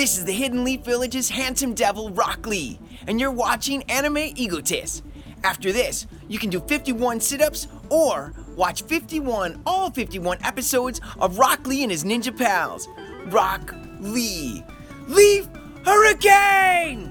[0.00, 5.04] This is the Hidden Leaf Village's handsome devil, Rock Lee, and you're watching Anime Egotist.
[5.44, 11.38] After this, you can do 51 sit ups or watch 51, all 51 episodes of
[11.38, 12.88] Rock Lee and his ninja pals.
[13.26, 14.64] Rock Lee.
[15.06, 15.46] Leaf
[15.84, 17.10] Hurricane!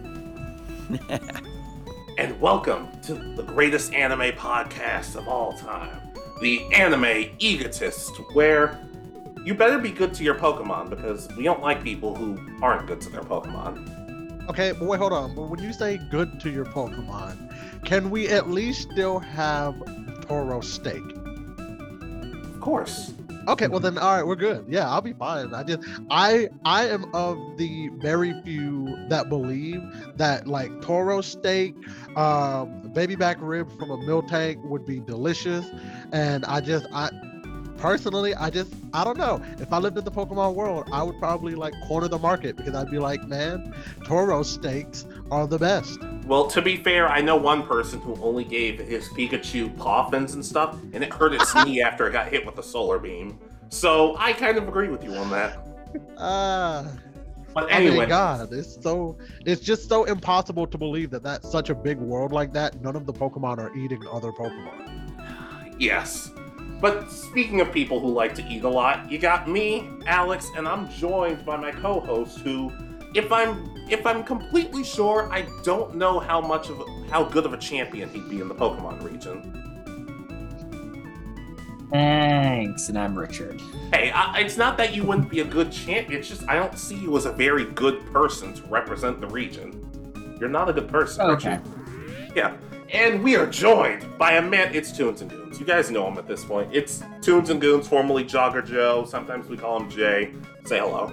[2.18, 5.96] and welcome to the greatest anime podcast of all time,
[6.42, 8.80] the Anime Egotist, where
[9.50, 13.02] you better be good to your Pokemon because we don't like people who aren't good
[13.02, 14.48] to their Pokemon.
[14.48, 15.34] Okay, but wait, hold on.
[15.34, 19.74] But when you say good to your Pokemon, can we at least still have
[20.28, 21.02] Tauros steak?
[22.54, 23.14] Of course.
[23.48, 24.66] Okay, well then, all right, we're good.
[24.70, 25.52] Yeah, I'll be fine.
[25.56, 25.82] I just,
[26.12, 29.82] I, I am of the very few that believe
[30.18, 31.74] that like Tauros steak,
[32.16, 35.66] um, baby back rib from a Miltank would be delicious,
[36.12, 37.10] and I just, I,
[37.80, 39.42] personally, I just, I don't know.
[39.60, 42.76] If I lived in the Pokemon world, I would probably like corner the market because
[42.76, 46.00] I'd be like, man, Tauros steaks are the best.
[46.26, 50.46] Well, to be fair, I know one person who only gave his Pikachu coffins and
[50.46, 53.40] stuff, and it hurt its knee after it got hit with a solar beam.
[53.70, 55.66] So I kind of agree with you on that.
[56.18, 56.86] Ah.
[56.86, 56.88] Uh...
[57.52, 61.52] But anyway, I mean, God, it's so it's just so impossible to believe that that's
[61.52, 62.80] such a big world like that.
[62.82, 65.76] None of the Pokemon are eating other Pokemon.
[65.80, 66.32] Yes,
[66.82, 70.68] but speaking of people who like to eat a lot, you got me, Alex, and
[70.68, 72.72] I'm joined by my co-host who
[73.16, 77.54] if I'm if I'm completely sure, I don't know how much of how good of
[77.54, 79.56] a champion he'd be in the Pokemon region.
[81.92, 83.60] Thanks, and I'm Richard.
[83.92, 86.20] Hey, I, it's not that you wouldn't be a good champion.
[86.20, 90.38] It's just I don't see you as a very good person to represent the region.
[90.40, 91.58] You're not a good person, okay.
[91.58, 92.36] Richard.
[92.36, 92.56] Yeah,
[92.92, 94.74] and we are joined by a man.
[94.74, 95.60] It's Tunes and Goons.
[95.60, 96.70] You guys know him at this point.
[96.74, 99.06] It's Tunes and Goons, formerly Jogger Joe.
[99.06, 100.34] Sometimes we call him Jay.
[100.66, 101.08] Say hello.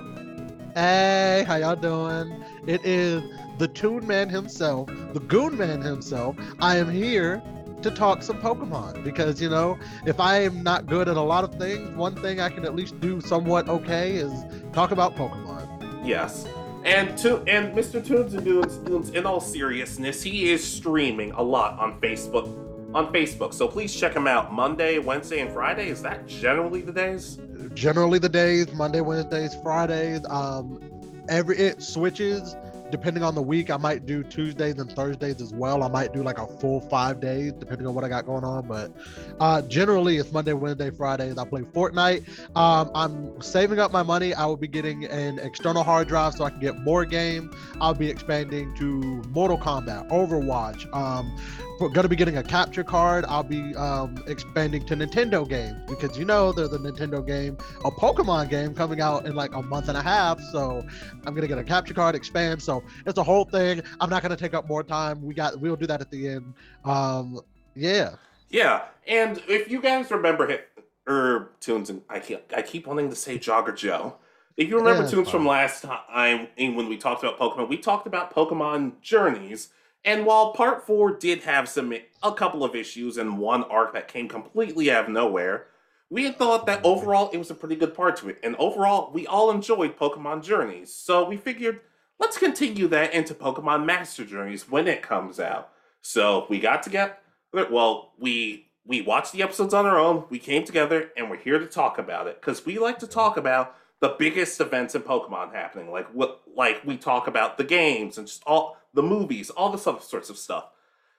[0.74, 2.44] Hey, how y'all doing?
[2.66, 3.22] It is
[3.58, 6.36] the Toon Man himself, the Goon Man himself.
[6.60, 7.42] I am here
[7.82, 11.44] to talk some Pokemon because you know, if I am not good at a lot
[11.44, 14.32] of things, one thing I can at least do somewhat okay is
[14.72, 16.06] talk about Pokemon.
[16.06, 16.46] Yes.
[16.86, 18.04] And to and Mr.
[18.04, 22.46] Tunes and Dunes, in all seriousness, he is streaming a lot on Facebook.
[22.94, 24.54] On Facebook, so please check him out.
[24.54, 25.88] Monday, Wednesday, and Friday.
[25.88, 27.38] Is that generally the days?
[27.74, 28.72] Generally the days.
[28.72, 30.20] Monday, Wednesdays, Fridays.
[30.30, 30.80] Um,
[31.28, 32.54] every it switches
[32.90, 35.82] depending on the week, I might do Tuesdays and Thursdays as well.
[35.82, 38.66] I might do like a full five days, depending on what I got going on.
[38.66, 38.92] But
[39.40, 41.38] uh, generally, it's Monday, Wednesday, Fridays.
[41.38, 42.26] I play Fortnite.
[42.56, 44.34] Um, I'm saving up my money.
[44.34, 47.54] I will be getting an external hard drive so I can get more games.
[47.80, 50.92] I'll be expanding to Mortal Kombat, Overwatch.
[50.94, 51.36] Um,
[51.78, 53.24] going to be getting a capture card.
[53.28, 57.90] I'll be um, expanding to Nintendo games because you know there's a Nintendo game, a
[57.90, 60.40] Pokemon game coming out in like a month and a half.
[60.52, 60.84] So
[61.26, 62.62] I'm going to get a capture card, expand.
[62.62, 63.82] So it's a whole thing.
[64.00, 65.22] I'm not going to take up more time.
[65.22, 66.54] We got we'll do that at the end.
[66.84, 67.40] Um,
[67.74, 68.16] yeah.
[68.48, 70.68] Yeah, and if you guys remember it,
[71.06, 74.16] or er, tunes, and I keep I keep wanting to say Jogger Joe.
[74.56, 78.06] If you remember yeah, tunes from last time when we talked about Pokemon, we talked
[78.06, 79.68] about Pokemon journeys
[80.06, 84.08] and while part four did have some a couple of issues and one arc that
[84.08, 85.66] came completely out of nowhere,
[86.08, 88.38] we had thought that overall it was a pretty good part to it.
[88.44, 90.94] And overall, we all enjoyed Pokemon Journeys.
[90.94, 91.80] So we figured
[92.20, 95.72] let's continue that into Pokemon Master Journeys when it comes out.
[96.02, 97.16] So we got together.
[97.52, 100.24] Well, we we watched the episodes on our own.
[100.30, 103.36] We came together and we're here to talk about it because we like to talk
[103.36, 105.90] about the biggest events in Pokemon happening.
[105.90, 109.86] Like what like we talk about the games and just all the movies, all this
[109.86, 110.68] other sorts of stuff.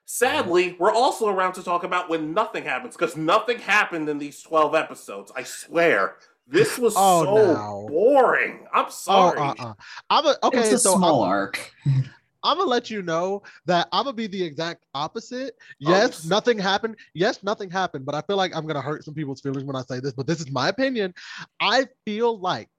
[0.05, 0.81] Sadly, mm-hmm.
[0.81, 4.73] we're also around to talk about when nothing happens because nothing happened in these 12
[4.73, 5.31] episodes.
[5.35, 6.15] I swear.
[6.49, 7.87] This was oh, so no.
[7.89, 8.67] boring.
[8.73, 9.37] I'm oh, sorry.
[9.37, 9.73] Oh, uh-uh.
[10.09, 11.73] I'm a, okay, it's a so small I'm, arc.
[12.43, 15.55] I'm gonna let you know that I'm gonna be the exact opposite.
[15.59, 16.95] Oh, yes, oh, nothing happened.
[17.13, 19.81] Yes, nothing happened, but I feel like I'm gonna hurt some people's feelings when I
[19.81, 21.13] say this, but this is my opinion.
[21.59, 22.69] I feel like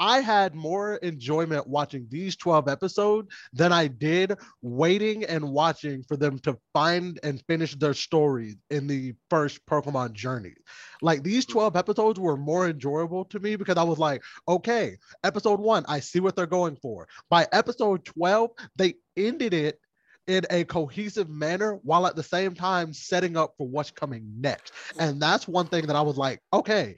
[0.00, 6.16] I had more enjoyment watching these 12 episodes than I did waiting and watching for
[6.16, 10.54] them to find and finish their story in the first Pokemon journey.
[11.02, 11.52] Like these hmm.
[11.52, 16.00] 12 episodes were more enjoyable to me because I was like, okay, episode one, I
[16.00, 17.06] see what they're going for.
[17.28, 19.78] By episode 12, they ended it
[20.26, 24.72] in a cohesive manner while at the same time setting up for what's coming next.
[24.98, 26.96] And that's one thing that I was like, okay,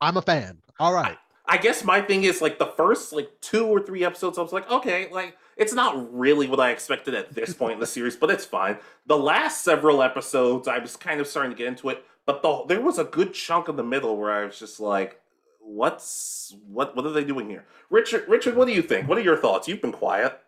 [0.00, 0.58] I'm a fan.
[0.78, 1.16] All right.
[1.46, 4.52] I guess my thing is like the first like two or three episodes, I was
[4.52, 8.16] like, okay, like it's not really what I expected at this point in the series,
[8.16, 8.78] but it's fine.
[9.06, 12.64] The last several episodes, I was kind of starting to get into it, but the,
[12.68, 15.20] there was a good chunk in the middle where I was just like,
[15.60, 17.64] what's what what are they doing here?
[17.90, 19.08] Richard Richard, what do you think?
[19.08, 19.68] What are your thoughts?
[19.68, 20.38] You've been quiet.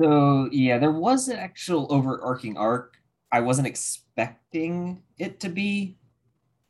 [0.00, 2.96] So yeah, there was an actual overarching arc.
[3.32, 5.96] I wasn't expecting it to be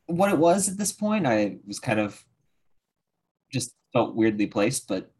[0.06, 1.26] what it was at this point.
[1.26, 2.24] I was kind of
[3.52, 5.10] just felt weirdly placed, but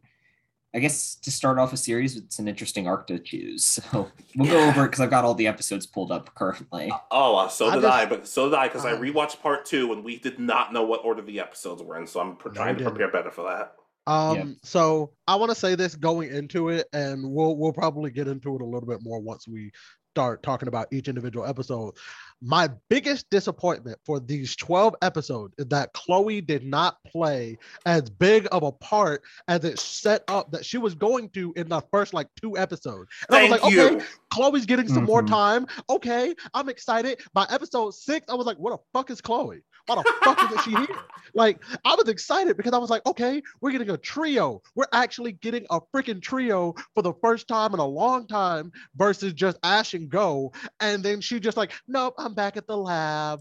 [0.75, 3.79] I guess to start off a series, it's an interesting arc to choose.
[3.93, 6.93] So we'll go over it because I've got all the episodes pulled up currently.
[7.11, 9.41] Oh, uh, so I did just- I, but so did I because I Uh, rewatched
[9.41, 12.37] part two and we did not know what order the episodes were in, so I'm
[12.37, 12.95] pr- No, trying to didn't.
[12.97, 13.75] prepare better for that.
[14.09, 18.29] Um, so I want to say this going into it, and we'll we'll probably get
[18.29, 19.73] into it a little bit more once we
[20.15, 21.95] start talking about each individual episode.
[22.43, 27.57] My biggest disappointment for these 12 episodes is that Chloe did not play
[27.87, 31.69] as big of a part as it set up that she was going to in
[31.69, 33.09] the first like two episodes.
[33.29, 33.89] And Thank I was like, you.
[33.97, 35.29] okay, Chloe's getting some more Mhm.
[35.29, 35.67] time.
[35.89, 37.21] Okay, I'm excited.
[37.33, 39.63] By episode six, I was like, what the fuck is Chloe?
[39.87, 40.99] Why the fuck isn't she here?
[41.35, 44.63] Like, I was excited because I was like, okay, we're getting a trio.
[44.75, 49.33] We're actually getting a freaking trio for the first time in a long time versus
[49.33, 50.53] just Ash and Go.
[50.81, 53.41] And then she just like, nope, I'm back at the lab.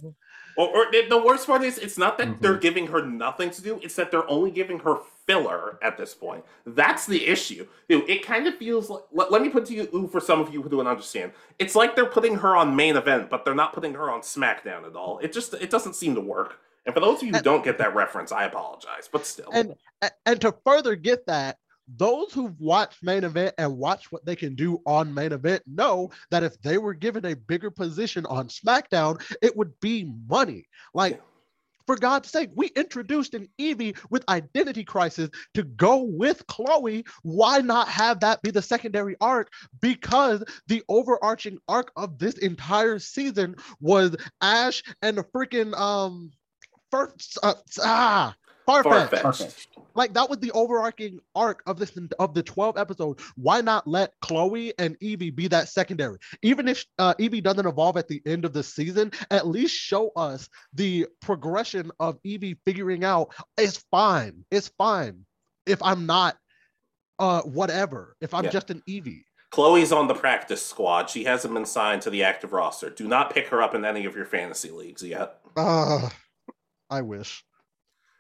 [0.58, 2.42] Or, or the- the worst part is, it's not that Mhm.
[2.42, 6.14] they're giving her nothing to do; it's that they're only giving her filler at this
[6.14, 6.44] point.
[6.66, 7.68] That's the issue.
[7.90, 9.04] It kind of feels like.
[9.12, 11.32] Let, let me put to you for some of you who don't understand.
[11.60, 14.86] It's like they're putting her on main event, but they're not putting her on SmackDown
[14.86, 15.20] at all.
[15.20, 16.60] It just it doesn't seem to work.
[16.86, 19.50] And for those of you who And- don't get that reference, I apologize, but still.
[19.52, 19.74] And
[20.26, 21.58] and to further get that,
[21.88, 26.12] those who've watched main event and watched what they can do on main event know
[26.32, 30.66] that if they were given a bigger position on SmackDown, it would be money.
[30.94, 31.22] Like.
[31.88, 37.06] For God's sake, we introduced an Eevee with identity crisis to go with Chloe.
[37.22, 39.52] Why not have that be the secondary arc?
[39.82, 46.32] Because the overarching arc of this entire season was Ash and the freaking um
[46.92, 47.54] first uh,
[47.84, 48.36] ah
[48.68, 49.10] Farfetch.
[49.10, 49.22] Farfetch.
[49.22, 49.68] Perfect.
[49.96, 53.24] Like that was the overarching arc of this of the 12 episodes.
[53.36, 56.18] Why not let Chloe and Eevee be that secondary?
[56.42, 60.10] Even if uh, Eevee doesn't evolve at the end of the season, at least show
[60.16, 64.44] us the progression of Eevee figuring out it's fine.
[64.52, 65.26] It's fine
[65.66, 66.38] if I'm not
[67.20, 68.16] uh whatever.
[68.20, 68.50] If I'm Yeah.
[68.52, 69.24] just an Eevee.
[69.52, 71.10] Chloe's on the practice squad.
[71.10, 72.90] She hasn't been signed to the active roster.
[72.90, 75.38] Do not pick her up in any of your fantasy leagues yet.
[75.56, 76.10] Uh
[76.90, 77.44] I wish.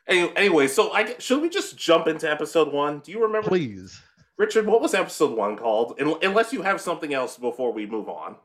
[0.07, 2.99] Any- Anyway, so I should we just jump into episode one?
[2.99, 4.01] Do you remember, Please.
[4.37, 4.65] Richard?
[4.67, 5.99] What was episode one called?
[5.99, 8.35] Un- Unless you have something else before we move on.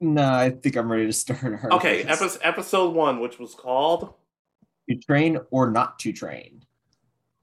[0.00, 1.42] No, I think I'm ready to start.
[1.64, 4.14] our Okay, epi- episode one, which was called.
[4.88, 6.64] to train or not to train.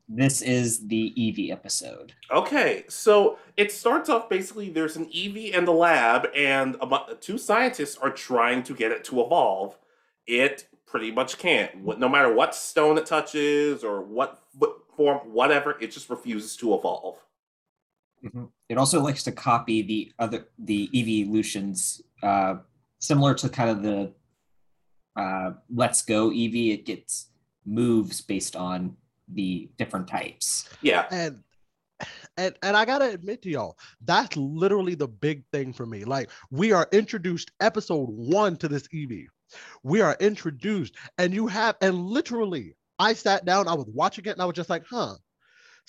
[0.10, 2.14] This is the Eevee episode.
[2.32, 7.38] Okay, so it starts off basically there's an Eevee in the lab, and a, two
[7.38, 9.78] scientists are trying to get it to evolve.
[10.26, 12.00] It pretty much can't.
[12.00, 14.42] No matter what stone it touches or what
[14.96, 17.18] form, whatever, it just refuses to evolve.
[18.68, 22.56] It also likes to copy the other the evolutions, uh,
[23.00, 24.14] similar to kind of the
[25.16, 26.74] uh, Let's Go Eevee.
[26.74, 27.28] It gets
[27.66, 28.98] moves based on
[29.32, 30.68] the different types.
[30.82, 31.44] Yeah, and
[32.38, 36.04] and and I gotta admit to y'all, that's literally the big thing for me.
[36.04, 39.28] Like we are introduced episode one to this Eevee.
[39.84, 44.32] We are introduced, and you have, and literally, I sat down, I was watching it,
[44.32, 45.16] and I was just like, huh.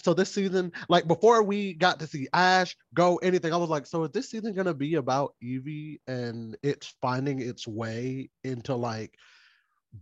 [0.03, 3.85] So this season, like before we got to see Ash go anything, I was like,
[3.85, 9.17] so is this season gonna be about Eevee and it's finding its way into like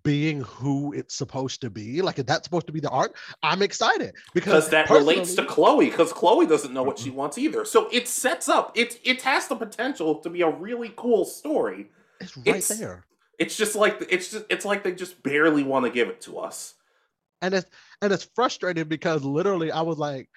[0.03, 2.03] being who it's supposed to be?
[2.03, 3.17] Like, is that supposed to be the arc?
[3.43, 5.89] I'm excited because because that relates to Chloe.
[5.89, 7.19] Because Chloe doesn't know what she mm-hmm.
[7.19, 7.65] wants either.
[7.65, 8.73] So it sets up.
[8.77, 11.91] It it has the potential to be a really cool story.
[12.21, 13.07] It's right It's- there.
[13.39, 16.39] It's just like it's just it's like they just barely want to give it to
[16.39, 16.75] us.
[17.43, 17.71] And it's
[18.03, 20.29] and it's frustrating because literally I was like,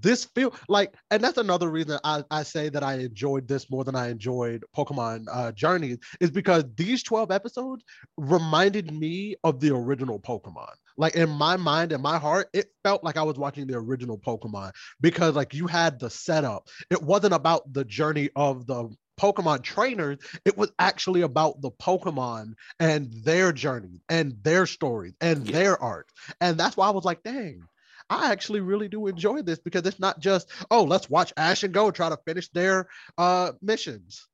[0.00, 3.84] this feel like, and that's another reason I, I say that I enjoyed this more
[3.84, 7.84] than I enjoyed Pokemon uh Journeys, is because these 12 episodes
[8.16, 10.72] reminded me of the original Pokemon.
[10.96, 14.18] Like in my mind and my heart, it felt like I was watching the original
[14.18, 16.68] Pokemon because like you had the setup.
[16.90, 18.90] It wasn't about the journey of the
[19.22, 25.46] Pokemon trainers, it was actually about the Pokemon and their journey and their stories and
[25.46, 25.52] Yeah.
[25.52, 26.08] their art.
[26.40, 27.62] And that's why I was like, dang,
[28.10, 31.72] I actually really do enjoy this because it's not just, oh, let's watch Ash and
[31.72, 34.26] Go try to finish their uh missions.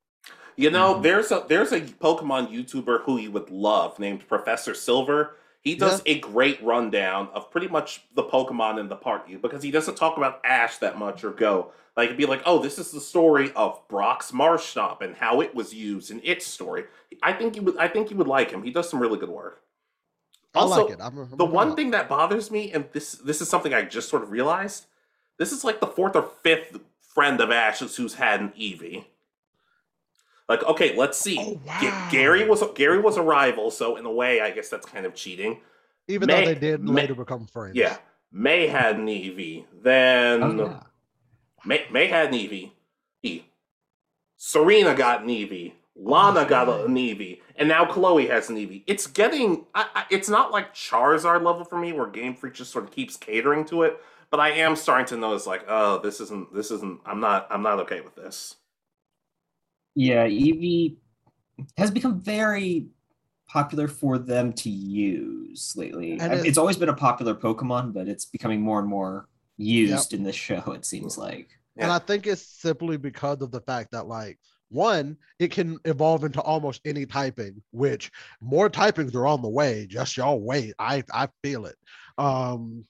[0.57, 0.99] You know, Mm-hmm.
[0.99, 1.03] Mhm.
[1.03, 5.35] there's a there's a Pokemon YouTuber who you would love named Professor Silver.
[5.61, 9.71] He does a great rundown of pretty much the Pokemon in the party because he
[9.71, 11.73] doesn't talk about Ash that much or Go.
[11.97, 15.53] Like it'd be like, oh, this is the story of Brock's Marshtomp and how it
[15.53, 16.85] was used in its story.
[17.21, 18.63] I think you would I think you would like him.
[18.63, 19.61] He does some really good work.
[20.55, 21.01] Also, I like it.
[21.01, 24.09] I'm, I'm the one thing that bothers me, and this this is something I just
[24.09, 24.85] sort of realized,
[25.37, 29.05] this is like the fourth or fifth friend of Ash's who's had an Eevee.
[30.49, 31.37] Like, okay, let's see.
[31.39, 32.07] Oh, Ga- wow.
[32.11, 35.13] Gary was Gary was a rival, so in a way, I guess that's kind of
[35.15, 35.61] cheating.
[36.07, 37.75] even May- though they did May- later become friends.
[37.75, 37.97] Yeah,
[38.31, 39.65] May had an Eevee.
[39.83, 40.79] Then Oh, yeah.
[41.65, 42.71] May, May had an Eevee.
[43.23, 43.43] E.
[44.37, 45.73] Serena got an Eevee.
[45.95, 48.83] Lana got a- an Eevee, and now Chloe has an Eevee.
[48.87, 49.65] It's getting.
[49.75, 52.91] I, I, it's not like Charizard level for me, where Game Freak just sort of
[52.91, 53.99] keeps catering to it.
[54.31, 56.53] But I am starting to notice, like, oh, this isn't.
[56.53, 57.01] This isn't.
[57.05, 57.47] I'm not.
[57.51, 58.55] I'm not okay with this.
[59.99, 60.95] Yeah, Eevee
[61.77, 62.87] has become very
[63.49, 66.17] popular for them to use lately.
[66.21, 69.27] And it- it's always been a popular Pokemon, but it's becoming more and more
[69.57, 71.49] used in this show, it seems like.
[71.75, 71.95] And Yeah.
[71.95, 74.39] I think it's simply because of the fact that, like,
[74.69, 79.85] one, it can evolve into almost any typing, which more typings are on the way.
[79.85, 80.75] Just y'all wait.
[80.79, 81.75] I I feel it.
[82.17, 82.85] Um,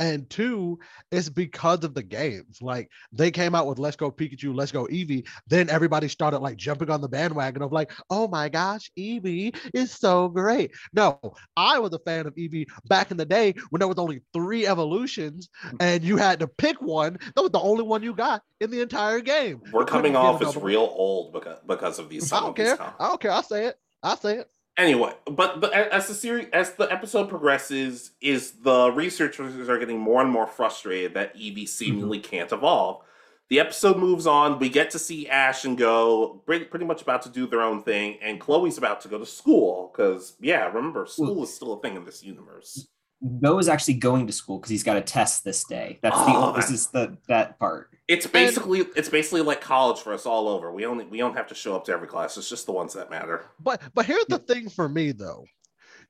[0.00, 0.78] and two,
[1.12, 2.60] it's because of the games.
[2.60, 5.28] Like they came out with Let's Go Pikachu, Let's Go Eevee.
[5.46, 9.92] Then everybody started like jumping on the bandwagon of like, oh my gosh, Eevee is
[9.92, 10.72] so great.
[10.92, 11.20] No,
[11.56, 14.66] I was a fan of Eevee back in the day when there was only three
[14.66, 17.18] evolutions and you had to pick one.
[17.36, 19.60] That was the only one you got in the entire game.
[19.70, 22.32] We're coming off as real old because because of these.
[22.32, 22.80] I don't care.
[22.80, 23.32] I don't care.
[23.32, 23.76] I'll say it.
[24.02, 24.50] I'll say it.
[24.80, 29.98] Anyway, but but as the series as the episode progresses, is the researchers are getting
[29.98, 31.66] more and more frustrated that Eevee mm-hmm.
[31.66, 33.02] seemingly can't evolve.
[33.50, 34.58] The episode moves on.
[34.58, 37.82] We get to see Ash and Go pretty, pretty much about to do their own
[37.82, 41.80] thing, and Chloe's about to go to school because yeah, remember school is still a
[41.82, 42.88] thing in this universe.
[43.40, 45.98] Go is actually going to school because he's got a test this day.
[46.02, 47.90] That's the Oh, this is the that part.
[48.08, 50.72] It's basically it's basically like college for us all over.
[50.72, 52.36] We only we don't have to show up to every class.
[52.36, 53.44] It's just the ones that matter.
[53.60, 55.44] But but here's the thing for me though.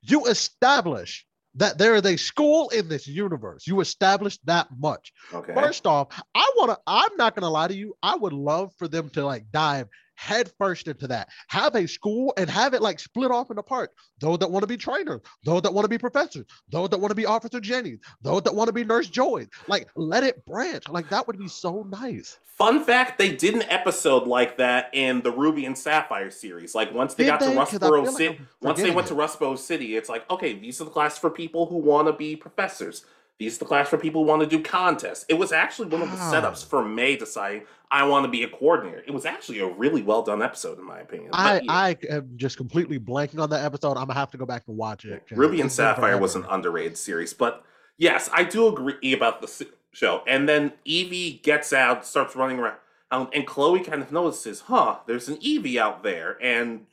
[0.01, 1.25] You establish
[1.55, 3.67] that there is a school in this universe.
[3.67, 5.11] You establish that much.
[5.33, 5.53] Okay.
[5.53, 7.93] First off, I want to, I'm not going to lie to you.
[8.01, 9.87] I would love for them to like dive
[10.21, 11.29] head first into that.
[11.47, 13.93] Have a school and have it like split off into parts.
[14.19, 17.09] Those that want to be trainers, those that want to be professors, those that want
[17.09, 19.47] to be Officer Jenny, those that want to be Nurse Joy.
[19.67, 20.87] Like let it branch.
[20.89, 22.37] Like that would be so nice.
[22.43, 26.75] Fun fact: They did an episode like that in the Ruby and Sapphire series.
[26.75, 27.53] Like once they Did got they?
[27.53, 29.09] to Rustboro like City, once they went it.
[29.09, 32.13] to Rustboro City, it's like okay, these are the classes for people who want to
[32.13, 33.05] be professors.
[33.41, 35.25] These are the class for people who want to do contests.
[35.27, 36.31] It was actually one of the Wow.
[36.31, 39.03] setups for May deciding I want to be a coordinator.
[39.07, 41.31] It was actually a really well done episode, in my opinion.
[41.31, 43.93] But I yeah, I am just completely blanking on that episode.
[43.97, 45.23] I'm gonna have to go back and watch it.
[45.31, 47.63] Ruby and Sapphire was an underrated series, but
[47.97, 50.21] yes, I do agree about the show.
[50.27, 52.77] And then Eevee gets out, starts running around,
[53.09, 54.97] um, and Chloe kind of notices, huh?
[55.07, 56.85] There's an Eevee out there, and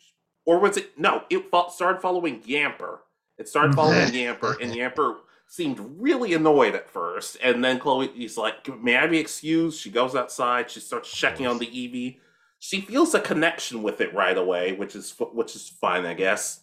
[0.46, 1.24] or was it no?
[1.28, 3.00] It fo- started following Yamper.
[3.36, 5.16] It started following Yamper, and Yamper
[5.48, 9.90] seemed really annoyed at first, and then Chloe is like, "May I be excused?" She
[9.90, 10.70] goes outside.
[10.70, 12.20] She starts checking on the Eevee.
[12.58, 16.60] She feels a connection with it right away, which is which is fine, I guess.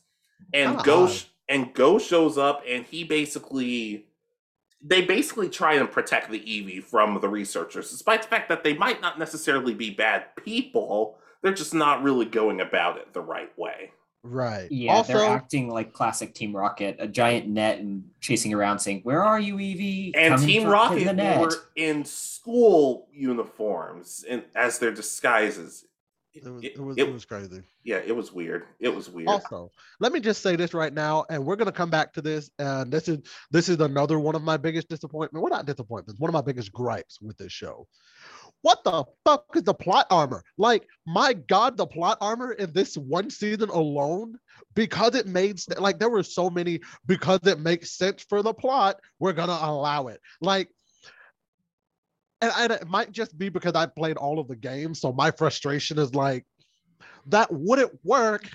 [0.53, 0.83] And ah.
[0.83, 1.11] Kinda Go
[1.49, 4.07] and Go shows up, and he basically
[4.81, 8.75] they basically try and protect the Eevee from the researchers, despite the fact that they
[8.75, 11.17] might not necessarily be bad people.
[11.41, 13.91] They're just not really going about it the right way.
[14.27, 14.71] Right.
[14.71, 19.01] Yeah, they're also, acting like classic Team Rocket, a giant net and chasing around saying,
[19.03, 20.11] Where are you, Eevee?
[20.15, 21.39] And Come Team Rocket in the net.
[21.41, 25.85] were in school uniforms and as their disguises.
[26.33, 27.61] it was, It- it, was, it- it was crazy.
[27.83, 28.63] yeah, it was weird.
[28.79, 29.27] It was weird.
[29.29, 32.49] Also, let me just say this right now, and we're gonna come back to this.
[32.59, 33.19] And this is
[33.51, 35.43] this is another one of my biggest disappointment.
[35.43, 36.19] Well, not disappointments.
[36.19, 37.87] One of my biggest gripes with this show.
[38.65, 40.43] What the fuck is the plot armor?
[40.57, 44.39] Like, my God, the plot armor in this one season alone,
[44.73, 48.99] because it made like there were so many because it makes sense for the plot.
[49.19, 50.19] We're gonna allow it.
[50.41, 50.69] Like,
[52.41, 55.29] and, and it might just be because I played all of the games, so my
[55.29, 56.43] frustration is like
[57.27, 58.49] that wouldn't work.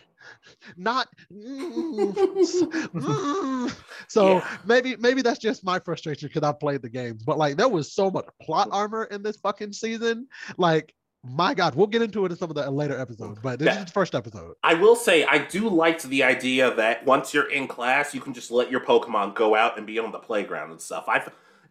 [0.76, 3.76] Not mm, mm.
[4.08, 4.48] so Yeah.
[4.64, 7.22] maybe maybe that's just my frustration because I played the games.
[7.22, 10.28] But like there was so much plot armor in this fucking season.
[10.56, 13.38] Like my God, we'll get into it in some of the later episodes.
[13.42, 13.80] But this Yeah.
[13.80, 14.54] is the first episode.
[14.62, 18.32] I will say I do like the idea that once you're in class, you can
[18.32, 21.04] just let your Pokemon go out and be on the playground and stuff.
[21.08, 21.22] I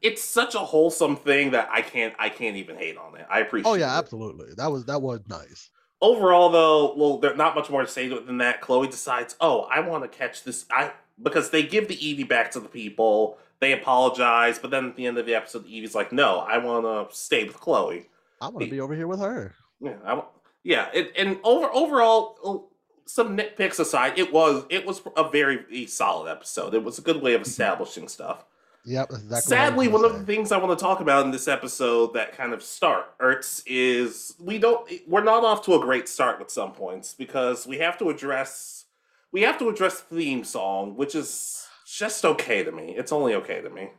[0.01, 3.25] it's such a wholesome thing that I can't I can't even hate on it.
[3.29, 3.97] I appreciate Oh yeah, it.
[3.99, 4.53] absolutely.
[4.55, 5.69] That was that was nice.
[6.01, 8.61] Overall though, well there's not much more to say than that.
[8.61, 10.91] Chloe decides, "Oh, I want to catch this I
[11.21, 13.37] because they give the Eevee back to the people.
[13.59, 16.85] They apologize, but then at the end of the episode, Eevee's like, "No, I want
[16.85, 18.09] to stay with Chloe."
[18.41, 19.53] I want to be over here with her.
[19.81, 20.23] Yeah, I,
[20.63, 22.69] yeah, it, and over overall, oh,
[23.05, 26.73] some nitpicks aside, it was it was a very solid episode.
[26.73, 27.49] It was a good way of mm-hmm.
[27.49, 28.45] establishing stuff.
[28.85, 29.09] Yep.
[29.11, 32.35] Exactly Sadly, one of the things I want to talk about in this episode that
[32.35, 36.71] kind of starts is we don't we're not off to a great start with some
[36.71, 38.85] points because we have to address
[39.31, 42.95] we have to address theme song, which is just okay to me.
[42.95, 43.89] It's only okay to me.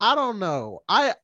[0.00, 0.80] I don't know.
[0.88, 1.14] I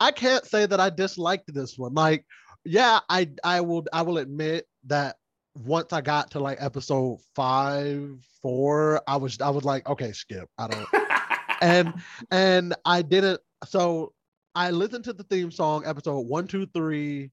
[0.00, 1.94] I can't say that I disliked this one.
[1.94, 2.24] Like,
[2.64, 5.16] yeah, I I will I will admit that
[5.64, 10.48] once I got to like episode five, four, I was I was like, okay, skip.
[10.58, 10.88] I don't
[11.60, 11.94] and
[12.30, 14.12] and I didn't so
[14.54, 17.30] I listened to the theme song episode one, two, three,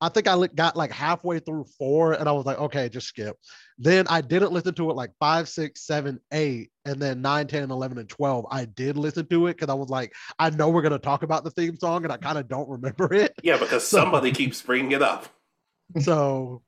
[0.00, 3.38] I think I got like halfway through four and I was like, okay, just skip.
[3.78, 7.70] Then I didn't listen to it like five, six, seven, eight, and then nine, 10,
[7.70, 8.44] 11, and 12.
[8.50, 11.22] I did listen to it because I was like, I know we're going to talk
[11.22, 13.34] about the theme song and I kind of don't remember it.
[13.42, 15.28] Yeah, because so, somebody keeps bringing it up.
[16.00, 16.62] So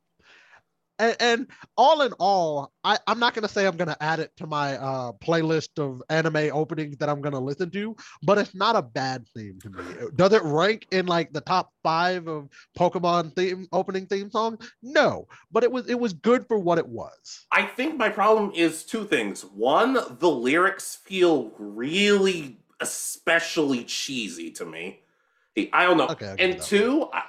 [0.98, 4.46] and, and, all in all, I, I'm not gonna say I'm gonna add it to
[4.46, 8.82] my uh, playlist of anime openings that I'm gonna listen to, but it's not a
[8.82, 9.82] bad theme to me.
[10.14, 12.48] Does it rank in like the top five of
[12.78, 14.72] Pokemon theme opening theme songs?
[14.82, 17.46] No, but it was it was good for what it was.
[17.52, 19.42] I think my problem is two things.
[19.44, 25.00] One, the lyrics feel really especially cheesy to me.
[25.72, 26.08] I don't know.
[26.08, 27.22] Okay, and two, I,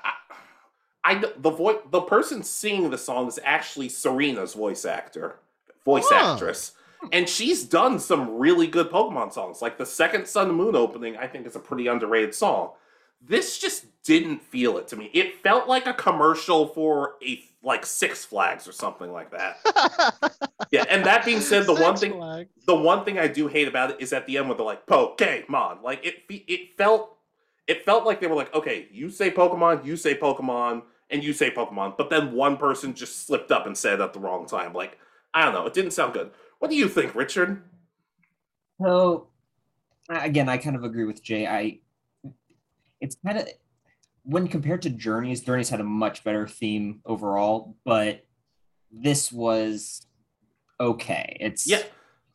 [1.08, 5.40] I the voice the person singing the song is actually Serena's voice actor,
[5.86, 6.34] voice huh.
[6.34, 6.74] actress.
[7.14, 9.62] And she's done some really good Pokemon songs.
[9.62, 12.72] Like the second Sun Moon opening, I think is a pretty underrated song.
[13.22, 15.10] This just didn't feel it to me.
[15.14, 19.60] It felt like a commercial for a like Six Flags or something like that.
[20.72, 22.50] yeah, and that being said, the Six one thing Flags.
[22.66, 24.86] the one thing I do hate about it is at the end where they're like
[24.88, 25.84] Pokemon.
[25.84, 27.18] Like it it felt
[27.66, 31.34] it felt like they were like, okay, you say Pokemon, you say Pokemon and you
[31.34, 34.74] say Pokemon, but then one person just slipped up and said at the wrong time.
[34.74, 34.98] Like,
[35.34, 36.32] I don't know, it didn't sound good.
[36.60, 37.64] What do you think, Richard?
[38.82, 39.28] So,
[40.10, 41.48] again, I kind of agree with Jay.
[41.48, 41.80] I,
[43.00, 43.48] it's kind of
[44.24, 48.26] when compared to Journeys, Journeys had a much better theme overall, but
[48.92, 50.06] this was
[50.80, 51.38] okay.
[51.40, 51.84] It's yeah.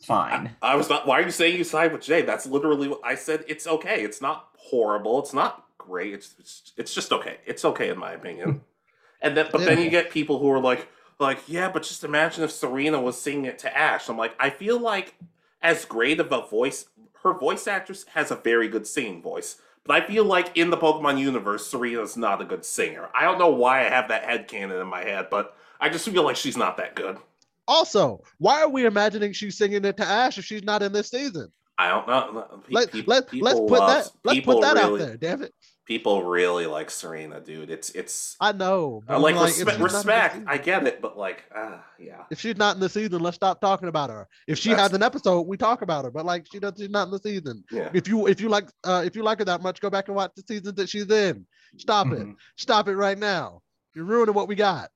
[0.03, 0.57] Fine.
[0.61, 1.07] I, I was not.
[1.07, 2.23] Why are you saying you side with Jay?
[2.23, 3.45] That's literally what I said.
[3.47, 4.03] It's okay.
[4.03, 5.19] It's not horrible.
[5.19, 6.15] It's not great.
[6.15, 7.39] It's it's, it's just okay.
[7.47, 8.63] It's okay in my opinion.
[9.23, 9.67] and then but yeah.
[9.69, 13.21] then you get people who are like like yeah, but just imagine if Serena was
[13.21, 14.09] singing it to Ash.
[14.09, 15.15] I'm like I feel like
[15.61, 16.87] as great of a voice,
[17.23, 19.57] her voice actress has a very good singing voice.
[19.85, 23.09] But I feel like in the Pokemon universe, Serena's not a good singer.
[23.15, 26.09] I don't know why I have that head canon in my head, but I just
[26.09, 27.19] feel like she's not that good.
[27.67, 31.11] Also, why are we imagining she's singing it to Ash if she's not in this
[31.11, 31.51] season?
[31.79, 32.63] I don't know.
[32.71, 35.53] Let, let, let's put that let's put that really, out there, damn it
[35.93, 37.71] people really like Serena, dude.
[37.71, 38.37] It's it's.
[38.41, 39.03] I know.
[39.09, 40.45] I like, like respe- respect.
[40.47, 42.25] I get it, but like, uh, yeah.
[42.31, 44.29] If she's not in the season, let's stop talking about her.
[44.47, 44.83] If she That's...
[44.83, 46.11] has an episode, we talk about her.
[46.11, 46.75] But like, she does.
[46.79, 47.65] She's not in the season.
[47.71, 47.91] Yeah.
[47.93, 50.17] If you if you like uh if you like her that much, go back and
[50.17, 51.47] watch the seasons that she's in.
[51.77, 52.31] Stop mm-hmm.
[52.31, 52.37] it.
[52.57, 53.61] Stop it right now.
[53.95, 54.91] You're ruining what we got.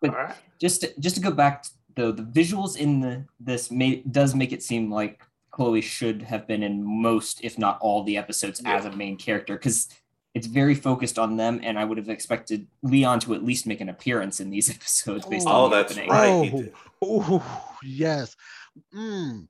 [0.00, 1.64] But just to, just to go back
[1.96, 5.22] though, the visuals in the this may, does make it seem like
[5.54, 8.76] Chloe should have been in most, if not all, the episodes yeah.
[8.76, 9.88] as a main character because
[10.34, 13.80] it's very focused on them, and I would have expected Leon to at least make
[13.80, 16.10] an appearance in these episodes based oh, on the that's opening.
[16.10, 16.72] right.
[17.00, 18.34] Oh, oh, yes.
[18.92, 19.46] Mm.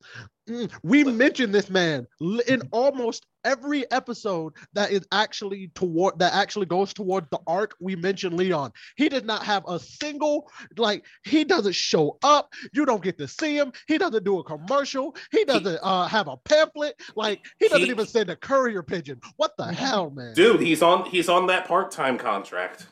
[0.83, 2.07] We mentioned this man
[2.47, 7.75] in almost every episode that is actually toward that actually goes toward the arc.
[7.81, 8.73] We mentioned Leon.
[8.97, 12.53] He did not have a single like he doesn't show up.
[12.73, 13.73] You don't get to see him.
[13.87, 15.17] He doesn't do a commercial.
[15.31, 17.01] He doesn't uh, have a pamphlet.
[17.17, 19.21] Like he doesn't he, even send a courier pigeon.
[19.37, 20.35] What the hell, man?
[20.35, 22.87] Dude, he's on he's on that part time contract.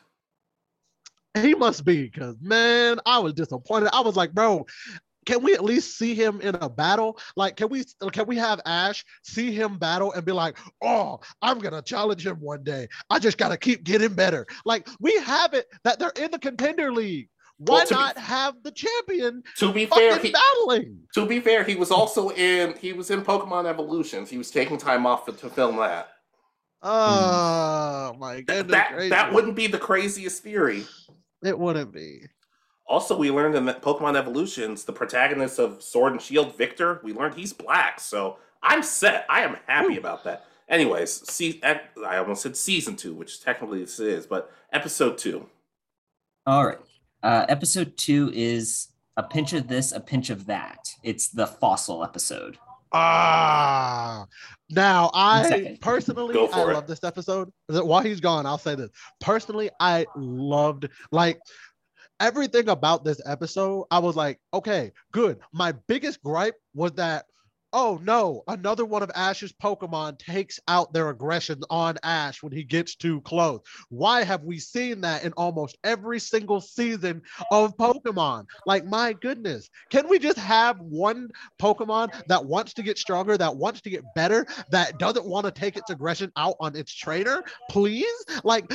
[1.35, 3.89] He must be because man, I was disappointed.
[3.93, 4.65] I was like, bro,
[5.25, 7.17] can we at least see him in a battle?
[7.35, 11.59] Like, can we can we have Ash see him battle and be like, oh, I'm
[11.59, 12.87] gonna challenge him one day.
[13.09, 14.45] I just gotta keep getting better.
[14.65, 17.29] Like, we have it that they're in the contender league.
[17.57, 20.99] Why well, not be, have the champion to be fair he, battling?
[21.13, 24.29] To be fair, he was also in he was in Pokemon Evolutions.
[24.29, 26.09] He was taking time off to, to film that.
[26.81, 28.71] Oh my goodness.
[28.71, 30.85] That, that wouldn't be the craziest theory.
[31.43, 32.23] It wouldn't be.
[32.85, 37.35] Also, we learned in Pokemon Evolutions, the protagonist of Sword and Shield, Victor, we learned
[37.35, 37.99] he's black.
[37.99, 39.25] So I'm set.
[39.29, 39.99] I am happy Ooh.
[39.99, 40.45] about that.
[40.69, 45.47] Anyways, see, I almost said season two, which technically this is, but episode two.
[46.45, 46.79] All right.
[47.21, 50.89] Uh, episode two is a pinch of this, a pinch of that.
[51.03, 52.57] It's the fossil episode.
[52.95, 54.27] Ah,
[54.69, 56.73] now I personally I it.
[56.73, 57.51] love this episode.
[57.67, 58.91] While he's gone, I'll say this.
[59.19, 61.39] Personally, I loved like
[62.19, 65.39] everything about this episode, I was like, okay, good.
[65.51, 67.25] My biggest gripe was that
[67.73, 72.63] oh no, another one of Ash's Pokemon takes out their aggression on Ash when he
[72.63, 73.61] gets too close.
[73.89, 78.45] Why have we seen that in almost every single season of Pokemon?
[78.65, 83.55] Like, my goodness, can we just have one Pokemon that wants to get stronger, that
[83.55, 87.43] wants to get better, that doesn't want to take its aggression out on its trainer?
[87.69, 88.25] Please?
[88.43, 88.71] Like,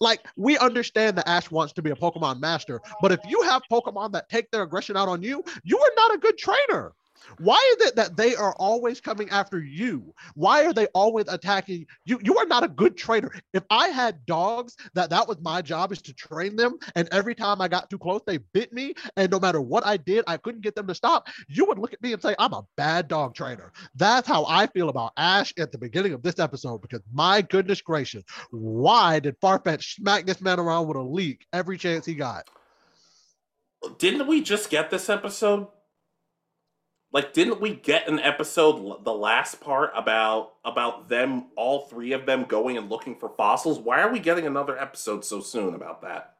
[0.00, 3.62] like we understand that Ash wants to be a Pokemon master, but if you have
[3.70, 6.92] Pokemon that take their aggression out on you, you are not a good trainer.
[7.38, 10.14] Why is it that they are always coming after you?
[10.34, 12.18] Why are they always attacking you?
[12.22, 13.32] You are not a good trainer.
[13.52, 17.34] If I had dogs that that was my job is to train them, and every
[17.34, 20.36] time I got too close, they bit me, and no matter what I did, I
[20.36, 21.28] couldn't get them to stop.
[21.48, 23.72] You would look at me and say, I'm a bad dog trainer.
[23.94, 27.80] That's how I feel about Ash at the beginning of this episode, because my goodness
[27.80, 32.48] gracious, why did Farfetch smack this man around with a leek every chance he got?
[33.98, 35.68] Didn't we just get this episode?
[37.16, 42.26] Like didn't we get an episode the last part about about them all three of
[42.26, 46.02] them going and looking for fossils why are we getting another episode so soon about
[46.02, 46.34] that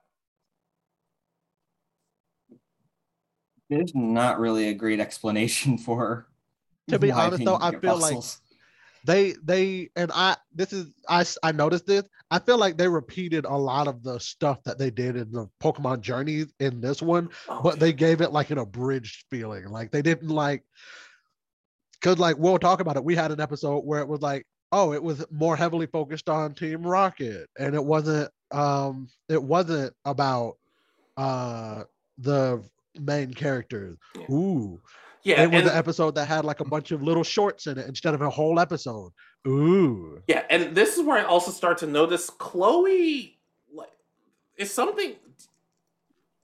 [3.71, 6.27] there's not really a great explanation for
[6.89, 8.39] to be honest though i feel fossils.
[8.43, 8.46] like
[9.07, 12.03] they they and i this is i i noticed this.
[12.31, 15.49] I feel like they repeated a lot of the stuff that they did in the
[15.63, 17.61] pokemon Journey in this one okay.
[17.63, 19.69] but they gave it like an abridged feeling.
[19.69, 20.65] Like they didn't like
[21.93, 23.05] because like we'll talk about it.
[23.05, 26.55] We had an episode where it was like oh it was more heavily focused on
[26.55, 30.57] team rocket and it wasn't um it wasn't about
[31.17, 31.85] uh
[32.19, 32.61] the
[32.99, 33.97] main characters.
[34.17, 34.35] Yeah.
[34.35, 34.81] ooh
[35.27, 37.79] yeah, it was and, an episode that had like a bunch of little shorts in
[37.79, 39.13] it instead of a whole episode.
[39.47, 40.23] Ooh.
[40.29, 43.39] Yeah, and this is where I also start to notice Chloe
[43.75, 43.91] like
[44.57, 45.17] is something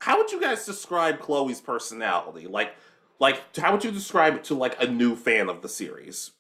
[0.01, 2.49] how would you guys describe Chloe's personality?
[2.49, 2.75] Like
[3.21, 6.33] like how would you describe it to like a new fan of the series?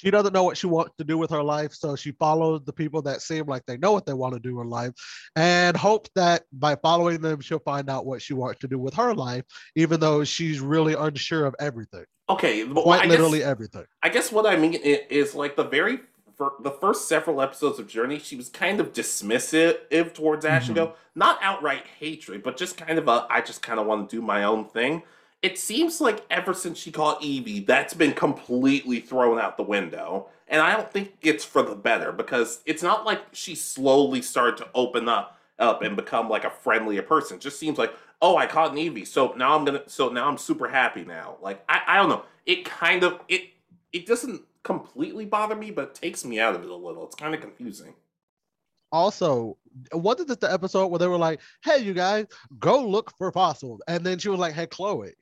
[0.00, 2.72] She doesn't know what she wants to do with her life so she follows the
[2.72, 4.92] people that seem like they know what they want to do in life
[5.36, 8.94] and hopes that by following them she'll find out what she wants to do with
[8.94, 9.44] her life
[9.76, 12.04] even though she's really unsure of everything.
[12.28, 13.84] Okay quite literally guess, everything.
[14.02, 16.00] I guess what i mean is like the very
[16.36, 20.70] for the first several episodes of journey she was kind of dismissive towards ash mm-hmm.
[20.70, 24.08] and go not outright hatred but just kind of a i just kind of want
[24.08, 25.02] to do my own thing
[25.42, 30.28] it seems like ever since she caught Eevee, that's been completely thrown out the window.
[30.48, 34.58] And I don't think it's for the better because it's not like she slowly started
[34.58, 37.36] to open up up and become like a friendlier person.
[37.36, 40.28] It just seems like, oh, I caught an Eevee, so now I'm gonna so now
[40.28, 41.36] I'm super happy now.
[41.40, 42.24] Like I, I don't know.
[42.46, 43.50] It kind of it
[43.92, 47.04] it doesn't completely bother me, but it takes me out of it a little.
[47.04, 47.94] It's kind of confusing
[48.92, 49.56] also
[49.92, 52.26] wasn't this the episode where they were like hey you guys
[52.58, 55.12] go look for fossils and then she was like hey chloe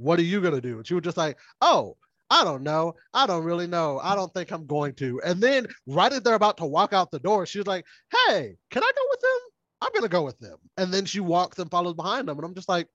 [0.00, 0.78] what are you going to do?
[0.78, 1.96] And she was just like, oh,
[2.30, 2.94] I don't know.
[3.12, 4.00] I don't really know.
[4.02, 5.20] I don't think I'm going to.
[5.24, 8.82] And then right as they're about to walk out the door, she's like, hey, can
[8.82, 9.38] I go with them?
[9.82, 10.56] I'm going to go with them.
[10.76, 12.38] And then she walks and follows behind them.
[12.38, 12.86] And I'm just like,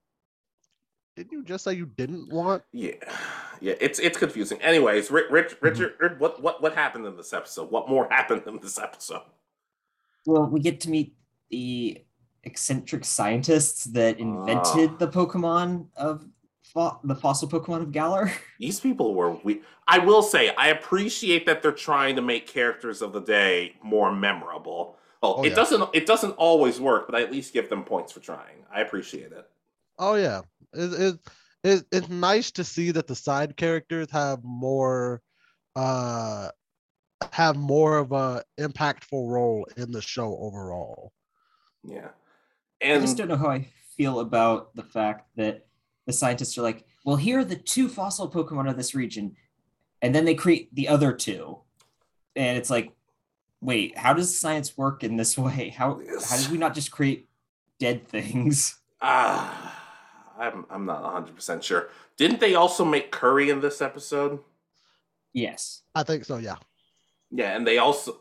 [1.16, 2.64] didn't you just say you didn't want?
[2.74, 2.92] Yeah,
[3.62, 4.62] yeah, it's it's confusing.
[4.62, 5.66] Anyways, Rich, Rich mm-hmm.
[5.66, 6.20] Richard, mm-hmm.
[6.20, 7.72] what what what happened in this episode?
[7.72, 9.22] What more happened in this episode?
[10.26, 11.16] Well, we get to meet
[11.50, 12.04] the
[12.44, 16.26] eccentric scientists that invented uh, the Pokemon of
[16.76, 18.32] the fossil Pokemon of Galar.
[18.60, 19.62] These people were we.
[19.88, 24.14] I will say I appreciate that they're trying to make characters of the day more
[24.14, 24.98] memorable.
[25.22, 25.56] Well, oh, it yeah.
[25.56, 28.66] doesn't it doesn't always work, but I at least give them points for trying.
[28.74, 29.50] I appreciate it.
[29.98, 30.42] Oh yeah,
[30.74, 31.20] it, it,
[31.64, 35.22] it it's nice to see that the side characters have more
[35.76, 36.50] uh
[37.32, 41.12] have more of a impactful role in the show overall.
[41.84, 42.10] Yeah.
[42.82, 45.66] And I just don't know how I feel about the fact that
[46.06, 49.36] the scientists are like, well, here are the two fossil Pokemon of this region.
[50.02, 51.60] And then they create the other two.
[52.36, 52.92] And it's like,
[53.62, 55.70] wait, how does science work in this way?
[55.70, 57.30] How how did we not just create
[57.80, 58.80] dead things?
[59.02, 61.90] Ah, uh, I'm I'm not 100 percent sure.
[62.18, 64.40] Didn't they also make curry in this episode?
[65.34, 66.38] Yes, I think so.
[66.38, 66.56] Yeah.
[67.32, 68.20] Yeah, and they also,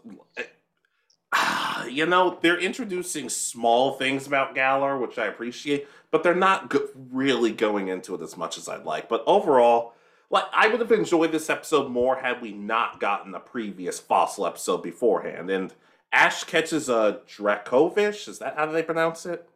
[1.91, 6.89] you know, they're introducing small things about Galar, which I appreciate, but they're not go-
[6.95, 9.09] really going into it as much as I'd like.
[9.09, 9.95] But overall,
[10.31, 14.47] like I would have enjoyed this episode more had we not gotten a previous fossil
[14.47, 15.51] episode beforehand.
[15.51, 15.73] And
[16.13, 18.29] Ash catches a Dracovish.
[18.29, 19.49] Is that how they pronounce it?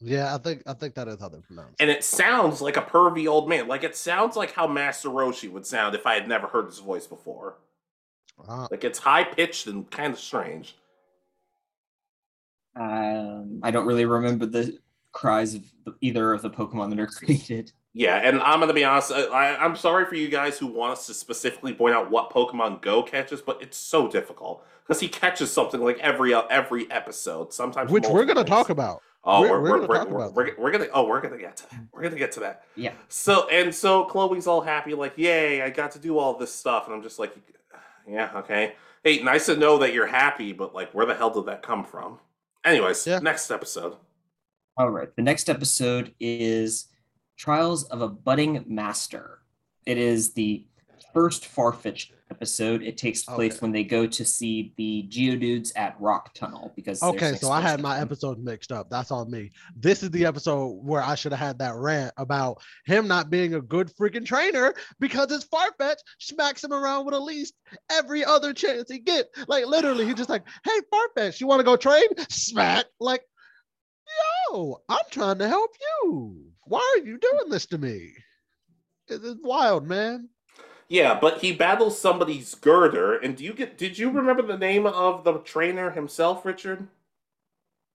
[0.00, 1.70] Yeah, I think I think that is how they pronounce.
[1.78, 1.82] It.
[1.82, 3.68] And it sounds like a pervy old man.
[3.68, 6.80] Like it sounds like how Master Roshi would sound if I had never heard his
[6.80, 7.56] voice before.
[8.48, 10.76] Uh, like it's high pitched and kind of strange.
[12.76, 14.78] Um, I don't really remember the
[15.12, 17.72] cries of the, either of the Pokemon that are created.
[17.94, 19.12] Yeah, and I'm gonna be honest.
[19.12, 22.30] I, I, I'm sorry for you guys who want us to specifically point out what
[22.30, 26.90] Pokemon Go catches, but it's so difficult because he catches something like every uh, every
[26.90, 27.52] episode.
[27.52, 29.02] Sometimes which we're gonna talk about.
[29.24, 30.58] Oh, We're- we're, we're we're, gonna we're, talk we're, about we're, that.
[30.58, 31.80] we're gonna oh we're gonna get to that.
[31.92, 32.64] We're gonna get to that.
[32.74, 32.92] Yeah.
[33.08, 36.86] So and so Chloe's all happy, like, yay, I got to do all this stuff,
[36.86, 37.34] and I'm just like,
[38.08, 38.72] yeah, okay.
[39.04, 41.84] Hey, nice to know that you're happy, but like, where the hell did that come
[41.84, 42.18] from?
[42.64, 43.18] Anyways, Yeah.
[43.18, 43.96] next episode.
[44.76, 45.14] All right.
[45.16, 46.86] The next episode is
[47.36, 49.40] Trials of a Budding Master.
[49.84, 50.64] It is the
[51.12, 52.82] first Farfetch episode.
[52.82, 53.60] It takes place Okay.
[53.60, 57.80] when they go to see the Geodudes at Rock Tunnel because Okay, so I had
[57.80, 58.88] my episodes mixed up.
[58.88, 59.50] That's on me.
[59.76, 63.54] This is the episode where I should have had that rant about him not being
[63.54, 67.54] a good freaking trainer because his Farfetch smacks him around with at least
[67.90, 69.26] every other chance he get.
[69.48, 72.86] Like literally, he's just like, "Hey, Farfetch, you want to go train?" Smack.
[72.98, 73.22] Like,
[74.50, 76.46] yo, I'm trying to help you.
[76.64, 78.12] Why are you doing this to me?
[79.08, 80.28] It's wild, man.
[80.92, 83.78] Yeah, but he battles somebody's Gurdurr, and do you get?
[83.78, 86.86] Did you remember the name of the trainer himself, Richard?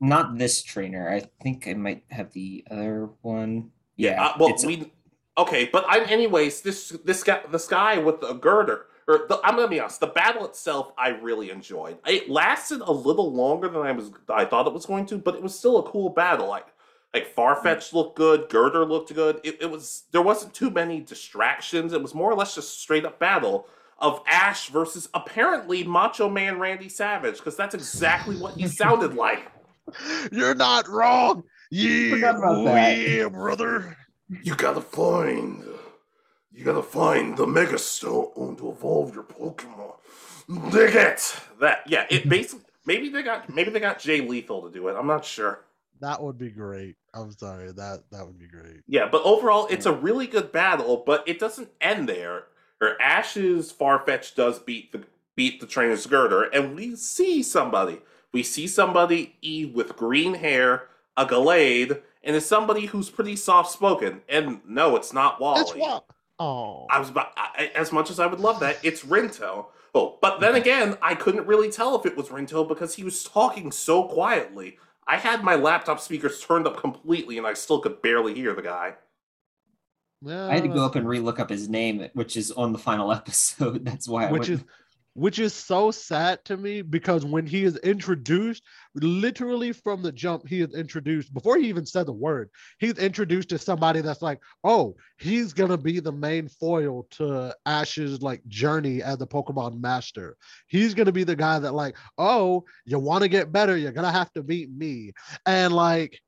[0.01, 1.07] Not this trainer.
[1.07, 3.69] I think I might have the other one.
[3.97, 4.25] Yeah.
[4.25, 4.91] uh, well, we
[5.37, 6.61] okay, but I'm anyways.
[6.61, 9.99] This this guy, this guy with the Gurdurr, or the, I'm gonna be honest.
[9.99, 11.99] The battle itself, I really enjoyed.
[12.07, 15.35] It lasted a little longer than I was I thought it was going to, but
[15.35, 16.47] it was still a cool battle.
[16.47, 16.65] Like
[17.17, 17.93] like Farfetch mm.
[17.93, 19.39] looked good, Gurdurr looked good.
[19.43, 21.93] It, it was there wasn't too many distractions.
[21.93, 23.67] It was more or less just straight up battle
[23.99, 29.51] of Ash versus apparently Macho Man Randy Savage because that's exactly what he sounded like.
[30.31, 31.43] You're not wrong.
[31.71, 32.97] Yeah, about oh, that.
[32.97, 33.97] yeah, brother.
[34.43, 35.63] You gotta find.
[36.51, 39.93] You gotta find the Mega Stone to evolve your Pokemon.
[40.71, 41.39] Dig it!
[41.59, 44.95] That yeah, it basically maybe they got maybe they got Jay Lethal to do it.
[44.97, 45.59] I'm not sure.
[46.01, 46.95] That would be great.
[47.13, 47.71] I'm sorry.
[47.71, 48.81] That that would be great.
[48.87, 52.45] Yeah, but overall it's a really good battle, but it doesn't end there.
[52.79, 55.03] Or Ash's Farfetch does beat the
[55.35, 57.99] beat the trainer's Gurdurr, and we see somebody.
[58.31, 63.71] We see somebody e with green hair, a Gallade, and it's somebody who's pretty soft
[63.71, 64.21] spoken.
[64.29, 65.61] And no, it's not Wally.
[65.61, 66.05] It's what?
[66.39, 69.67] Oh, I was about I, as much as I would love that, it's Rinto.
[69.95, 73.23] Oh, but then again, I couldn't really tell if it was Rinto because he was
[73.23, 74.77] talking so quietly.
[75.07, 78.61] I had my laptop speakers turned up completely, and I still could barely hear the
[78.61, 78.95] guy.
[80.21, 80.47] yeah.
[80.47, 83.11] I had to go up and relook up his name, which is on the final
[83.13, 83.85] episode.
[83.85, 84.61] That's why I which went.
[84.61, 84.65] is
[85.17, 88.61] which is so sad to me because when he is introduced,
[88.93, 92.51] literally from the jump, he is introduced before he even said the word.
[92.77, 98.21] He's introduced to somebody that's like, oh, he's gonna be the main foil to Ash's
[98.21, 100.37] like journey as a Pokemon master.
[100.67, 104.11] He's gonna be the guy that like, oh, you want to get better, you're gonna
[104.11, 105.13] have to beat me,
[105.47, 106.19] and like.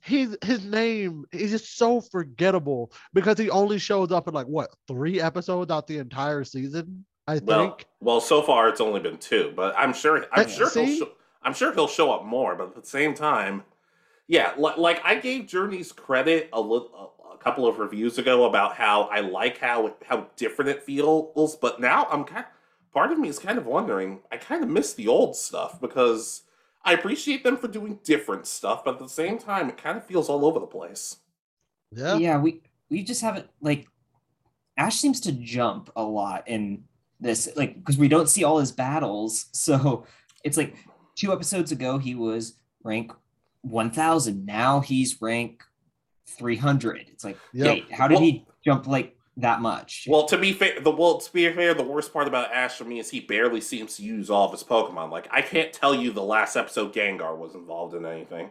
[0.00, 4.70] He's, his name is just so forgettable because he only shows up in like what
[4.86, 7.04] three episodes out the entire season.
[7.28, 7.86] I Well, think.
[8.00, 10.98] well, so far it's only been two, but I'm sure I'm sure he'll see?
[10.98, 11.12] show,
[11.42, 12.56] I'm sure he'll show up more.
[12.56, 13.64] But at the same time,
[14.26, 18.44] yeah, li- like I gave Journeys credit a little a, a couple of reviews ago
[18.46, 23.12] about how I like how how different it feels, but now I'm kind Of, part
[23.12, 24.20] of me is kind of wondering.
[24.32, 26.42] I kind of miss the old stuff because
[26.84, 30.06] I appreciate them for doing different stuff, but at the same time, it kind of
[30.06, 31.18] feels all over the place.
[31.92, 32.16] Yeah.
[32.16, 33.88] yeah, we we just haven't like
[34.76, 36.84] Ash seems to jump a lot in
[37.20, 39.46] this, like because we don't see all his battles.
[39.52, 40.06] So
[40.44, 40.74] it's like
[41.16, 42.54] two episodes ago he was
[42.84, 43.12] rank
[43.62, 44.46] one thousand.
[44.46, 45.62] Now he's rank
[46.26, 47.06] three hundred.
[47.10, 47.66] It's like, Yep.
[47.66, 50.06] wait, how did Well- he jump like that much?
[50.08, 52.84] Well, to be fair, the well, to be fair, the worst part about Ash for
[52.84, 55.10] me is he barely seems to use all of his Pokemon.
[55.10, 58.50] Like I can't tell you the last episode Gengar was involved in anything.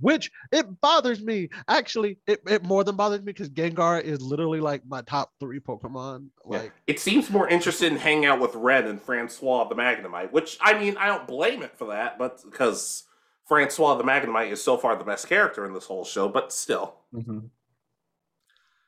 [0.00, 1.48] Which it bothers me.
[1.68, 5.60] Actually, it, it more than bothers me because Gengar is literally like my top three
[5.60, 6.28] Pokemon.
[6.50, 6.58] Yeah.
[6.58, 10.58] Like, It seems more interested in hanging out with Red and Francois the Magnemite, which
[10.60, 13.04] I mean I don't blame it for that, but because
[13.46, 16.96] Francois the Magnemite is so far the best character in this whole show, but still,
[17.14, 17.50] Mhm.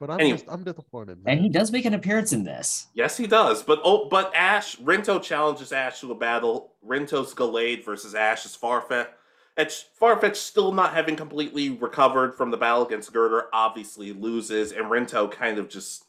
[0.00, 0.38] but I'm Anyway.
[0.38, 1.18] just I'm disappointed.
[1.26, 2.88] and he does make an appearance in this.
[2.94, 3.62] yes, he does.
[3.62, 6.72] But oh, but Ash Rinto challenges Ash to a battle.
[6.84, 9.08] Rinto's Gallade versus Ash's Farfetch.
[9.56, 14.86] It's Farfetch still not having completely recovered from the battle against Gurdurr, obviously loses, and
[14.86, 16.04] Rinto kind of just.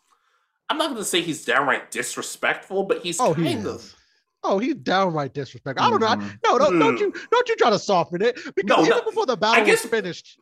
[0.68, 3.96] I'm not going to say he's downright disrespectful, but he's Oh, kind he of.
[4.44, 5.80] Oh, he's downright disrespect.
[5.80, 6.08] I don't know.
[6.08, 6.40] Mhm.
[6.44, 7.04] No, don't, don't Hmm.
[7.04, 9.84] you don't you try to soften it because No, even no, before the battle guess-
[9.84, 10.40] was finished,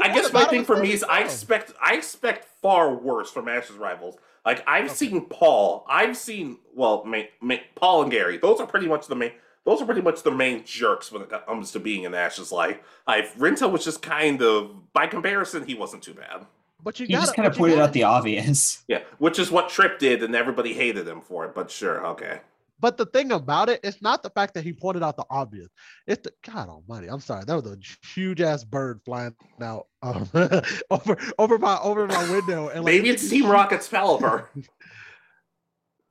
[0.00, 3.76] I guess my thing for me is I expect I expect far worse from Ash's
[3.76, 4.16] rivals.
[4.44, 4.94] Like I've Okay.
[4.94, 8.36] seen Paul, I've seen well, ma- ma- Paul and Gary.
[8.38, 9.32] Those are pretty much the main.
[9.64, 12.78] Those are pretty much the main jerks when it comes to being in Ash's life.
[13.06, 16.46] I've Rinto was just kind of, by comparison, he wasn't too bad.
[16.82, 18.82] But you He gotta, just kind of pointed gotta- out the obvious.
[18.88, 21.54] Yeah, which is what Trip did, and everybody hated him for it.
[21.54, 22.40] But sure, okay.
[22.80, 25.68] But the thing about it, it's not the fact that he pointed out the obvious.
[26.08, 27.06] It's the God Almighty.
[27.06, 30.28] I'm sorry, that was a huge ass bird flying out um,
[30.90, 34.50] over over my over my window, and like, Maybe it's Team Rocket's caliber.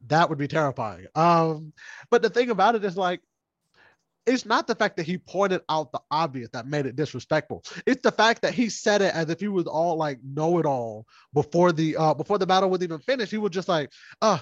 [0.08, 1.08] that would be terrifying.
[1.16, 1.74] Um,
[2.10, 3.20] but the thing about it is like,
[4.32, 7.63] it's not the fact that he pointed out the obvious that made it disrespectful.
[7.86, 10.65] It's the fact that he said it as if he was all like know it
[10.65, 13.32] all before the uh before the battle was even finished.
[13.32, 13.91] He was just like,
[14.22, 14.39] uh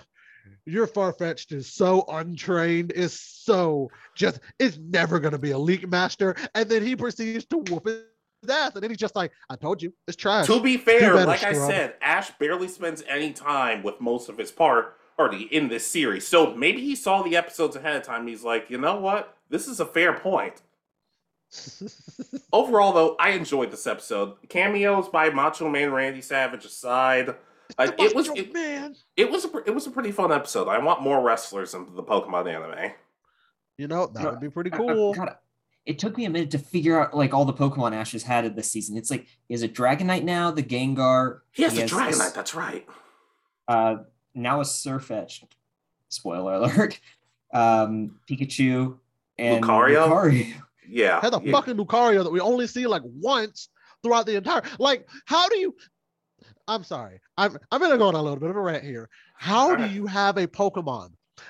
[0.66, 6.36] your Farfetch'd is so untrained, is so just it's never gonna be a leek master.
[6.54, 8.74] And then he proceeds to whoop his ass.
[8.76, 10.46] And then he's just like, I told you, it's trash.
[10.48, 14.52] to be fair, like I said, Ash barely spends any time with most of his
[14.52, 16.28] part already in this series.
[16.28, 18.26] So maybe he saw the episodes ahead of time.
[18.26, 19.36] He's like, you know what?
[19.50, 20.62] This is a fair point.
[22.54, 24.36] Overall, though, I enjoyed this episode.
[24.50, 27.36] Cameos by Macho Man Randy Savage aside,
[27.78, 28.96] like, The it was it, man.
[29.18, 30.68] it was a, it was a pretty fun episode.
[30.68, 32.92] I want more wrestlers in the Pokemon anime.
[33.78, 35.14] You know, that No, would be pretty I- I- cool.
[35.14, 35.36] God,
[35.86, 38.46] it took me a minute to figure out like all the Pokemon Ash has had
[38.46, 38.96] in this season.
[38.98, 41.40] It's like he has a Dragonite now, the Gengar.
[41.52, 42.08] He has a has Dragonite.
[42.10, 42.86] this- That's right.
[43.68, 43.98] Uh,
[44.34, 45.56] now a Sirfetch'd.
[46.10, 47.00] Spoiler alert.
[47.52, 48.96] Um, Pikachu
[49.40, 50.08] and Lucario?
[50.08, 50.54] Lucario.
[50.88, 51.20] Yeah.
[51.20, 51.52] had the yeah.
[51.52, 53.70] fucking Lucario that we only see like once
[54.04, 55.76] throughout the entire like how do you
[56.70, 57.20] I'm sorry.
[57.36, 59.10] I'm I'm gonna go on a little bit of a rant here.
[59.36, 59.92] How do Alright.
[59.92, 61.10] you have a Pokemon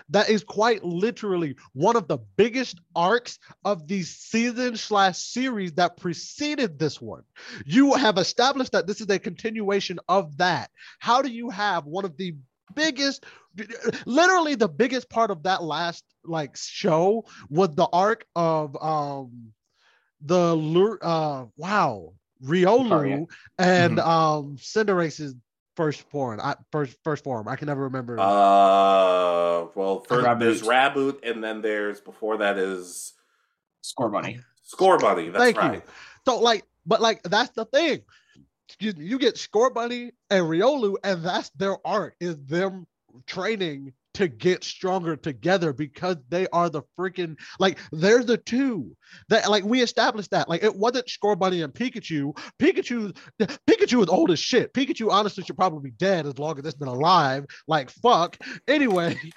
[0.09, 5.97] that is quite literally one of the biggest arcs of the season slash series that
[5.97, 7.23] preceded this one?
[7.65, 10.71] You have established that this is a continuation of that.
[10.99, 12.35] How do you have one of the
[12.75, 13.25] biggest
[14.05, 19.53] literally the biggest part of that last like show was the arc of um
[20.21, 23.25] the Lur- uh wow Riolu Lucario.
[23.57, 24.09] and Mm-hmm.
[24.09, 25.35] um Cinderace's
[25.75, 30.39] first form I first first form I can never remember Uh, well, first Raboot.
[30.39, 33.13] there's Raboot, and then there's before that is
[33.83, 34.41] Scorbunny.
[34.63, 35.61] Score Bunny That's Thank you.
[35.61, 35.83] right.
[36.25, 38.01] so like but like that's the thing
[38.69, 42.85] Excuse me, you get Scorbunny and Riolu and that's their arc is them
[43.25, 48.95] training to get stronger together because they are the freaking like they're the two
[49.29, 52.37] that like we established that like it wasn't Scorbunny and Pikachu.
[52.59, 54.71] Pikachu Pikachu is old as shit.
[54.71, 57.47] Pikachu honestly should probably be dead as long as it's been alive.
[57.67, 58.37] Like fuck.
[58.67, 59.17] Anyway.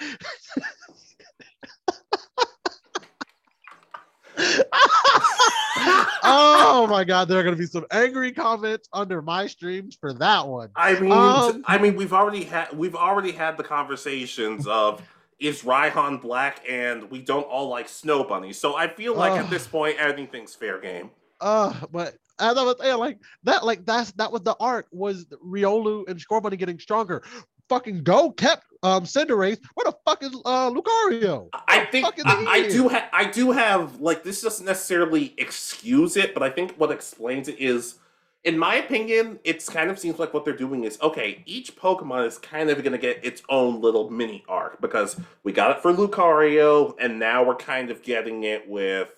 [6.23, 10.47] oh my god, there are gonna be some angry comments under my streams for that
[10.47, 10.71] one.
[10.77, 15.03] I mean, Um, I mean, we've already had we've already had the conversations of
[15.39, 18.53] is Raihan black, and we don't all like Snow Bunny.
[18.53, 21.11] So I feel like at this point, anything's fair game.
[21.41, 25.27] Uh, but as I was saying, like that, like that's that was the arc was
[25.45, 27.23] Riolu and Scorbunny getting stronger.
[27.73, 29.59] Fucking go kept um Cinderace.
[29.73, 31.49] Where the fuck is uh Lucario?
[31.69, 36.35] I think I, I do have I do have like this doesn't necessarily excuse it,
[36.35, 37.95] but I think what explains it is,
[38.45, 41.43] in my opinion, it's kind of seems like what they're doing is okay.
[41.47, 45.51] Each Pokemon is kind of going to get its own little mini arc because we
[45.53, 49.15] got it for Lucario, and now we're kind of getting it with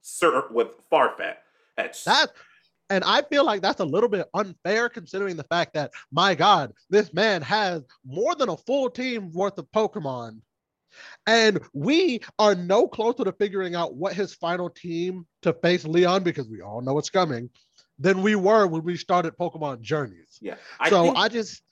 [0.00, 1.36] Sir with Farfetch'd.
[1.76, 2.30] That's That
[2.92, 6.74] and I feel like that's a little bit unfair considering the fact that my God,
[6.90, 10.40] this man has more than a full team worth of Pokemon.
[11.26, 16.22] And we are no closer to figuring out what his final team to face Leon
[16.22, 17.48] because we all know it's coming
[17.98, 20.38] than we were when we started Pokemon Journeys.
[20.42, 20.56] yeah.
[20.78, 21.62] I so think, I just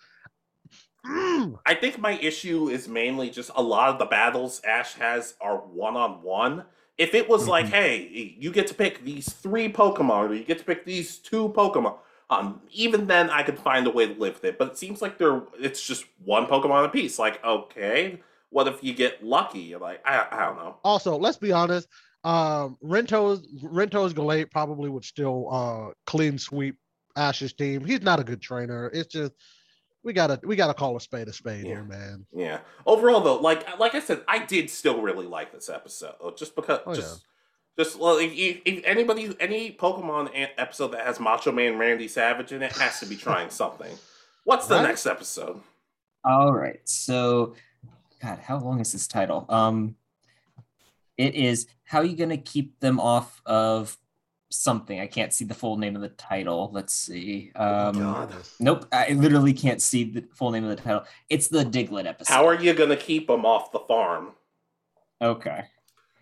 [1.06, 5.34] Mm, I think my issue is mainly just a lot of the battles Ash has
[5.40, 6.64] are one on one.
[7.00, 7.70] If it was like, Mhm.
[7.70, 11.48] hey, you get to pick these three Pokemon, or you get to pick these two
[11.50, 11.96] Pokemon,
[12.28, 14.58] um, even then I could find a way to live with it.
[14.58, 17.18] But it seems like they're it's just one Pokemon a piece.
[17.18, 19.74] Like, okay, what if you get lucky?
[19.76, 20.76] Like, I, I don't know.
[20.84, 21.88] also let's be honest.
[22.22, 26.76] Um Rinto's Rinto's Gallade probably would still uh clean sweep
[27.16, 27.82] Ash's team.
[27.84, 28.90] He's not a good trainer.
[28.92, 29.32] It's just
[30.02, 31.74] we gotta we gotta call a spade a spade Yeah.
[31.74, 32.26] here, man.
[32.32, 32.60] Yeah.
[32.86, 36.80] Overall, though, like like I said, I did still really like this episode, just because
[36.86, 36.96] Oh, yeah.
[37.00, 37.24] just.
[37.78, 42.52] Just well, if, if, if anybody, any Pokemon episode that has Macho Man Randy Savage
[42.52, 43.96] in it has to be trying something.
[44.44, 44.82] What's the Right.
[44.88, 45.60] next episode?
[46.24, 46.80] All right.
[46.84, 47.54] So,
[48.20, 49.46] God, how long is this title?
[49.48, 49.94] Um,
[51.16, 53.96] it is how Are you gonna keep them off of
[54.50, 55.00] something.
[55.00, 56.70] I can't see the full name of the title.
[56.72, 57.52] Let's see.
[57.56, 58.34] Um, God.
[58.58, 61.04] Nope, I literally can't see the full name of the title.
[61.28, 62.32] It's the Diglett episode.
[62.32, 64.32] How are you gonna keep them off the farm?
[65.22, 65.64] Okay.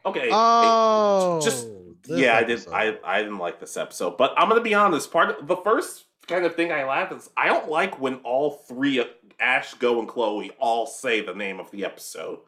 [0.07, 0.29] Okay.
[0.33, 1.69] Oh, just
[2.03, 2.61] this yeah, I did.
[2.61, 2.73] episode.
[2.73, 5.11] I I didn't like this episode, but I'm gonna be honest.
[5.11, 8.99] Part the first kind of thing I laugh is I don't like when all three
[8.99, 9.09] of
[9.41, 12.41] Ash, Go, and Chloe all say the name of the episode.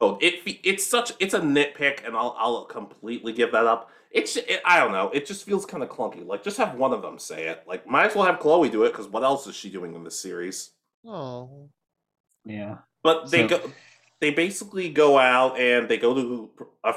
[0.00, 3.90] Oh, it it's such it's a nitpick, and I'll I'll completely give that up.
[4.14, 5.10] It's it, I don't know.
[5.12, 6.24] It just feels kind of clunky.
[6.24, 7.64] Like just have one of them say it.
[7.66, 10.04] Like might as well have Chloe do it because what else is she doing in
[10.04, 10.70] this series?
[11.06, 11.68] Oh,
[12.46, 12.78] Yeah.
[13.02, 13.72] But they So- go,
[14.20, 16.50] they basically go out and they go to
[16.84, 16.94] a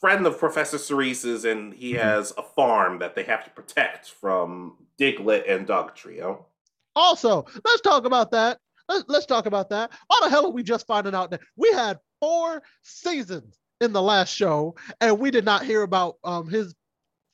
[0.00, 2.02] friend of Professor Cerise's, and he Mhm.
[2.02, 6.44] has a farm that they have to protect from Diglett and Dugtrio.
[6.94, 8.58] Also, let's talk about that.
[8.88, 9.90] Let's, let's talk about that.
[10.08, 14.02] Why the hell are we just finding out that we had four seasons in the
[14.02, 16.74] last show and we did not hear about um his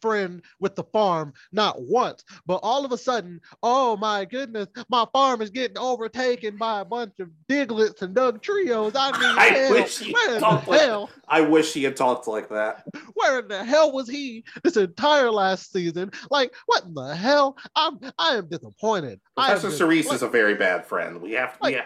[0.01, 5.07] friend with the farm not once, but all of a sudden, oh my goodness, my
[5.13, 8.97] farm is getting overtaken by a bunch of Digletts and Dugtrios.
[8.97, 11.09] I mean, I hell, wish he where the like- hell?
[11.29, 12.85] I wish he had talked like that.
[13.15, 16.11] where in the hell was he this entire last season?
[16.33, 17.57] Like, what in the hell?
[17.77, 19.21] I'm I am disappointed.
[19.37, 21.23] Professor Cerise like, is a very bad friend.
[21.23, 21.63] We have to.
[21.63, 21.85] Like- yeah.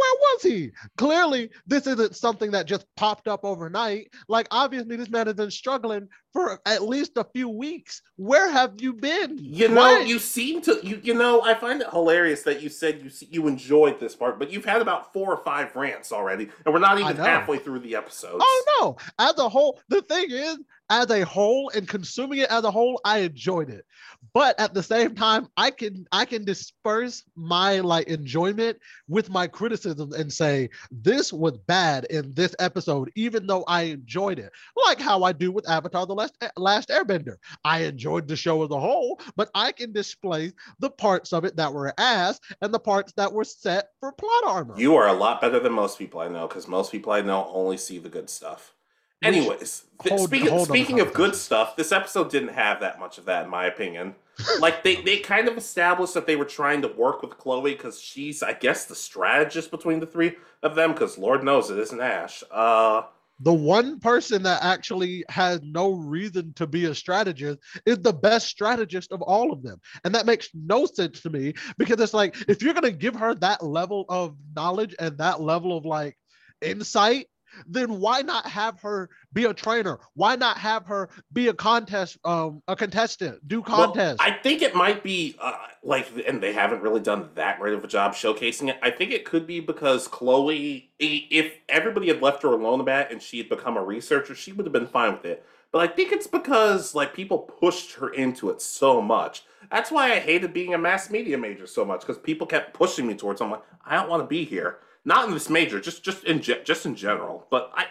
[0.00, 0.70] Where was he?
[0.96, 4.08] Clearly, this isn't something that just popped up overnight.
[4.28, 8.02] Like, obviously, this man has been struggling for at least a few weeks.
[8.16, 9.38] Where have you been?
[9.38, 11.00] You know, you seem to you.
[11.02, 14.50] You know, I find it hilarious that you said you you enjoyed this part, but
[14.50, 17.96] you've had about four or five rants already, and we're not even halfway through the
[17.96, 18.38] episode.
[18.40, 18.96] Oh no!
[19.18, 20.58] As a whole, the thing is,
[20.90, 23.86] as a whole, and consuming it as a whole, I enjoyed it.
[24.34, 28.78] But at the same time, I can I can disperse my like enjoyment
[29.08, 34.38] with my criticism and say this was bad in this episode, even though I enjoyed
[34.38, 34.52] it.
[34.84, 37.36] Like how I do with Avatar: The Last Last Airbender.
[37.64, 41.56] I enjoyed the show as a whole, but I can display the parts of it
[41.56, 44.74] that were ass and the parts that were set for plot armor.
[44.78, 47.50] You are a lot better than most people I know because most people I know
[47.52, 48.74] only see the good stuff.
[49.22, 53.18] Anyways, th- hold- speaking, hold speaking of good stuff, this episode didn't have that much
[53.18, 54.14] of that, in my opinion.
[54.60, 58.00] like they, they kind of established that they were trying to work with Chloe because
[58.00, 60.92] she's, I guess, the strategist between the three of them.
[60.92, 62.42] Because Lord knows it isn't Ash.
[62.50, 63.02] Uh,
[63.40, 68.48] the one person that actually has no reason to be a strategist is the best
[68.48, 69.80] strategist of all of them.
[70.04, 73.16] And that makes no sense to me because it's like if you're going to give
[73.16, 76.16] her that level of knowledge and that level of like
[76.60, 77.26] insight,
[77.66, 79.98] then why not have her be a trainer?
[80.14, 84.20] Why not have her be a contest um a contestant, do well, contest?
[84.22, 87.82] I think it might be uh, like, and they haven't really done that great of
[87.84, 88.78] a job showcasing it.
[88.82, 93.12] I think it could be because Chloe, if everybody had left her alone about it
[93.12, 95.44] and she had become a researcher, she would have been fine with it.
[95.72, 99.44] But I think it's because like people pushed her into it so much.
[99.70, 103.06] That's why I hated being a mass media major so much because people kept pushing
[103.06, 103.40] me towards.
[103.40, 104.78] I'm like, I don't want to be here.
[105.04, 107.46] Not in this major, just just in ge- just in general.
[107.50, 107.86] But I,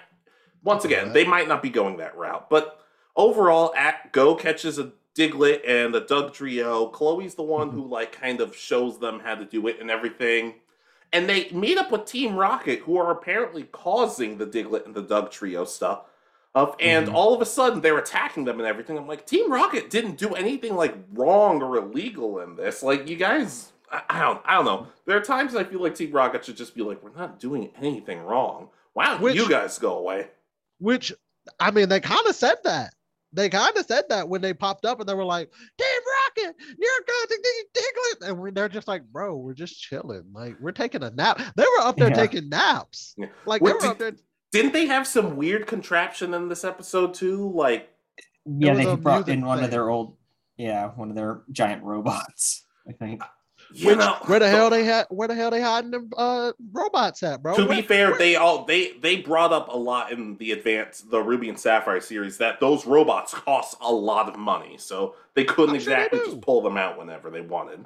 [0.63, 1.13] once again, Okay.
[1.13, 2.49] they might not be going that route.
[2.49, 2.79] But
[3.15, 6.91] overall, at Go catches a Diglett and the Dugtrio.
[6.91, 10.55] Chloe's the one who like kind of shows them how to do it and everything.
[11.11, 15.01] And they meet up with Team Rocket, who are apparently causing the Diglett and the
[15.03, 16.01] Dugtrio stuff.
[16.55, 17.13] Of and Mhm.
[17.13, 18.97] all of a sudden they're attacking them and everything.
[18.97, 22.81] I'm like, Team Rocket didn't do anything like wrong or illegal in this.
[22.83, 24.87] Like you guys, I, I don't, I don't know.
[25.05, 27.71] There are times I feel like Team Rocket should just be like, we're not doing
[27.81, 28.69] anything wrong.
[28.93, 30.27] Why don't Which- you guys go away?
[30.79, 31.11] Which
[31.59, 32.93] I mean, they kind of said that.
[33.31, 36.01] They kind of said that when they popped up and they were like, Team
[36.47, 38.29] Rocket, you're going to Diglett.
[38.29, 40.23] And we, they're just like, bro, we're just chilling.
[40.33, 41.39] Like, we're taking a nap.
[41.55, 42.15] They were up there Yeah.
[42.15, 43.13] taking naps.
[43.17, 43.27] Yeah.
[43.45, 44.11] Like, What they were did- up there.
[44.51, 47.51] Didn't they have some weird contraption in this episode too?
[47.53, 47.89] Like,
[48.47, 49.65] Yeah, they brought music in one thing.
[49.65, 50.17] of their old,
[50.57, 52.65] yeah, one of their giant robots.
[52.89, 53.21] I think.
[53.73, 55.05] You Which, know, where the hell they had?
[55.09, 57.55] Where the hell they hiding them uh, robots at, bro?
[57.55, 60.51] to Where- be fair, where- they all they they brought up a lot in the
[60.51, 65.15] advanced the Ruby and Sapphire series that those robots cost a lot of money, so
[65.35, 67.85] they couldn't I'm sure they exactly just pull them out whenever they wanted.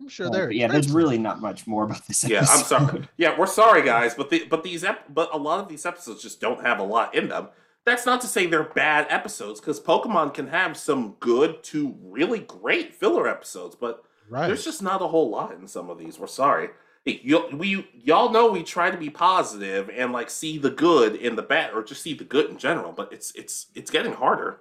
[0.00, 0.50] I'm sure Uh, they're.
[0.50, 2.22] yeah, there's really not much more about this.
[2.28, 3.08] Yeah, I'm sorry.
[3.16, 6.22] Yeah, we're sorry, guys, but the but these ep- but a lot of these episodes
[6.22, 7.48] just don't have a lot in them.
[7.86, 12.40] That's not to say they're bad episodes, because Pokemon can have some good to really
[12.40, 14.48] great filler episodes, but right.
[14.48, 16.18] there's just not a whole lot in some of these.
[16.18, 16.70] We're sorry.
[17.04, 21.36] You, we y'all know we try to be positive and like see the good in
[21.36, 22.90] the bad, or just see the good in general.
[22.90, 24.58] But it's it's it's getting harder.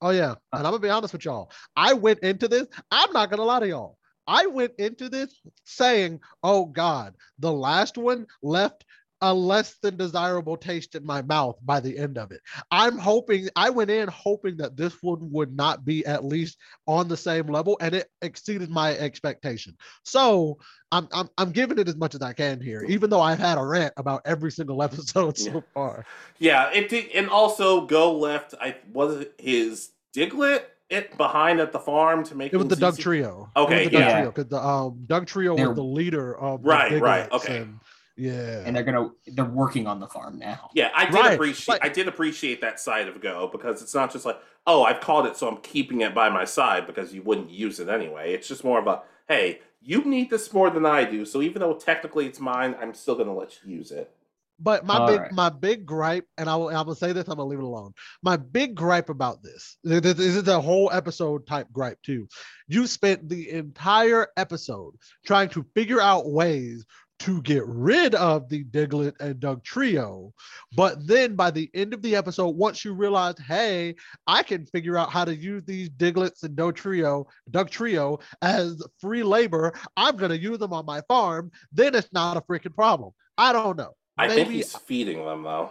[0.00, 1.50] Oh yeah, and I'm gonna be honest with y'all.
[1.76, 2.66] I went into this.
[2.90, 3.98] I'm not gonna lie to y'all.
[4.26, 8.86] I went into this saying, "Oh God, the last one left
[9.30, 12.40] a less than desirable taste in my mouth by the end of it.
[12.70, 17.08] I'm hoping I went in hoping that this one would not be at least on
[17.08, 19.76] the same level, and it exceeded my expectation.
[20.04, 20.58] So
[20.92, 23.58] I'm I'm, I'm giving it as much as I can here, even though I've had
[23.58, 25.60] a rant about every single episode so Yeah.
[25.74, 26.04] far.
[26.38, 28.54] Yeah, it did, and also go left.
[28.60, 32.76] I was it his Diglett it behind at the farm to make It was the
[32.76, 32.98] things Doug?
[33.00, 33.50] Trio.
[33.56, 34.12] Okay, it was the Doug yeah.
[34.20, 37.58] Trio because the um Dugtrio They're- was the leader of the Right, right, okay.
[37.62, 37.80] and-
[38.16, 38.62] yeah.
[38.64, 40.70] and they're gonna they're working on the farm now.
[40.74, 43.94] Yeah, I did Right, appreciate but- I did appreciate that side of Go because it's
[43.94, 47.12] not just like, oh, I've called it, so I'm keeping it by my side because
[47.14, 48.32] you wouldn't use it anyway.
[48.32, 51.60] It's just more of a, hey, you need this more than I do, so even
[51.60, 54.10] though technically it's mine, I'm still gonna let you use it.
[54.58, 55.32] But my All big right.
[55.32, 57.92] my big gripe, and I will I will say this, I'm gonna leave it alone.
[58.22, 62.26] My big gripe about this, th- th- this is a whole episode type gripe too.
[62.66, 64.94] You spent the entire episode
[65.26, 66.86] trying to figure out ways
[67.20, 70.32] to get rid of the Diglett and Dugtrio,
[70.76, 73.94] but then by the end of the episode, once you realize, hey,
[74.26, 79.22] I can figure out how to use these Digletts and Dugtrio, Doug trio as free
[79.22, 81.50] labor, I'm gonna use them on my farm.
[81.72, 83.12] Then it's not a freaking problem.
[83.38, 83.94] I don't know.
[84.18, 85.70] I think he's feeding them though.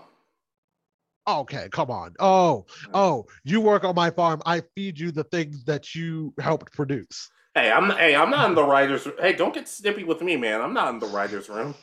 [1.27, 2.13] Okay, come on.
[2.19, 4.41] Oh, oh, you work on my farm.
[4.45, 7.29] I feed you the things that you helped produce.
[7.55, 9.07] Hey, I'm hey, I'm not in the writers.
[9.17, 10.61] Hey, don't get snippy with me, man.
[10.61, 11.73] I'm not in the writers' room.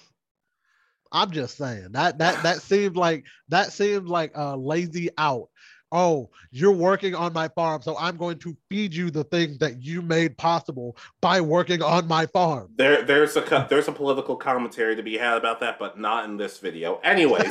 [1.10, 5.48] I'm just saying that that that seemed like that seemed like a lazy out.
[5.90, 9.82] Oh, you're working on my farm, so I'm going to feed you the things that
[9.82, 12.70] you made possible by working on my farm.
[12.76, 16.26] There, there's a co- there's a political commentary to be had about that, but not
[16.26, 16.98] in this video.
[17.04, 17.50] Anyways,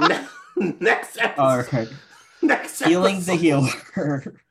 [0.00, 0.26] ne-
[0.80, 1.66] next episode.
[1.66, 1.88] Okay,
[2.40, 4.34] Next healing the healer.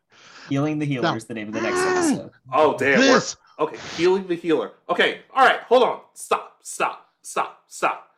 [0.50, 2.32] healing the healer is the name of the next episode.
[2.54, 3.00] Oh damn!
[3.00, 4.74] this Okay, healing the healer.
[4.90, 6.02] Okay, all right, hold on.
[6.14, 8.10] Stop, stop, stop, stop.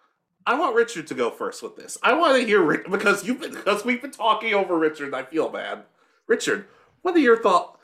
[0.46, 1.98] I want Richard to go first with this.
[2.04, 5.08] I want to hear Rick because you've been because we've been talking over Richard.
[5.08, 5.84] and I feel bad.
[6.28, 6.66] Richard,
[7.02, 7.78] what are your thoughts?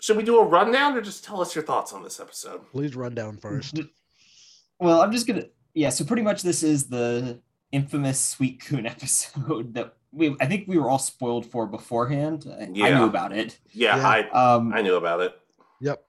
[0.00, 2.60] Should we do a rundown or just tell us your thoughts on this episode?
[2.72, 3.74] please run down first.
[3.74, 4.86] Mm-hmm.
[4.86, 5.44] Well, I'm just gonna
[5.74, 5.90] yeah.
[5.90, 7.40] So pretty much this is the
[7.70, 12.46] infamous Suicune episode that we I think we were all spoiled for beforehand.
[12.48, 13.58] I, I knew about it.
[13.72, 14.06] Yeah, Yeah.
[14.06, 15.38] I Um, I knew about it.
[15.80, 16.04] Yep.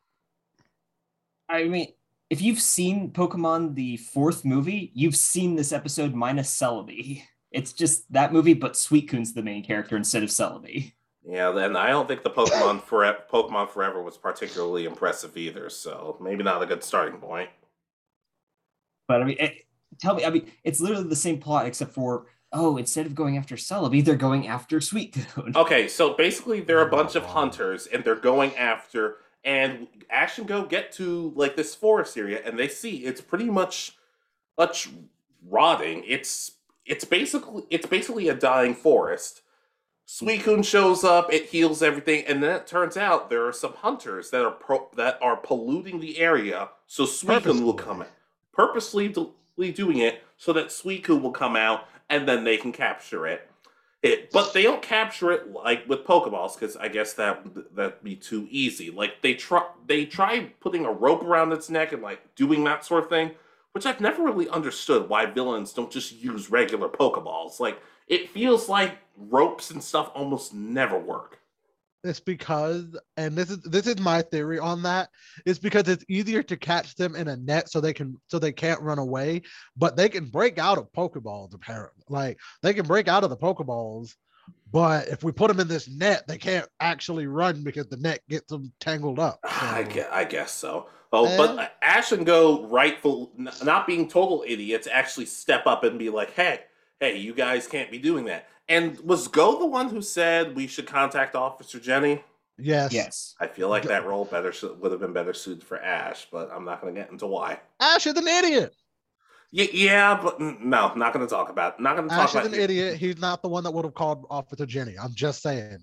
[1.49, 1.87] I mean,
[2.29, 7.23] if you've seen Pokemon the fourth movie, you've seen this episode minus Celebi.
[7.51, 10.93] It's just that movie, but Suicune's the main character instead of Celebi.
[11.25, 15.69] Yeah, then I don't think the Pokemon Forever Pokemon Forever was particularly impressive either.
[15.69, 17.49] So maybe not a good starting point.
[19.07, 19.65] But I mean, it,
[19.99, 23.37] tell me, I mean, it's literally the same plot except for oh, instead of going
[23.37, 25.55] after Celebi, they're going after Suicune.
[25.55, 30.47] Okay, so basically they're a bunch of hunters and they're going after and Ash and
[30.47, 33.97] Go get to like this forest area and they see it's pretty much
[34.57, 34.89] much
[35.49, 36.03] rotting.
[36.07, 36.53] It's
[36.85, 39.41] it's basically it's basically a dying forest.
[40.05, 44.31] Suicune shows up, it heals everything, and then it turns out there are some hunters
[44.31, 48.09] that are pro- that are polluting the area, so Suicune will come in,
[48.51, 53.25] purposely do- doing it so that Suicune will come out and then they can capture
[53.25, 53.49] it.
[54.03, 57.41] It, but they don't capture it like with Pokeballs because I guess that
[57.73, 58.91] that'd be too easy.
[58.91, 62.85] Like they try they try putting a rope around its neck and like doing that
[62.85, 63.31] sort of thing,
[63.71, 67.61] which I've never really understood why villains don't just use regular Pokeballs.
[67.61, 71.39] Like it feels like ropes and stuff almost never work.
[72.03, 75.09] It's because, and this is this is my theory on that.
[75.45, 78.51] It's because it's easier to catch them in a net so they can so they
[78.51, 79.43] can't run away,
[79.77, 82.03] but they can break out of Pokeballs apparently.
[82.09, 84.15] Like they can break out of the Pokeballs,
[84.71, 88.19] but if we put them in this net, they can't actually run because the net
[88.29, 89.39] gets them tangled up.
[89.43, 90.87] I guess, I guess so.
[91.13, 91.67] Oh, but Eh.
[91.83, 93.31] Ash and Go, rightful,
[93.63, 96.61] not being total idiots, actually step up and be like, "Hey,
[96.99, 100.67] hey, you guys can't be doing that." And was Go the one who said we
[100.67, 102.23] should contact Officer Jenny?
[102.57, 102.93] Yes.
[102.93, 103.35] Yes.
[103.39, 106.65] I feel like that role better would have been better suited for Ash, but I'm
[106.65, 107.59] not going to get into why.
[107.79, 108.73] Ash is an idiot.
[109.51, 111.79] Y- yeah, but no, not going to talk about.
[111.79, 112.53] Not going to talk Ash is about.
[112.53, 112.97] an idiot.
[112.97, 114.95] He's not the one that would have called Officer Jenny.
[115.01, 115.79] I'm just saying.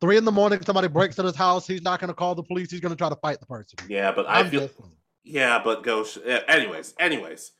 [0.00, 1.66] Three in the morning, somebody breaks in his house.
[1.66, 2.70] He's not going to call the police.
[2.70, 3.78] He's going to try to fight the person.
[3.88, 4.60] Yeah, but I I'm feel.
[4.60, 4.74] just.
[5.24, 6.04] Yeah, but go.
[6.04, 7.52] Sh- anyways, anyways.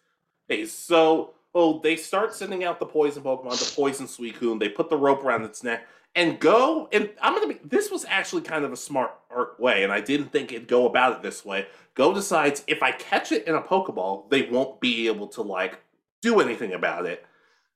[0.47, 4.59] Hey, so oh, they start sending out the poison Pokemon, the poison Suicune.
[4.59, 6.89] They put the rope around its neck and go.
[6.93, 7.61] And I'm gonna be.
[7.65, 10.87] This was actually kind of a smart art way, and I didn't think it'd go
[10.87, 11.67] about it this way.
[11.95, 15.81] Go decides if I catch it in a Pokeball, they won't be able to like
[16.23, 17.25] do anything about it.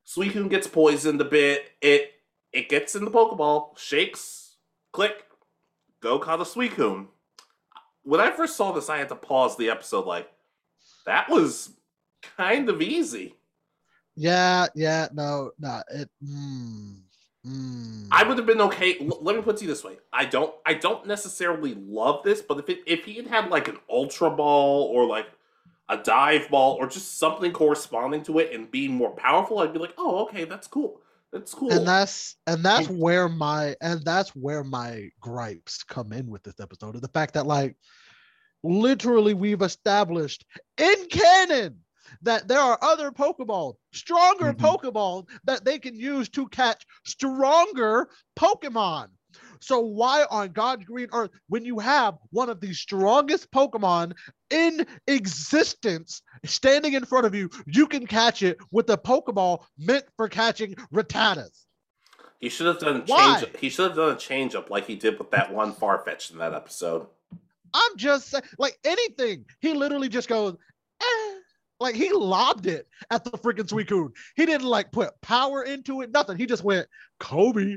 [0.07, 1.71] Suicune gets poisoned a bit.
[1.81, 2.13] It
[2.53, 4.57] it gets in the Pokeball, shakes,
[4.93, 5.25] click,
[6.01, 7.09] go caught a Suicune
[8.09, 10.07] when I first saw this, I had to pause the episode.
[10.07, 10.31] Like,
[11.05, 11.75] that was
[12.23, 13.35] kind of easy.
[14.19, 15.83] Yeah, yeah, no, no.
[15.91, 16.09] It.
[16.25, 16.97] Mm,
[17.47, 18.09] mm.
[18.11, 18.97] I would have been okay.
[19.01, 22.25] l- let me put it to you this way: I don't, I don't necessarily love
[22.25, 25.27] this, but if it, if he had had like an ultra ball or like
[25.89, 29.79] a dive ball or just something corresponding to it and being more powerful, I'd be
[29.79, 31.01] like, oh, okay, that's cool.
[31.33, 31.71] That's cool.
[31.73, 36.43] and that's and that's And- where my and that's where my gripes come in with
[36.43, 37.77] this episode of the fact that like
[38.63, 40.45] literally we've established
[40.79, 41.79] in canon
[42.23, 44.59] that there are other pokeball stronger Mhm.
[44.59, 49.09] pokeball that they can use to catch stronger pokemon
[49.61, 54.13] so why on god's green earth when you have one of the strongest pokemon
[54.51, 60.05] in existence standing in front of you you can catch it with a pokeball meant
[60.17, 61.65] for catching rattatas
[62.41, 63.41] he should have done a Why?
[63.41, 63.57] change.
[63.59, 66.39] He should have done a change up like he did with that one Farfetch'd in
[66.39, 67.09] that episode.
[67.75, 69.45] I'm just saying, like anything.
[69.61, 70.57] He literally just goes.
[71.81, 74.11] Like he lobbed it at the freaking Suicune.
[74.37, 76.37] He didn't like put power into it, nothing.
[76.37, 76.87] He just went
[77.21, 77.77] Kobe.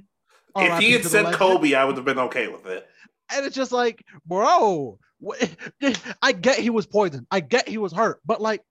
[0.56, 1.34] if he had said.
[1.34, 2.88] Kobe, I would have been okay with it.
[3.34, 4.97] and it's just like, bro,
[6.22, 7.28] I get he was poisoned.
[7.32, 8.62] I get he was hurt, but like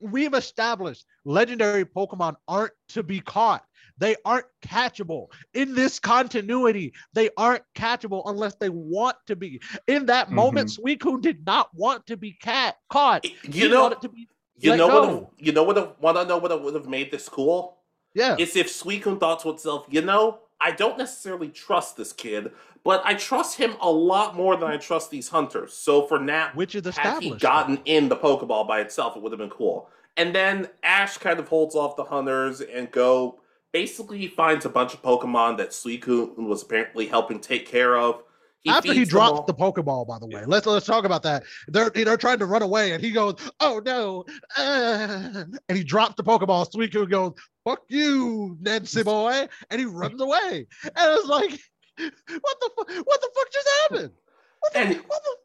[0.00, 3.64] we've established, legendary Pokemon aren't to be caught.
[3.98, 6.92] They aren't catchable in this continuity.
[7.14, 9.60] They aren't catchable unless they want to be.
[9.86, 10.34] In that mm-hmm.
[10.34, 13.24] moment, Suicune did not want to be cat caught.
[13.24, 14.28] You He know, wanted to be
[14.58, 15.30] you let know what?
[15.38, 16.00] You know what?
[16.00, 17.76] Want to know what would have made this cool?
[18.16, 18.34] yeah.
[18.38, 22.50] is if Suicune thought to itself, you know, I don't necessarily trust this kid,
[22.82, 25.74] but I trust him a lot more than I trust these hunters.
[25.74, 27.22] So for now, Which is had established.
[27.22, 29.90] he gotten in the Pokeball by itself, it would have been cool.
[30.16, 33.40] And then Ash kind of holds off the hunters and go.
[33.72, 38.22] Basically, finds a bunch of Pokemon that Suicune was apparently helping take care of.
[38.70, 41.44] After he feeds drops the Pokeball, by the way, let's let's talk about that.
[41.68, 44.24] They're they're trying to run away, and he goes, "Oh no!"
[44.56, 46.70] uh," and he drops the Pokeball.
[46.70, 47.32] Suicune goes,
[47.64, 50.66] "Fuck you, Nancy boy," and he runs away.
[50.84, 51.50] And it's like,
[51.98, 54.12] what the fu- what the fuck just happened?
[54.60, 55.36] What the, And- what the-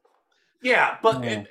[0.70, 1.30] Yeah, but Yeah.
[1.30, 1.48] It,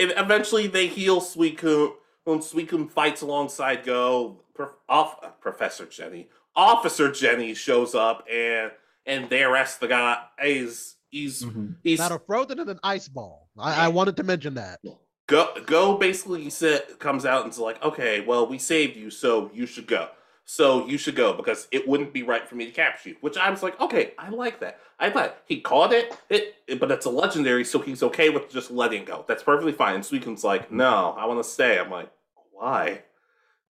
[0.00, 1.92] it- eventually they heal Suicune.
[2.24, 8.72] When Suicune fights alongside Go, Prof, off, uh, Professor Jenny, Officer Jenny shows up and
[9.08, 10.20] and they arrest the guy.
[10.42, 11.76] He's he's Mhm.
[11.82, 13.48] he's that are frozen in an ice ball.
[13.58, 14.80] I, I wanted to mention that.
[15.26, 19.66] go go basically said comes out and's like, okay, well we saved you, so you
[19.66, 20.08] should go.
[20.48, 23.16] So you should go because it wouldn't be right for me to capture you.
[23.20, 24.78] Which I was like, okay, I like that.
[25.00, 28.48] I like he caught it, it, it- but it's a legendary, so he's okay with
[28.48, 29.24] just letting go.
[29.26, 29.96] That's perfectly fine.
[29.96, 31.78] And Suicune's like, no, I want to stay.
[31.78, 32.10] I'm like,
[32.52, 33.02] why?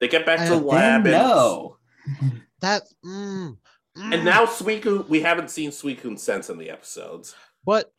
[0.01, 1.77] They get back to the And lab, Then no.
[2.61, 3.57] That's mm,
[3.97, 4.15] mm.
[4.15, 7.35] and now Suicune, we haven't seen Suicune since in the episodes.
[7.65, 7.93] but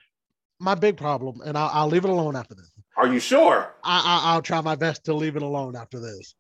[0.59, 2.71] my big problem, and I'll, I'll leave it alone after this.
[2.95, 3.75] Are you sure?
[3.83, 6.33] I, I, I'll try my best to leave it alone after this.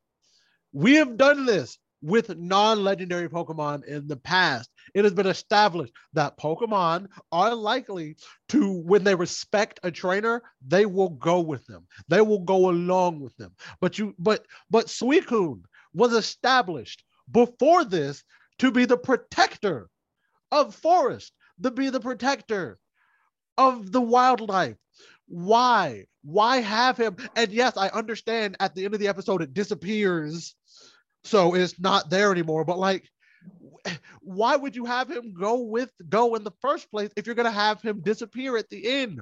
[0.73, 4.69] We have done this with non-legendary Pokemon in the past.
[4.93, 8.17] It has been established that Pokemon are likely
[8.49, 11.87] to, when they respect a trainer, they will go with them.
[12.07, 13.51] They will go along with them.
[13.81, 15.61] But you, but but Suicune
[15.93, 18.23] was established before this
[18.59, 19.89] to be the protector
[20.51, 22.79] of forest, to be the protector
[23.57, 24.77] of the wildlife.
[25.27, 26.05] Why?
[26.23, 27.17] Why have him?
[27.35, 30.55] And yes, I understand at the end of the episode it disappears.
[31.23, 32.63] So it's not there anymore.
[32.63, 33.07] But like,
[34.21, 37.51] why would you have him go with go in the first place if you're gonna
[37.51, 39.21] have him disappear at the end?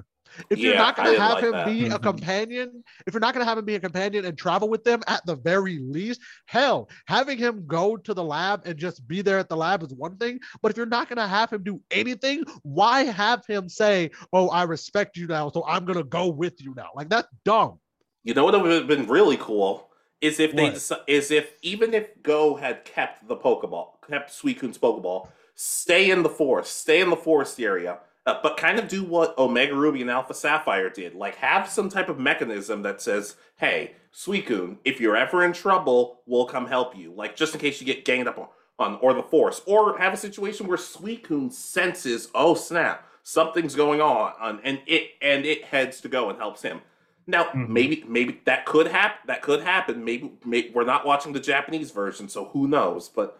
[0.50, 1.66] If you're not gonna have like him that.
[1.66, 2.02] be a Mhm.
[2.02, 5.24] companion, if you're not gonna have him be a companion and travel with them at
[5.26, 9.48] the very least, hell, having him go to the lab and just be there at
[9.48, 10.38] the lab is one thing.
[10.62, 14.64] But if you're not gonna have him do anything, why have him say, "Oh, I
[14.64, 16.90] respect you now, so I'm gonna go with you now"?
[16.94, 17.80] Like that's dumb.
[18.24, 20.74] You know what would have been really cool is if they What?
[20.74, 26.22] deci- is if even if Go had kept the Pokeball, kept Suicune's Pokeball, stay in
[26.22, 30.00] the forest, stay in the forest area, uh, but kind of do what Omega Ruby
[30.02, 35.00] and Alpha Sapphire did, like have some type of mechanism that says, "Hey, Suicune, if
[35.00, 38.26] you're ever in trouble, we'll come help you." Like just in case you get ganged
[38.28, 38.48] up on,
[38.78, 39.62] on or the Force.
[39.66, 45.46] or have a situation where Suicune senses, "Oh snap, something's going on," and it and
[45.46, 46.80] it heads to go and helps him.
[47.28, 47.68] Now, Mhm.
[47.68, 49.18] maybe maybe that could happen.
[49.26, 50.04] That could happen.
[50.04, 53.08] Maybe, maybe we're not watching the Japanese version, so who knows?
[53.08, 53.38] But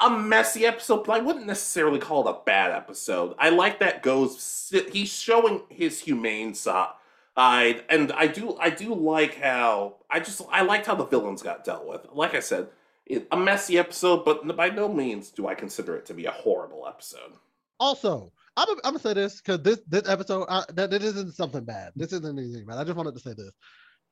[0.00, 3.34] a messy episode, but I wouldn't necessarily call it a bad episode.
[3.38, 4.72] I like that goes.
[4.92, 6.94] He's showing his humane side,
[7.36, 8.56] and I do.
[8.58, 12.06] I do like how I just I liked how the villains got dealt with.
[12.12, 12.68] Like I said,
[13.06, 16.30] it, a messy episode, but by no means do I consider it to be a
[16.30, 17.32] horrible episode.
[17.78, 21.64] Also, I'm, I'm gonna say this because this this episode uh, that it isn't something
[21.64, 21.92] bad.
[21.96, 22.78] This isn't anything bad.
[22.78, 23.50] I just wanted to say this.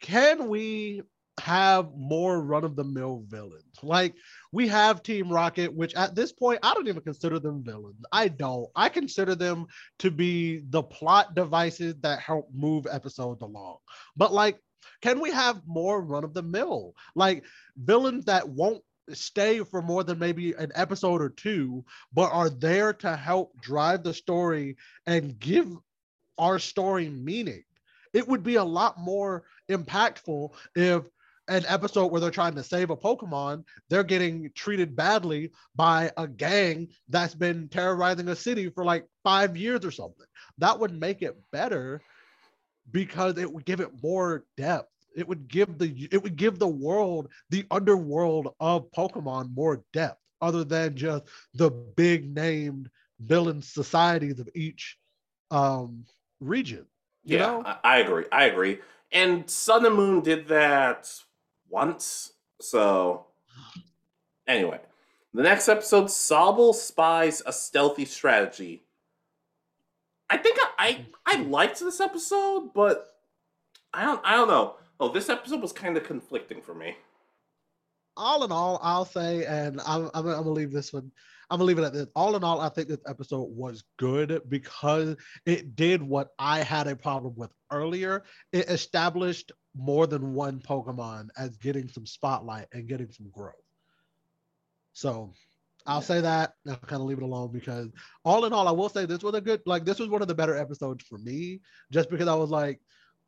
[0.00, 1.02] Can we
[1.38, 3.64] have more run of the mill villains.
[3.82, 4.14] Like
[4.52, 8.04] we have Team Rocket, which at this point I don't even consider them villains.
[8.12, 8.68] I don't.
[8.74, 9.66] I consider them
[10.00, 13.78] to be the plot devices that help move episodes along.
[14.16, 14.58] But like,
[15.02, 16.94] can we have more run of the mill?
[17.14, 17.44] Like
[17.76, 22.92] villains that won't stay for more than maybe an episode or two, but are there
[22.92, 24.76] to help drive the story
[25.06, 25.68] and give
[26.38, 27.64] our story meaning.
[28.14, 31.04] It would be a lot more impactful if
[31.48, 36.28] an episode where they're trying to save a Pokemon, they're getting treated badly by a
[36.28, 40.26] gang that's been terrorizing a city for like five years or something.
[40.58, 42.00] That would make it better
[42.90, 44.90] because it would give it more depth.
[45.16, 50.20] It would give the it would give the world, the underworld of Pokemon more depth,
[50.40, 51.24] other than just
[51.54, 52.88] the big named
[53.20, 54.96] villain societies of each
[55.50, 56.04] um
[56.40, 56.86] region.
[57.24, 57.76] You yeah, know?
[57.82, 58.24] I agree.
[58.30, 58.78] I agree.
[59.10, 61.10] And Sun and Moon did that
[61.68, 62.32] once.
[62.60, 63.26] So,
[64.46, 64.80] anyway,
[65.34, 68.84] the next episode, Sobble spies a stealthy strategy.
[70.30, 73.14] I think I, I I liked this episode, but
[73.94, 74.76] I don't I don't know.
[75.00, 76.96] Oh, this episode was kind of conflicting for me.
[78.16, 81.10] All in all, I'll say, and I'm, I'm, I'm gonna leave this one.
[81.50, 82.08] I'm gonna leave it at this.
[82.14, 85.16] All in all, I think this episode was good because
[85.46, 88.24] it did what I had a problem with earlier.
[88.52, 93.54] It established more than one Pokemon as getting some spotlight and getting some growth.
[94.92, 95.32] So
[95.86, 96.06] I'll Yeah.
[96.06, 96.52] say that.
[96.68, 97.88] I'll kind of leave it alone because
[98.24, 100.28] all in all, I will say this was a good, like this was one of
[100.28, 101.60] the better episodes for me,
[101.92, 102.80] just because I was like,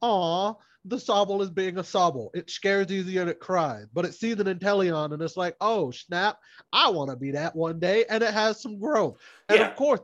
[0.02, 2.30] "Aw, the Sobble is being a Sobble.
[2.34, 5.90] It scares easier than it cries, but it sees an Inteleon and it's like, oh
[5.90, 6.38] snap,
[6.72, 9.18] I want to be that one day, and it has some growth.
[9.48, 9.68] And Yeah.
[9.70, 10.00] of course,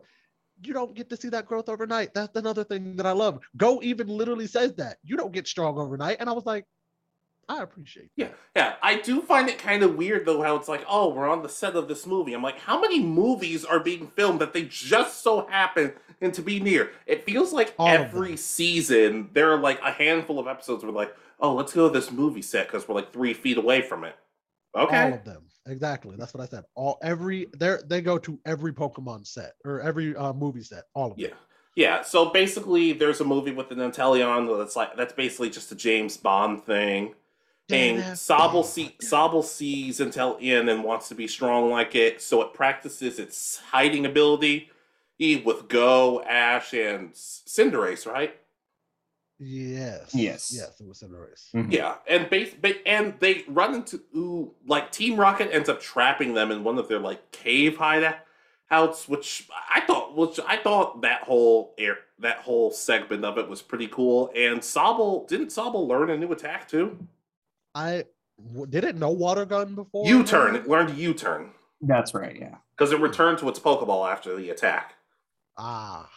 [0.62, 2.14] you don't get to see that growth overnight.
[2.14, 3.40] That's another thing that I love.
[3.56, 6.66] Go even literally says that you don't get strong overnight, and I was like,
[7.48, 8.10] I appreciate.
[8.16, 8.74] Yeah, yeah.
[8.82, 11.48] I do find it kind of weird though how it's like, oh, we're on the
[11.48, 12.34] set of this movie.
[12.34, 16.42] I'm like, how many movies are being filmed that they just so happen and to
[16.42, 16.90] be near?
[17.06, 21.14] It feels like All every season there are like a handful of episodes where like,
[21.38, 24.16] oh, let's go to this movie set because we're like three feet away from it.
[24.74, 25.02] Okay.
[25.04, 25.45] All of them.
[25.66, 26.16] Exactly.
[26.16, 26.64] That's what I said.
[26.74, 30.84] All every they they go to every Pokemon set or every uh, movie set.
[30.94, 31.26] All of them.
[31.30, 31.36] Yeah.
[31.76, 35.74] Yeah, so basically there's a movie with an Inteleon that's like that's basically just a
[35.74, 37.14] James Bond thing.
[37.68, 37.98] And.
[38.14, 43.18] Sobble, see, Sobble sees Inteleon and wants to be strong like it, so it practices
[43.18, 44.70] its hiding ability
[45.18, 48.36] with Go, Ash, and Cinderace, right?
[49.38, 50.14] Yes.
[50.14, 50.50] Yes.
[50.54, 50.80] Yes.
[50.80, 51.50] It was Cinderace.
[51.54, 51.70] Mhm.
[51.72, 56.34] Yeah, and base, ba- and they run into ooh, like Team Rocket ends up trapping
[56.34, 61.22] them in one of their like cave hideouts, which I thought, which I thought that
[61.22, 64.30] whole air, that whole segment of it was pretty cool.
[64.34, 66.98] And Sobble didn't Sobble learn a new attack too?
[67.74, 68.04] I
[68.42, 70.06] w- did it know water gun before.
[70.08, 70.56] U turn.
[70.56, 71.50] It learned U turn
[71.82, 72.36] That's right.
[72.40, 72.54] Yeah.
[72.74, 74.94] because it returned to its Pokeball after the attack.
[75.58, 76.08] Ah.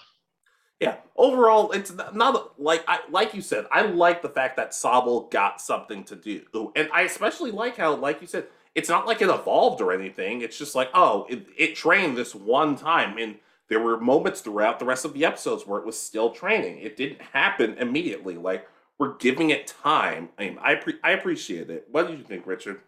[0.79, 0.95] Yeah.
[1.17, 3.65] Overall, it's not like I like you said.
[3.71, 7.95] I like the fact that Sobble got something to do, and I especially like how,
[7.95, 10.41] like you said, it's not like it evolved or anything.
[10.41, 13.35] It's just like, oh, it, it trained this one time, and
[13.67, 16.79] there were moments throughout the rest of the episodes where it was still training.
[16.79, 18.35] It didn't happen immediately.
[18.35, 18.65] Like
[18.97, 20.29] we're giving it time.
[20.37, 21.87] I mean, I pre- I appreciate it.
[21.91, 22.79] What do you think, Richard?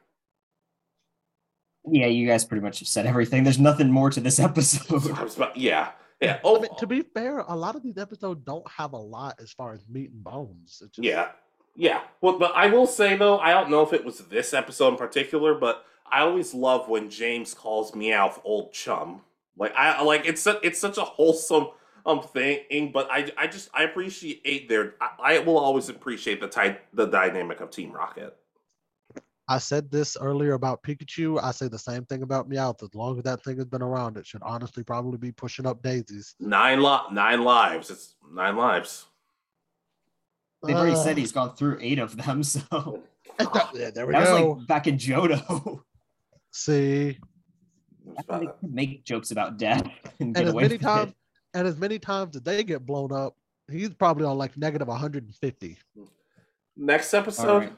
[1.89, 3.43] Yeah, you guys pretty much have said everything.
[3.43, 5.05] There's nothing more to this episode.
[5.09, 6.35] About- yeah, yeah.
[6.35, 9.39] I Oh, mean, to be fair, a lot of these episodes don't have a lot
[9.41, 10.81] as far as meat and bones.
[10.85, 11.29] It's just, Yeah,
[11.75, 12.01] yeah.
[12.21, 14.95] Well, but I will say though, I don't know if it was this episode in
[14.97, 19.21] particular, but I always love when James calls Meowth old chum.
[19.57, 21.67] Like I like it's su- it's such a wholesome
[22.05, 22.91] um thing.
[22.91, 27.05] But I I just I appreciate their I, I will always appreciate the type the
[27.05, 28.35] dynamic of Team Rocket.
[29.51, 31.37] I said this earlier about Pikachu.
[31.43, 32.81] I say the same thing about Meowth.
[32.83, 35.81] As long as that thing has been around, it should honestly probably be pushing up
[35.83, 36.35] daisies.
[36.39, 37.89] Nine li- nine lives.
[37.91, 39.07] It's nine lives.
[40.63, 43.01] They've already Uh, said he's gone through eight of them, so
[43.73, 45.81] yeah, there we that was like back in Johto.
[46.51, 47.17] See,
[48.29, 49.85] they make jokes about death
[50.21, 51.15] and and as away many with times, it.
[51.55, 53.35] and as many times that they get blown up,
[53.69, 55.77] he's probably on like negative 150.
[56.77, 57.73] Next episode.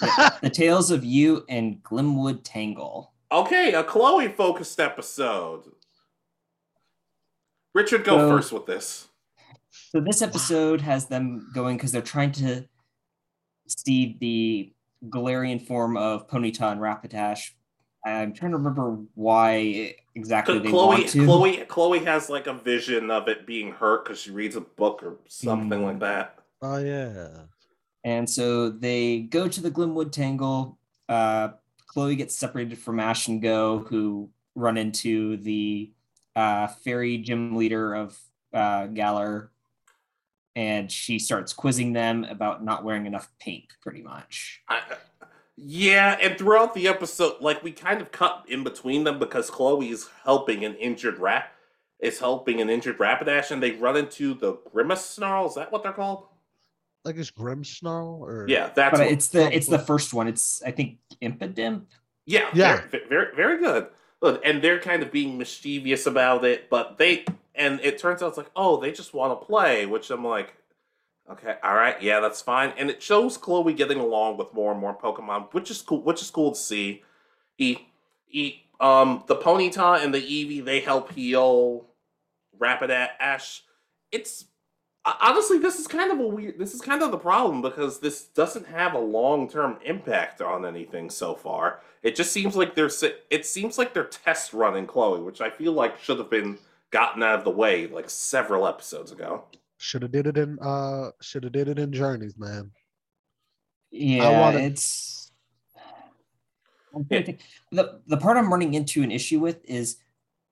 [0.00, 3.12] The Tales of You and Glimwood Tangle.
[3.32, 5.70] Okay, a Chloe focused episode.
[7.74, 9.08] Richard, go So- first with this.
[9.92, 12.64] So this episode has them going because they're trying to
[13.68, 14.72] see the
[15.10, 17.50] Galarian form of Ponyta and Rapidash.
[18.04, 21.24] I'm trying to remember why exactly they Chloe, want to.
[21.24, 25.02] Chloe, Chloe has like a vision of it being hurt because she reads a book
[25.04, 25.84] or something Mm.
[25.84, 26.38] like that.
[26.62, 27.28] Oh yeah.
[28.04, 30.78] And so they go to the Glimwood Tangle.
[31.08, 31.50] Uh,
[31.86, 35.92] Chloe gets separated from Ash and Go, who run into the
[36.36, 38.18] uh, fairy gym leader of
[38.54, 39.50] uh, Galar,
[40.56, 44.62] and she starts quizzing them about not wearing enough pink, pretty much.
[44.68, 44.80] I,
[45.56, 49.90] yeah, and throughout the episode, like we kind of cut in between them because Chloe
[49.90, 51.50] is helping an injured rat
[52.00, 55.46] is helping an injured Rapidash, and they run into the Grimace Snarl.
[55.46, 56.26] Is that what they're called?
[57.04, 60.28] Like it's Grimmsnarl or Yeah, that's But what- it's the it's the first one.
[60.28, 61.86] It's I think Impidimp.
[62.26, 62.82] Yeah, Yeah.
[62.90, 63.88] very, very, very good.
[64.20, 67.24] Look, and they're kind of being mischievous about it, but they
[67.54, 70.54] and it turns out it's like, oh, they just want to play, which I'm like,
[71.30, 72.72] okay, all right, yeah, that's fine.
[72.76, 76.02] And it shows Chloe getting along with more and more Pokemon, which is cool.
[76.02, 77.02] Which is cool to see.
[77.56, 77.88] He,
[78.26, 81.86] he, um, the Ponyta and the Eevee, they help heal
[82.58, 83.60] Rapidash.
[84.12, 84.44] It's
[85.04, 86.58] honestly, this is kind of a weird.
[86.58, 90.64] This is kind of the problem because this doesn't have a long term impact on
[90.66, 91.80] anything so far.
[92.02, 92.90] It just seems like they're.
[93.30, 96.58] It seems like they're test running Chloe, which I feel like should have been
[96.90, 99.44] gotten out of the way like several episodes ago.
[99.78, 102.70] should have did it in uh should have did it in journeys, man.
[103.90, 105.32] Yeah, wanna- it's.
[106.94, 107.40] I'm trying to think.
[107.72, 109.98] The the part I'm running into an issue with is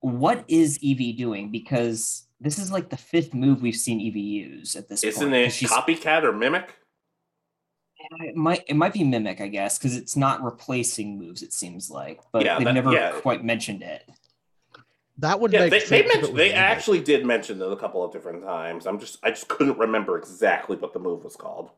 [0.00, 1.50] what is Eevee doing?
[1.50, 5.08] Because this is like the fifth move we've seen Eevee use at this point.
[5.14, 5.34] Isn't point.
[5.34, 6.74] it 'cause she's- copycat or mimic?
[8.20, 11.42] It might it might be mimic, I guess, because it's not replacing moves.
[11.42, 13.12] It seems like, but Yeah, they've that- never yeah.
[13.20, 14.08] quite mentioned it.
[15.18, 15.90] That would Yeah, make they, sense.
[15.90, 16.38] they if it mentioned.
[16.38, 18.86] They actually did mention it a couple of different times.
[18.86, 19.18] I'm just.
[19.24, 21.70] I just couldn't remember exactly what the move was called.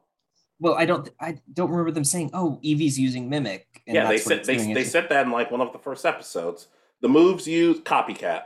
[0.61, 4.17] Well, I don't I don't remember them saying, "Oh, Eevee's using mimic." And yeah, they
[4.17, 6.69] what said they, they said that in like one of the first episodes.
[7.01, 8.43] The moves use copycat.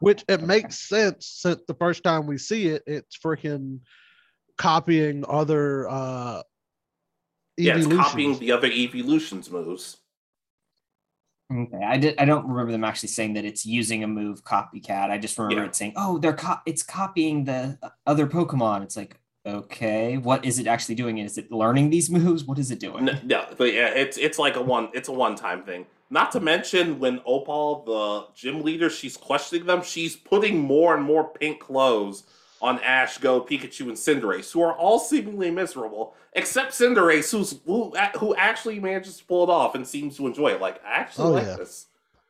[0.00, 3.80] Which it makes sense since the first time we see it, it's freaking
[4.56, 6.42] copying other uh
[7.56, 9.96] Yeah, it's copying the other evolutions moves.
[11.52, 12.14] Okay, I did.
[12.18, 15.10] I don't remember them actually saying that it's using a move copycat.
[15.10, 15.68] I just remember Yeah.
[15.68, 17.76] it saying, "Oh, they're co- it's copying the
[18.06, 21.18] other Pokemon." It's like, okay, what is it actually doing?
[21.18, 22.44] Is it learning these moves?
[22.44, 23.06] What is it doing?
[23.06, 25.86] No, no, but yeah, it's it's like a one it's a one time thing.
[26.10, 31.04] Not to mention when Opal, the gym leader, she's questioning them, she's putting more and
[31.04, 32.24] more pink clothes
[32.60, 37.94] on Ash, Go, Pikachu, and Cinderace, who are all seemingly miserable, except Cinderace, who's who,
[38.18, 40.60] who actually manages to pull it off and seems to enjoy it.
[40.60, 41.56] Like, I actually Oh, like yeah.
[41.56, 41.86] this.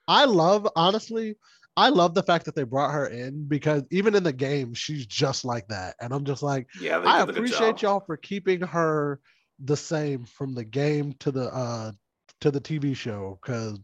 [0.06, 1.36] I love honestly,
[1.76, 5.06] I love the fact that they brought her in because even in the game, she's
[5.06, 5.94] just like that.
[6.00, 9.20] And I'm just like, Yeah, I did a good appreciate y'all for keeping her
[9.64, 11.92] the same from the game to the uh
[12.40, 13.78] to the TV show because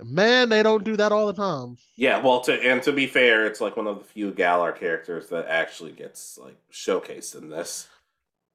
[0.00, 1.76] man, they don't do that all the time.
[1.96, 5.28] Yeah, well, to and to be fair, it's like one of the few Galar characters
[5.28, 7.88] that actually gets like showcased in this.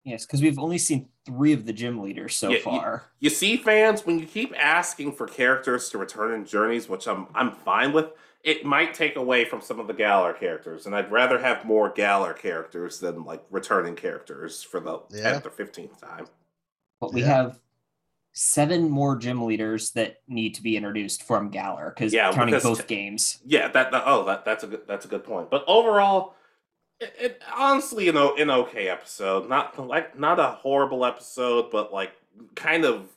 [0.05, 3.03] Yes, because we've only seen three of the gym leaders so Yeah, you- far.
[3.19, 7.27] You see, fans, when you keep asking for characters to return in journeys, which I'm
[7.35, 8.07] I'm fine with,
[8.43, 11.89] it might take away from some of the Galar characters, and I'd rather have more
[11.89, 15.33] Galar characters than like returning characters for the Yeah.
[15.33, 16.27] tenth or fifteenth time.
[17.01, 17.27] But we Yeah.
[17.27, 17.59] have
[18.41, 22.63] seven more gym leaders that need to be introduced from Galar because Yeah, counting because
[22.63, 23.39] both t- games.
[23.45, 25.49] Yeah, that, that oh that that's a good that's a good point.
[25.49, 26.35] But overall,
[27.01, 31.91] it, it honestly you know an okay episode, not like not a horrible episode, but
[31.91, 32.13] like
[32.55, 33.09] kind of.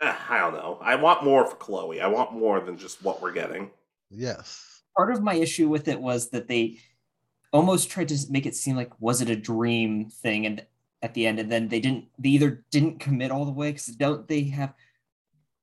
[0.00, 0.78] eh, I don't know.
[0.80, 2.00] I want more for Chloe.
[2.00, 3.70] I want more than just what we're getting.
[4.10, 4.82] Yes.
[4.96, 6.78] part of my issue with it was that they
[7.52, 10.64] almost tried to make it seem like was it a dream thing and
[11.02, 13.86] at the end and then they didn't they either didn't commit all the way because
[13.86, 14.74] don't they have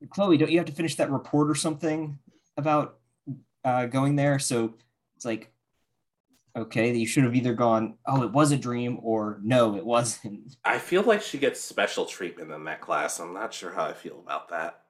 [0.09, 2.17] chloe don't you have to finish that report or something
[2.57, 2.97] about
[3.63, 4.73] uh, going there so
[5.15, 5.51] it's like
[6.55, 10.55] okay you should have either gone oh it was a dream or no it wasn't
[10.65, 13.19] I feel like she gets special treatment in that class.
[13.19, 14.81] I'm not sure how I feel about that.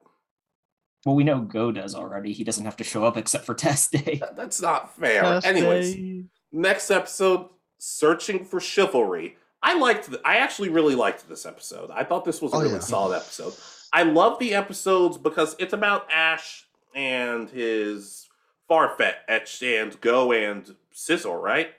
[1.04, 3.92] well we know go does already he doesn't have to show up except for test
[3.92, 5.22] day That's not fair.
[5.22, 6.24] Test Anyways, day.
[6.52, 9.36] next episode, searching for chivalry.
[9.62, 10.10] I liked.
[10.10, 11.90] The, I actually really liked this episode.
[11.90, 12.78] I thought this was a Oh, really yeah.
[12.80, 13.54] solid episode.
[13.92, 18.26] I love the episodes because it's about Ash and his
[18.70, 21.70] Farfetch and Go and Sizzle, right?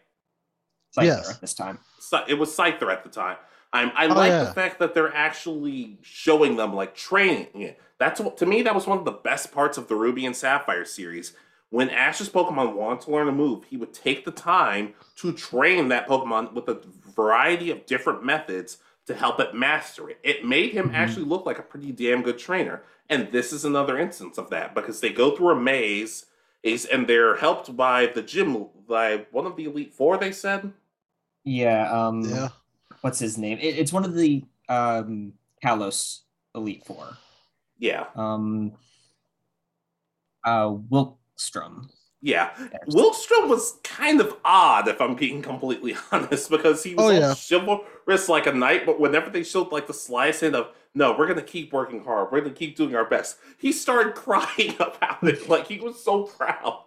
[0.97, 1.29] Scyther Yes.
[1.29, 3.37] at this time Scy- it was Scyther at the time.
[3.71, 4.43] I'm, I Oh, like yeah.
[4.45, 7.75] the fact that they're actually showing them like training.
[7.99, 10.35] That's what to me that was one of the best parts of the Ruby and
[10.35, 11.33] Sapphire series.
[11.69, 15.89] When Ash's Pokemon wanted to learn a move, he would take the time to train
[15.89, 16.81] that Pokemon with a
[17.23, 20.19] variety of different methods to help it master it.
[20.23, 20.93] It made him Mhm.
[21.01, 22.83] actually look like a pretty damn good trainer.
[23.09, 26.25] And this is another instance of that because they go through a maze,
[26.61, 30.17] is and they're helped by the gym by one of the Elite Four.
[30.17, 30.73] They said.
[31.45, 32.49] yeah um Yeah.
[33.01, 33.57] what's his name?
[33.59, 36.19] It, it's one of the um, Kalos
[36.53, 37.17] Elite Four.
[37.79, 38.05] Yeah.
[38.15, 38.73] Um,
[40.43, 41.89] uh, Wikstrom.
[42.21, 42.49] Yeah,
[42.89, 47.13] Wikstrom was kind of odd, if I'm being completely honest, because he was Oh, all
[47.13, 47.33] yeah.
[47.33, 51.27] chivalrous like a knight, but whenever they showed like the slice hint of no, we're
[51.27, 55.47] gonna keep working hard, we're gonna keep doing our best, he started crying about it,
[55.47, 56.83] like he was so proud.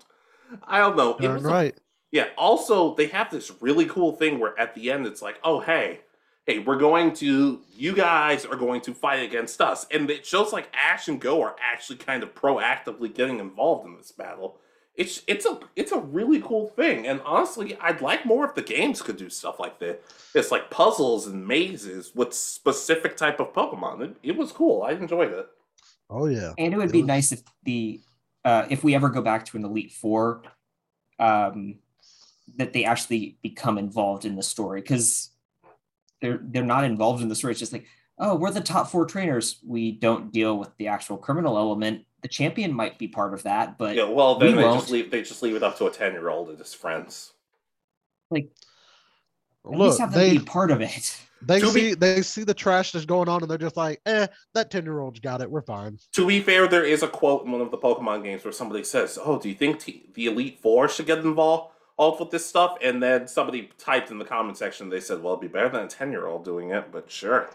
[0.64, 1.16] I don't know.
[1.16, 1.78] It Darn was a- right.
[2.10, 2.26] yeah.
[2.36, 6.00] Also, they have this really cool thing where at the end it's like, oh hey,
[6.44, 10.52] hey, we're going to, you guys are going to fight against us, and it shows
[10.52, 14.58] like Ash and Go are actually kind of proactively getting involved in this battle.
[14.94, 18.62] It's it's a it's a really cool thing, and honestly, I'd like more if the
[18.62, 19.96] games could do stuff like this.
[20.34, 24.02] It's like puzzles and mazes with specific type of Pokemon.
[24.02, 24.82] It, it was cool.
[24.82, 25.46] I enjoyed it.
[26.10, 26.52] Oh yeah.
[26.58, 28.00] And it would It be was- nice if the
[28.44, 30.42] uh, if we ever go back to an Elite Four,
[31.18, 31.78] um,
[32.58, 35.30] that they actually become involved in the story because
[36.20, 37.52] they're they're not involved in the story.
[37.52, 37.86] It's just like,
[38.18, 39.58] oh, we're the top four trainers.
[39.66, 42.04] We don't deal with the actual criminal element.
[42.22, 44.04] The champion might be part of that, but Yeah.
[44.04, 44.80] Well, then we they won't.
[44.80, 45.10] just leave.
[45.10, 47.32] They just leave it up to a ten year old and his friends.
[48.30, 48.50] like
[49.64, 51.18] at Look, least have them they be part of it.
[51.42, 54.00] they To be- see they see the trash that's going on and they're just like,
[54.06, 55.50] eh, that ten year old's got it.
[55.50, 55.98] We're fine.
[56.12, 58.84] To be fair, there is a quote in one of the Pokemon games where somebody
[58.84, 62.46] says, "Oh, do you think t- the Elite Four should get involved all with this
[62.46, 65.68] stuff?" And then somebody typed in the comment section, they said, "Well, it'd be better
[65.68, 67.48] than a ten-year-old doing it." But sure.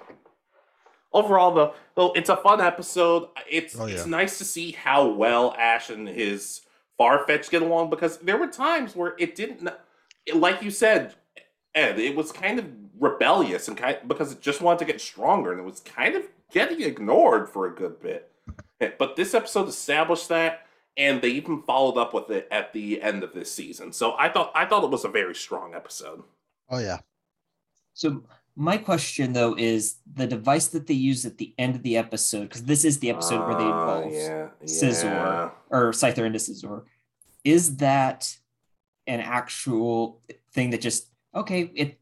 [1.13, 3.29] Overall, though, though it's a fun episode.
[3.49, 3.95] It's Oh, yeah.
[3.95, 6.61] it's nice to see how well Ash and his
[6.99, 9.69] Farfetch get along because there were times where it didn't,
[10.33, 11.15] like you said,
[11.75, 12.65] Ed, it was kind of
[12.99, 16.23] rebellious and kind because it just wanted to get stronger and it was kind of
[16.51, 18.31] getting ignored for a good bit.
[18.79, 20.61] Eh, but this episode established that,
[20.95, 23.91] and they even followed up with it at the end of this season.
[23.91, 26.21] So I thought I thought it was a very strong episode.
[26.69, 26.99] Oh yeah.
[27.95, 28.23] So
[28.59, 32.43] my question though is the device that they use at the end of the episode
[32.43, 35.03] because this is the episode where they Ah, involve yeah, Scizor.
[35.03, 35.49] yeah.
[35.69, 36.83] or Scyther into Scizor.
[37.43, 38.35] Is that
[39.05, 41.99] an actual thing that just okay, it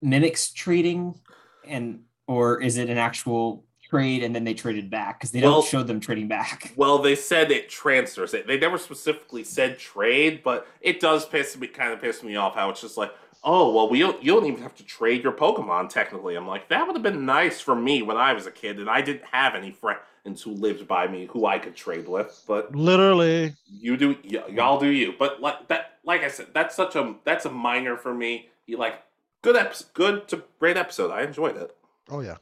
[0.00, 1.18] mimics trading
[1.66, 5.18] and or is it an actual trade and then they traded back?
[5.18, 6.72] Because they Well- don't show them trading back.
[6.76, 8.46] Well, they said it transfers it.
[8.46, 12.54] They never specifically said trade, but it does piss me kind of piss me off
[12.54, 13.10] how it's just like,
[13.44, 16.34] oh well, we don't, you don't even have to trade your Pokemon technically.
[16.36, 18.88] I'm like, that would have been nice for me when I was a kid and
[18.90, 22.42] I didn't have any friends who lived by me who I could trade with.
[22.46, 23.54] But Literally.
[23.66, 27.14] you do y- y'all do you but like that like i said that's such a
[27.24, 29.02] that's a minor for me you like
[29.42, 31.74] good episode good to great episode i enjoyed it
[32.10, 32.36] Oh yeah.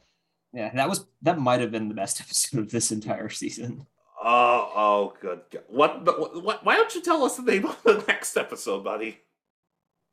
[0.53, 3.85] Yeah, that was that might have been the best episode of this entire season.
[4.23, 5.63] oh oh good God.
[5.67, 9.19] what, what, what why don't you tell us the name of the next episode buddy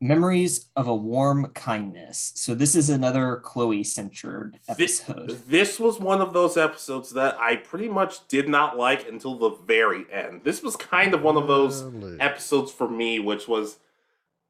[0.00, 2.32] Memories of a Warm Kindness.
[2.34, 5.42] So this is another Chloe centered this, episode.
[5.48, 9.50] this was one of those episodes that i pretty much did not like until the
[9.66, 11.84] very end this was kind of one of those
[12.20, 13.78] episodes for me, which was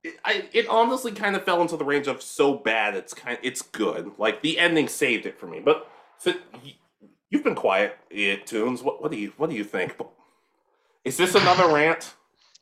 [0.03, 3.39] it, I, it honestly kind of fell into the range of so bad it's kind
[3.43, 4.13] it's good.
[4.19, 5.61] Like the ending saved it for me.
[5.61, 5.89] But
[6.19, 6.35] so,
[7.31, 8.83] you've been quiet, eh, it tunes.
[8.83, 9.97] What what do you what do you think?
[11.05, 12.15] Is this another rant?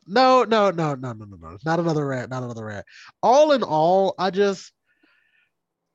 [0.07, 1.59] No, no, no, no, no, no, no.
[1.64, 2.30] Not another rant.
[2.30, 2.86] Not another rant.
[3.22, 4.72] All in all, I just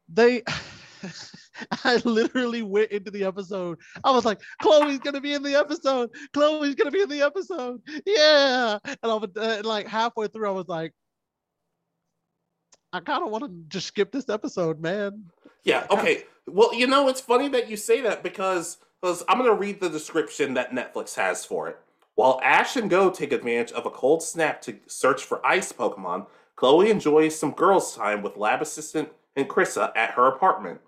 [0.09, 0.43] they.
[1.83, 3.79] I literally went into the episode.
[4.03, 6.11] I was like, "Chloe's gonna be in the episode.
[6.33, 7.81] Chloe's gonna be in the episode.
[8.05, 10.93] Yeah!" And I was uh, like halfway through, I was like,
[12.93, 15.25] "I kind of want to just skip this episode, man."
[15.63, 15.87] Yeah.
[15.89, 16.25] Okay.
[16.47, 19.89] Well, you know, it's funny that you say that because because I'm gonna read the
[19.89, 21.79] description that Netflix has for it.
[22.17, 26.25] While Ash and Go take advantage of a cold snap to search for ice Pokemon,
[26.55, 30.81] Chloe enjoys some girls' time with lab assistant and Chrissa at her apartment.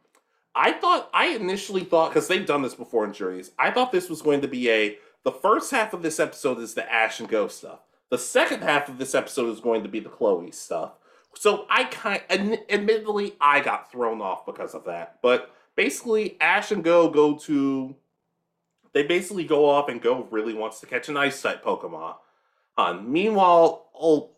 [0.56, 3.52] I thought I initially thought because they've done this before in Journeys.
[3.60, 6.74] I thought this was going to be a the first half of this episode is
[6.74, 7.82] the Ash and Go stuff.
[8.10, 10.94] The second half of this episode is going to be the Chloe stuff.
[11.36, 15.20] So I kind, ad- admittedly, I got thrown off because of that.
[15.22, 17.96] But basically, Ash and Go go to,
[18.94, 22.16] they basically go off and Go really wants to catch an Ice type Pokemon.
[22.78, 24.32] Uh, meanwhile, oh,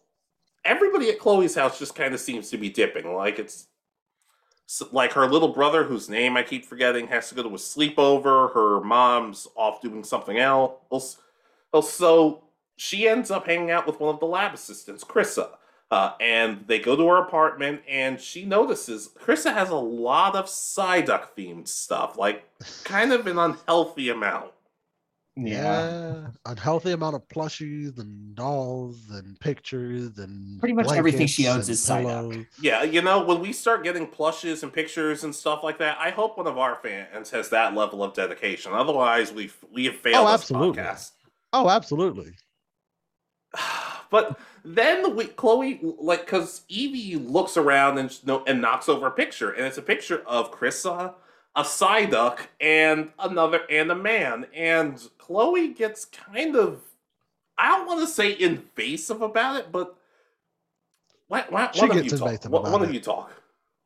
[0.66, 3.14] everybody at Chloe's house just kind of seems to be dipping.
[3.14, 3.68] Like it's
[4.91, 8.54] like her little brother, whose name I keep forgetting, has to go to a sleepover.
[8.54, 11.18] Her mom's off doing something else.
[11.82, 12.43] So
[12.78, 15.49] she ends up hanging out with one of the lab assistants, Chrissa.
[15.92, 20.46] Uh, and they go to her apartment, and she notices Chrissa has a lot of
[20.46, 22.46] Psyduck themed stuff, like
[22.86, 24.52] kind of an unhealthy amount.
[25.38, 26.28] Yeah.
[26.46, 31.70] a healthy amount of plushies and dolls and pictures and Pretty much everything she owns
[31.70, 32.02] is Psyduck.
[32.30, 32.46] pillows.
[32.62, 36.10] Yeah, you know, when we start getting plushes and pictures and stuff like that, I
[36.12, 38.74] hope one of our fans has that level of dedication.
[38.74, 40.82] Otherwise, we we have failed Oh, this absolutely.
[40.84, 41.12] podcast.
[41.54, 42.32] Oh, absolutely.
[44.10, 49.51] But then we, Chloe, like, because Eevee looks around and and knocks over a picture,
[49.51, 51.14] and it's a picture of Chrissa,
[51.55, 56.82] a Psyduck, and another and a man, and Chloe gets kind of,
[57.57, 59.95] I don't want to say invasive about it, but
[61.28, 62.28] why, why, She one of gets you talk.
[62.28, 63.32] invasive One, about one of you talk.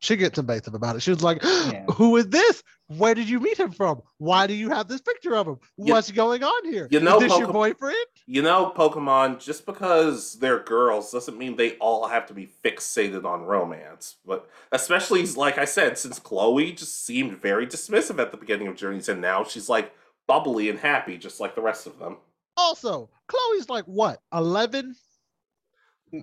[0.05, 1.01] She gets invasive about it.
[1.01, 1.85] She was like, Yeah.
[1.95, 2.61] Who is this?
[2.87, 4.01] Where did you meet him from?
[4.19, 5.57] Why do you have this picture of him?
[5.77, 6.87] You- What's going on here?
[6.91, 7.95] you know, is this your boyfriend?
[8.27, 13.25] You know, Pokemon, just because they're girls doesn't mean they all have to be fixated
[13.25, 14.17] on romance.
[14.25, 18.75] But especially, like I said, since Chloe just seemed very dismissive at the beginning of
[18.75, 19.91] Journeys, and now she's like
[20.27, 22.17] bubbly and happy, just like the rest of them.
[22.57, 24.95] Also, Chloe's like what, 11?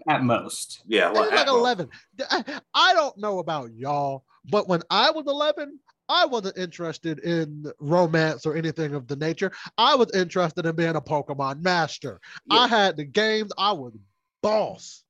[0.09, 0.83] At most.
[0.87, 1.89] Yeah, She's well, like at- 11.
[2.31, 5.79] I, I don't know about y'all, but when I was 11,
[6.09, 9.53] I wasn't interested in romance or anything of the nature.
[9.79, 12.21] I was interested in being a Pokemon master.
[12.51, 13.93] I had the games, I was
[14.43, 15.05] boss.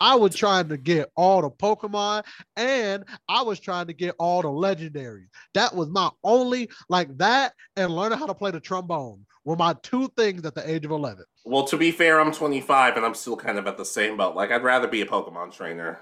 [0.00, 2.24] I was trying to get all the Pokemon
[2.56, 5.28] and I was trying to get all the legendaries.
[5.54, 9.74] That was my only like that and learning how to play the trombone were my
[9.82, 11.24] two things at the age of 11.
[11.44, 14.34] Well, to be fair, I'm 25 and I'm still kind of at the same boat.
[14.36, 16.00] Like, I'd rather be a Pokemon trainer.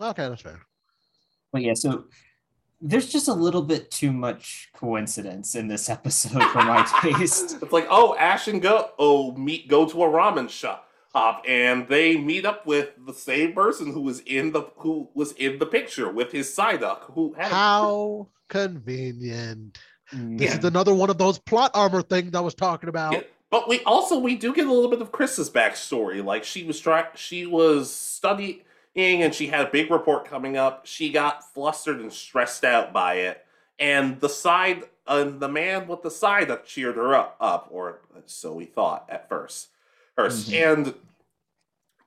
[0.00, 0.60] Okay, that's fair.
[1.52, 2.04] But yeah, so
[2.80, 7.58] there's just a little bit too much coincidence in this episode for my taste.
[7.62, 10.90] It's like, oh, Ash and Go, oh, meet, go to a ramen shop,
[11.46, 15.60] and they meet up with the same person who was in the who was in
[15.60, 19.78] the picture with his Psyduck, who had a- How convenient.
[20.12, 20.58] This Yeah.
[20.58, 23.12] is another one of those plot armor things I was talking about.
[23.14, 23.20] Yeah,
[23.54, 26.24] But we also we do get a little bit of Chris's backstory.
[26.24, 28.64] Like she was trying, she was studying,
[28.96, 30.86] and she had a big report coming up.
[30.86, 33.46] She got flustered and stressed out by it,
[33.78, 38.00] and the side, and the man with the side that cheered her up, up, or
[38.26, 39.68] so we thought at first.
[40.16, 40.80] First, mm-hmm.
[40.80, 40.94] and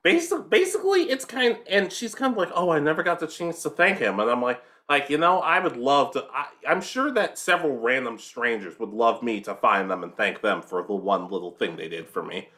[0.02, 3.62] basically, basically, it's kind, and she's kind of like, oh, I never got the chance
[3.62, 4.62] to thank him, and I'm like.
[4.88, 6.24] Like, you know, I would love to.
[6.32, 10.40] I, I'm sure that several random strangers would love me to find them and thank
[10.40, 12.48] them for the one little thing they did for me.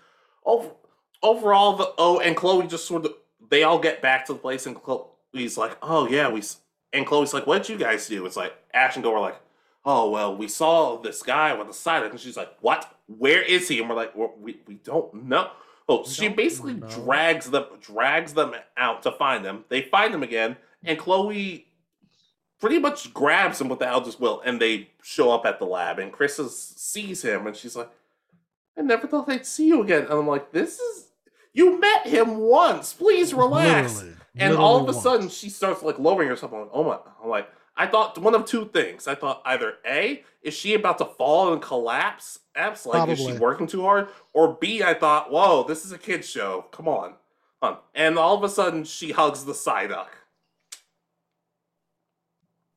[0.44, 0.70] Over,
[1.22, 3.14] overall, the oh, and Chloe just sort of
[3.48, 6.42] they all get back to the place, and Chloe's like, "Oh yeah, we,"
[6.92, 9.40] and Chloe's like, "What did you guys do?" It's like Ash and Go are like,
[9.84, 12.86] "Oh well, we saw this guy with a side," and she's like, "What?
[13.08, 15.50] Where is he?" And we're like, "Well, "We we don't know."
[15.88, 16.86] Oh, We she basically know.
[16.86, 19.64] drags them drags them out to find them.
[19.68, 21.66] They find them again, and Chloe
[22.60, 25.98] pretty much grabs him with the Eldritch Will, and they show up at the lab.
[25.98, 27.90] And Chris is, sees him, and she's like,
[28.76, 31.08] "I never thought I'd see you again." And I'm like, "This is
[31.52, 32.92] you met him once.
[32.92, 36.52] Please relax." Literally, and all of a literally sudden, she starts like lowering herself.
[36.52, 39.08] I'm like, "Oh my!" I'm like, I thought one of two things.
[39.08, 42.40] I thought either a is she about to fall and collapse?
[42.56, 44.08] Apps like is she working too hard?
[44.32, 46.66] Or b I thought, "Whoa, this is a kids show.
[46.72, 47.14] Come on."
[47.62, 47.76] Huh.
[47.94, 50.08] And all of a sudden, she hugs the Psyduck.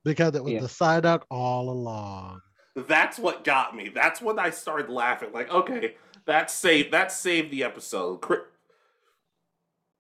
[0.03, 0.59] Because it was Yeah.
[0.61, 2.41] the Psyduck all along.
[2.75, 3.89] That's what got me.
[3.89, 5.31] That's when I started laughing.
[5.31, 5.95] Like, okay,
[6.25, 8.17] that saved that saved the episode.
[8.21, 8.39] Chris,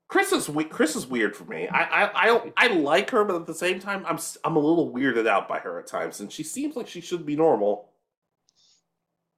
[0.07, 1.67] Chris is we- Chris is weird for me.
[1.67, 4.59] I I I, I like her, but at the same time, I'm s- I'm a
[4.59, 7.89] little weirded out by her at times, and she seems like she should be normal.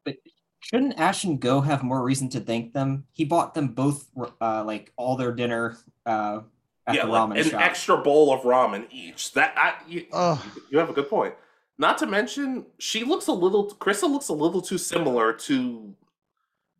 [0.05, 0.16] But
[0.61, 3.05] shouldn't Ash and Go have more reason to thank them?
[3.13, 4.07] He bought them both
[4.41, 6.43] uh, like all their dinner uh, at
[6.93, 7.61] yeah, the like an shop.
[7.61, 9.33] extra bowl of ramen each.
[9.33, 10.05] That I you,
[10.69, 11.33] you have a good point.
[11.77, 13.67] Not to mention, she looks a little.
[13.71, 15.93] Krista looks a little too similar to.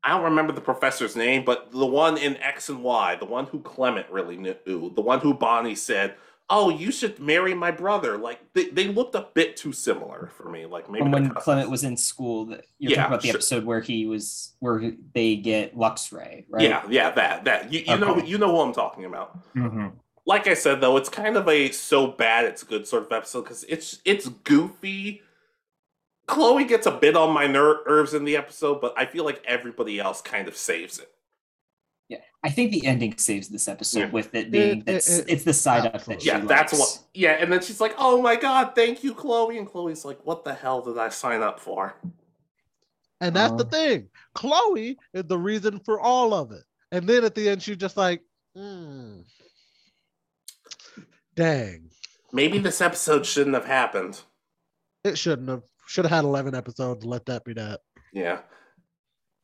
[0.04, 3.48] I don't remember the professor's name, but the one in X and Y, the one
[3.48, 6.16] who Clemont really knew, the one who Bonnie said,
[6.50, 10.50] "Oh, you should marry my brother." Like they, they looked a bit too similar for
[10.50, 10.66] me.
[10.66, 11.44] Like maybe From when cousins.
[11.44, 13.36] Clemont was in school, that you're Yeah, talking about the sure.
[13.38, 16.62] episode where he was where they get Luxray, right?
[16.64, 19.38] Yeah, yeah, that that you, you know you know who I'm talking about.
[19.56, 19.94] Mhm.
[20.28, 23.42] like I said though, it's kind of a so bad it's good sort of episode
[23.44, 25.22] because it's it's goofy.
[26.28, 29.44] Chloe gets a bit on my ner- nerves in the episode, but I feel like
[29.46, 31.12] everybody else kind of saves it.
[32.08, 34.10] Yeah, I think the ending saves this episode Yeah.
[34.12, 37.00] with it being It- it's, it- it's the side up that she Yeah, that's what.
[37.14, 40.44] Yeah, and then she's like, "Oh my god, thank you, Chloe," and Chloe's like, "What
[40.44, 41.96] the hell did I sign up for?"
[43.22, 43.70] And that's the Uh.
[43.70, 44.10] thing.
[44.36, 46.64] Chloe is the reason for all of it.
[46.92, 48.22] And then at the end, she's just like,
[48.56, 49.22] hmm.
[51.36, 51.90] Dang.
[52.32, 54.22] Maybe this episode shouldn't have happened.
[55.04, 55.64] It shouldn't have.
[55.88, 57.06] Should have had 11 episodes.
[57.06, 57.82] Let that be that.
[58.12, 58.40] Yeah.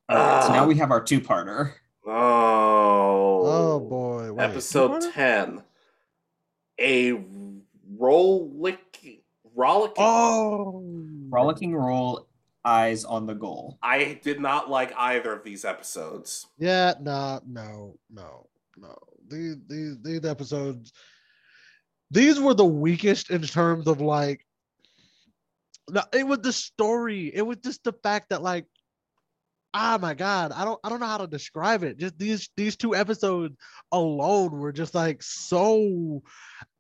[0.10, 1.74] All right, so now we have our two-parter.
[2.06, 3.42] Oh.
[3.46, 4.34] Oh boy.
[4.34, 5.62] Wait, Episode 10.
[6.80, 7.24] A
[7.98, 9.20] rollicking.
[9.56, 10.04] Rollicking.
[10.04, 10.84] Oh.
[11.30, 12.28] Frolicking roll,
[12.66, 13.78] eyes on the goal.
[13.82, 16.46] I did not like either of these episodes.
[16.58, 18.48] Yeah, nah, no, no,
[18.78, 18.96] no.
[19.30, 20.92] These these these episodes,
[22.10, 24.46] these were the weakest in terms of like.
[25.90, 27.32] No, it was the story.
[27.34, 28.66] It was just the fact that like,
[29.74, 31.98] ah, my God, I don't I don't know how to describe it.
[31.98, 33.56] Just these these two episodes
[33.92, 36.22] alone were just like so.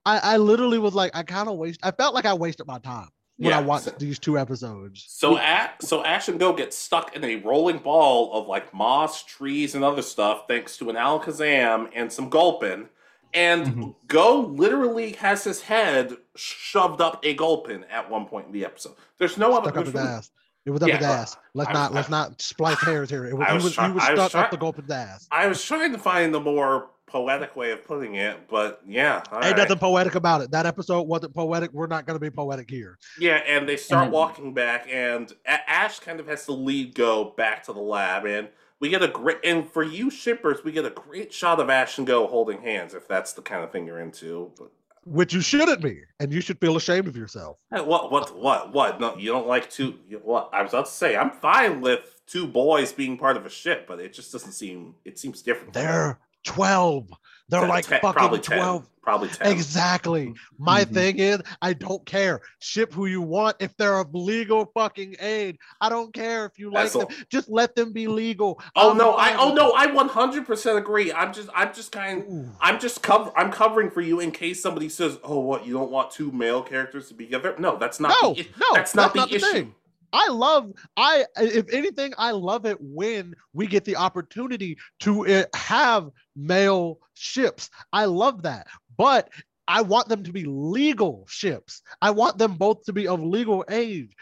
[0.05, 1.79] I I literally was like I kind of waste.
[1.83, 5.05] I felt like I wasted my time when I watched so- these two episodes.
[5.07, 9.23] So, A- so Ash and Go get stuck in a rolling ball of like moss,
[9.23, 12.87] trees, and other stuff, thanks to an Alakazam and some Gulpin.
[13.33, 13.95] And Mhm.
[14.07, 18.95] Go literally has his head shoved up a Gulpin at one point in the episode.
[19.17, 19.69] There's no other.
[19.71, 20.31] stuck up there's.
[20.65, 21.37] It was up Yeah, his ass.
[21.53, 23.25] Let's I was- not let's I- not splice hairs here.
[23.25, 24.57] It was, I he was was try- he was I was stuck try- up the
[24.57, 25.27] Gulpin's ass.
[25.31, 29.17] I was trying to find the more poetic way of putting it, but yeah.
[29.33, 29.57] Ain't right.
[29.57, 30.51] nothing poetic about it.
[30.51, 31.73] That episode wasn't poetic.
[31.73, 32.97] We're not going to be poetic here.
[33.19, 37.25] Yeah, and they start then- walking back, and Ash kind of has to lead Go
[37.35, 38.47] back to the lab, and
[38.79, 39.39] we get a great.
[39.43, 42.93] And for you shippers, we get a great shot of Ash and Go holding hands,
[42.93, 44.51] if that's the kind of thing you're into.
[44.57, 44.71] But
[45.05, 47.57] Which you shouldn't be, and you should feel ashamed of yourself.
[47.73, 48.99] Hey, what, what, what, what?
[48.99, 49.95] No, you don't like two.
[50.07, 53.45] you- What I was about to say, I'm fine with two boys being part of
[53.45, 54.93] a ship, but it just doesn't seem.
[55.03, 55.73] It seems different.
[55.73, 57.09] They're twelve.
[57.51, 58.87] They're Ten- like ten- fucking probably 10, twelve.
[59.03, 59.51] Probably ten.
[59.51, 60.33] Exactly.
[60.59, 60.93] My Mhm.
[60.93, 62.41] thing is, I don't care.
[62.59, 65.57] Ship who you want if they're of legal fucking aid.
[65.81, 67.25] I don't care if you like That's them.
[67.29, 68.61] Just let them be legal.
[68.75, 69.13] Oh I'm no!
[69.15, 69.71] I oh no!
[69.71, 71.11] I 100 percent agree.
[71.11, 72.23] I'm just I'm just kind.
[72.29, 72.49] Ooh.
[72.61, 73.31] I'm just cover.
[73.35, 75.65] I'm covering for you in case somebody says, "Oh, what?
[75.65, 78.15] You don't want two male characters to be together?" No, that's not.
[78.21, 79.71] no, the, no, that's not the issue.
[80.13, 85.43] I love, I if anything, I love it when we get the opportunity to uh,
[85.55, 87.69] have male ships.
[87.93, 88.67] I love that,
[88.97, 89.29] but
[89.67, 91.81] I want them to be legal ships.
[92.01, 94.13] I want them both to be of legal age.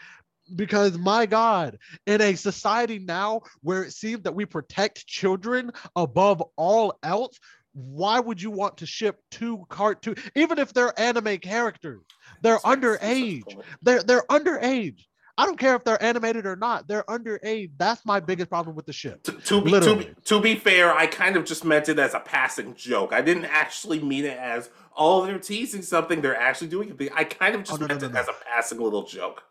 [0.56, 6.42] Because my God, in a society now where it seems that we protect children above
[6.56, 7.38] all else,
[7.72, 12.02] why would you want to ship two cartoon, even if they're anime characters?
[12.42, 13.64] They're That's- that's such a underage.
[13.82, 15.04] They're they're underage.
[15.40, 16.86] I don't care if they're animated or not.
[16.86, 17.70] They're underage.
[17.78, 19.22] That's my biggest problem with the ship.
[19.22, 22.12] To, to be to, be to be fair, I kind of just meant it as
[22.12, 23.14] a passing joke.
[23.14, 24.68] I didn't actually mean it as
[24.98, 26.20] oh they're teasing something.
[26.20, 27.08] They're actually doing something.
[27.14, 28.20] I kind of just Oh, no, meant no, it no.
[28.20, 29.42] as a passing little joke.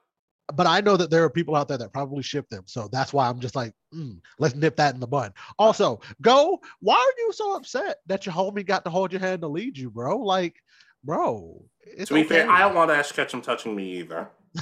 [0.53, 2.63] But I know that there are people out there that probably ship them.
[2.67, 5.33] So that's why I'm just like, mm, let's nip that in the bud.
[5.57, 6.59] Also, go.
[6.81, 9.75] Why are you so upset that your homie got to hold your hand to lead
[9.75, 10.17] you, bro?
[10.17, 10.55] Like,
[11.03, 11.65] bro.
[11.81, 12.29] It's to be okay.
[12.29, 14.29] fair, I don't want Ash Ketchum touching me either.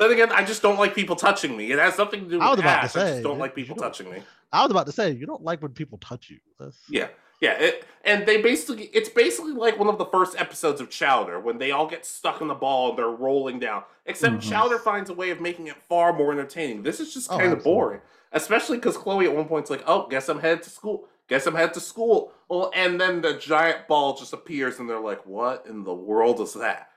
[0.00, 1.70] Then again, I just don't like people touching me.
[1.70, 2.96] It has nothing to do with I was about to Ash.
[2.96, 4.22] I just don't you- like people don't- touching me.
[4.52, 6.38] I was about to say you don't like when people touch you.
[6.58, 7.08] That's- Yeah,
[7.40, 11.38] yeah, it, and they basically it's basically like one of the first episodes of Chowder
[11.38, 13.84] when they all get stuck in the ball and they're rolling down.
[14.06, 14.48] Except Mhm.
[14.50, 16.82] Chowder finds a way of making it far more entertaining.
[16.82, 17.72] This is just Oh, kind of absolutely.
[17.80, 18.00] boring,
[18.32, 21.06] especially because Chloe at one point's like, "Oh, guess I'm headed to school.
[21.28, 24.98] Guess I'm headed to school." Well, and then the giant ball just appears, and they're
[24.98, 26.88] like, "What in the world is that?"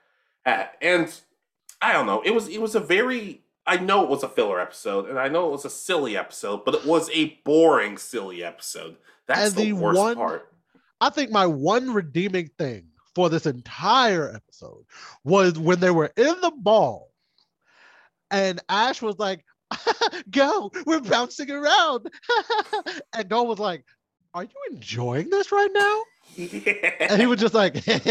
[0.46, 0.76] at?
[0.82, 1.12] And
[1.84, 2.22] I don't know.
[2.22, 5.28] It was it was a very I know it was a filler episode, and I
[5.28, 8.96] know it was a silly episode, but it was a boring silly episode.
[9.26, 10.50] That's the, the worst one- part.
[11.00, 14.84] I think my one redeeming thing for this entire episode
[15.24, 17.10] was when they were in the ball
[18.30, 19.44] and Ash was like,
[20.30, 22.08] Go, we're bouncing around.
[23.14, 23.84] and Go was like,
[24.32, 26.02] Are you enjoying this right now?
[27.00, 28.02] And he was just like, and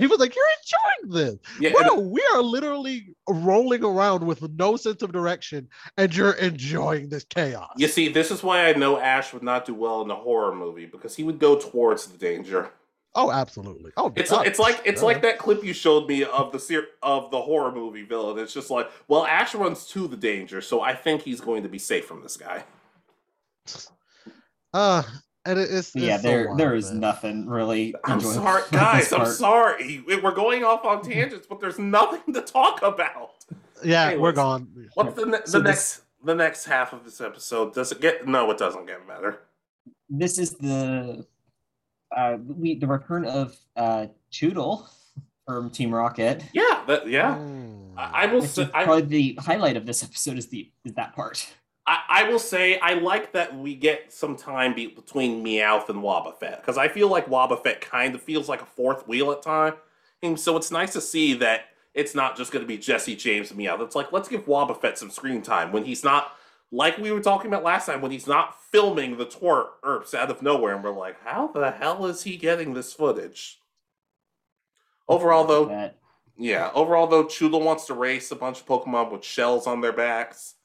[0.00, 1.36] he was like, You're enjoying this.
[1.60, 7.08] yeah, and- we are literally rolling around with no sense of direction, and you're enjoying
[7.08, 7.70] this chaos.
[7.76, 10.54] you see, this is why I know Ash would not do well in a horror
[10.54, 12.70] movie because he would go towards the danger.
[13.14, 13.92] Oh, absolutely.
[13.96, 16.88] Oh, It's God, it's like it's like that clip you showed me of the ser-
[17.02, 18.38] of the horror movie villain.
[18.38, 21.68] It's just like, well, Ash runs to the danger, so I think he's going to
[21.68, 22.64] be safe from this guy.
[24.74, 25.02] Uh,
[25.46, 27.94] and it, it's, yeah, it's there there wild, nothing really.
[28.04, 29.12] I'm enjoyable sorry, guys.
[29.12, 30.04] I'm sorry.
[30.06, 33.32] We're going off on tangents, but there's nothing to talk about.
[33.84, 34.88] Yeah, we're gone.
[34.94, 37.74] What's the ne- the this- next the next half of this episode?
[37.74, 38.26] Does it get?
[38.26, 39.40] No, it doesn't get better.
[40.08, 41.26] This is the
[42.16, 44.88] uh, we the return of uh, Chewtle
[45.46, 46.44] from Team Rocket.
[46.52, 47.36] Yeah, that, yeah.
[47.36, 47.92] Mm.
[47.96, 48.62] I, I will say.
[48.62, 51.46] is I, probably the highlight of this episode is the is that part.
[51.86, 56.00] I, I will say I like that we get some time be, between Meowth and
[56.02, 59.76] Wobbuffet because I feel like Wobbuffet kind of feels like a fourth wheel at times.
[60.22, 63.50] and so it's nice to see that it's not just going to be Jessie James
[63.50, 63.80] and Meowth.
[63.80, 66.32] It's like let's give Wobbuffet some screen time when he's not
[66.72, 70.42] like we were talking about last time when he's not filming the twerps out of
[70.42, 73.60] nowhere, and we're like, how the hell is he getting this footage?
[75.08, 75.92] Overall, though,
[76.36, 76.70] yeah.
[76.74, 80.55] Overall, though, Chewtle wants to race a bunch of Pokemon with shells on their backs,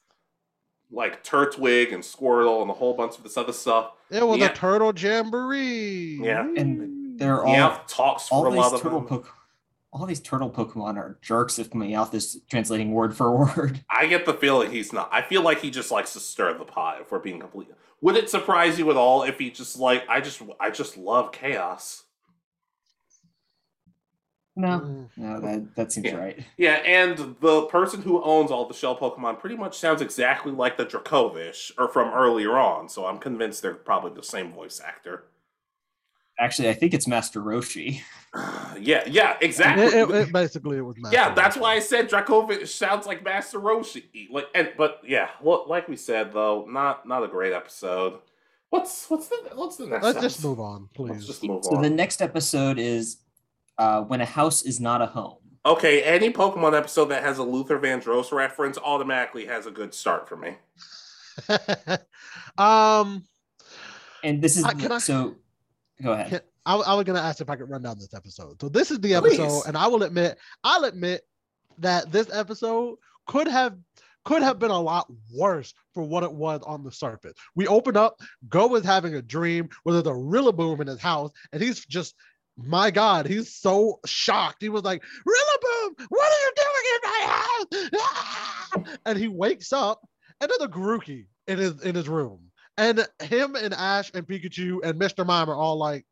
[0.92, 3.92] like Turtwig and Squirtle and a whole bunch of this other stuff.
[4.10, 4.46] It was Yeah.
[4.50, 6.20] a turtle jamboree.
[6.22, 6.46] Yeah.
[6.56, 9.18] And they're all Meowth talks for all a lot these of turtle them.
[9.20, 9.26] Pokemon.
[9.94, 13.84] All these turtle Pokemon are jerks if Meowth is translating word for word.
[13.90, 15.08] I get the feeling he's not.
[15.12, 17.00] I feel like he just likes to stir the pot.
[17.02, 17.68] If we're being complete,
[18.00, 21.32] would it surprise you at all if he just like I just I just love
[21.32, 22.04] chaos?
[24.54, 25.08] No, Mm.
[25.16, 26.16] no, that that seems Yeah.
[26.16, 26.44] right.
[26.58, 30.76] Yeah, and the person who owns all the shell Pokemon pretty much sounds exactly like
[30.76, 32.88] the Dracovish or from earlier on.
[32.90, 35.24] So I'm convinced they're probably the same voice actor.
[36.38, 38.00] Actually, I think it's Master Roshi.
[38.78, 39.84] yeah, yeah, exactly.
[39.86, 40.96] It, it, it basically it was.
[41.10, 44.04] yeah, Master that's why I said Dracovish sounds like Master Roshi.
[44.30, 48.18] Like, and but yeah, well, like we said though, not not a great episode.
[48.70, 50.04] What's what's the what's the next?
[50.04, 51.26] Let's just move on, Let's please.
[51.26, 51.82] just move So on.
[51.82, 53.18] the next episode is
[53.78, 55.36] uh, when a house is not a home.
[55.64, 60.28] Okay, any Pokemon episode that has a Luther Vandross reference automatically has a good start
[60.28, 60.56] for me.
[62.58, 63.24] um,
[64.24, 65.36] And this is I- can I- so.
[66.02, 66.28] Go ahead.
[66.30, 68.60] Can- I, I was gonna ask if I could run down this episode.
[68.60, 69.38] So this is the Please.
[69.40, 71.22] episode, and I will admit, I'll admit
[71.78, 73.76] that this episode could have
[74.24, 77.32] could have been a lot worse for what it was on the surface.
[77.56, 78.16] We open up,
[78.48, 82.14] Go is having a dream where there's a Rillaboom in his house, and he's just
[82.56, 84.58] my God, he's so shocked.
[84.60, 87.90] He was like, Rillaboom, what are you doing in my house?
[87.96, 88.98] Ah!
[89.06, 90.06] And he wakes up,
[90.40, 92.40] and there's a Grookey in his in his room.
[92.78, 95.26] And him and Ash and Pikachu and Mr.
[95.26, 96.06] Mime are all like,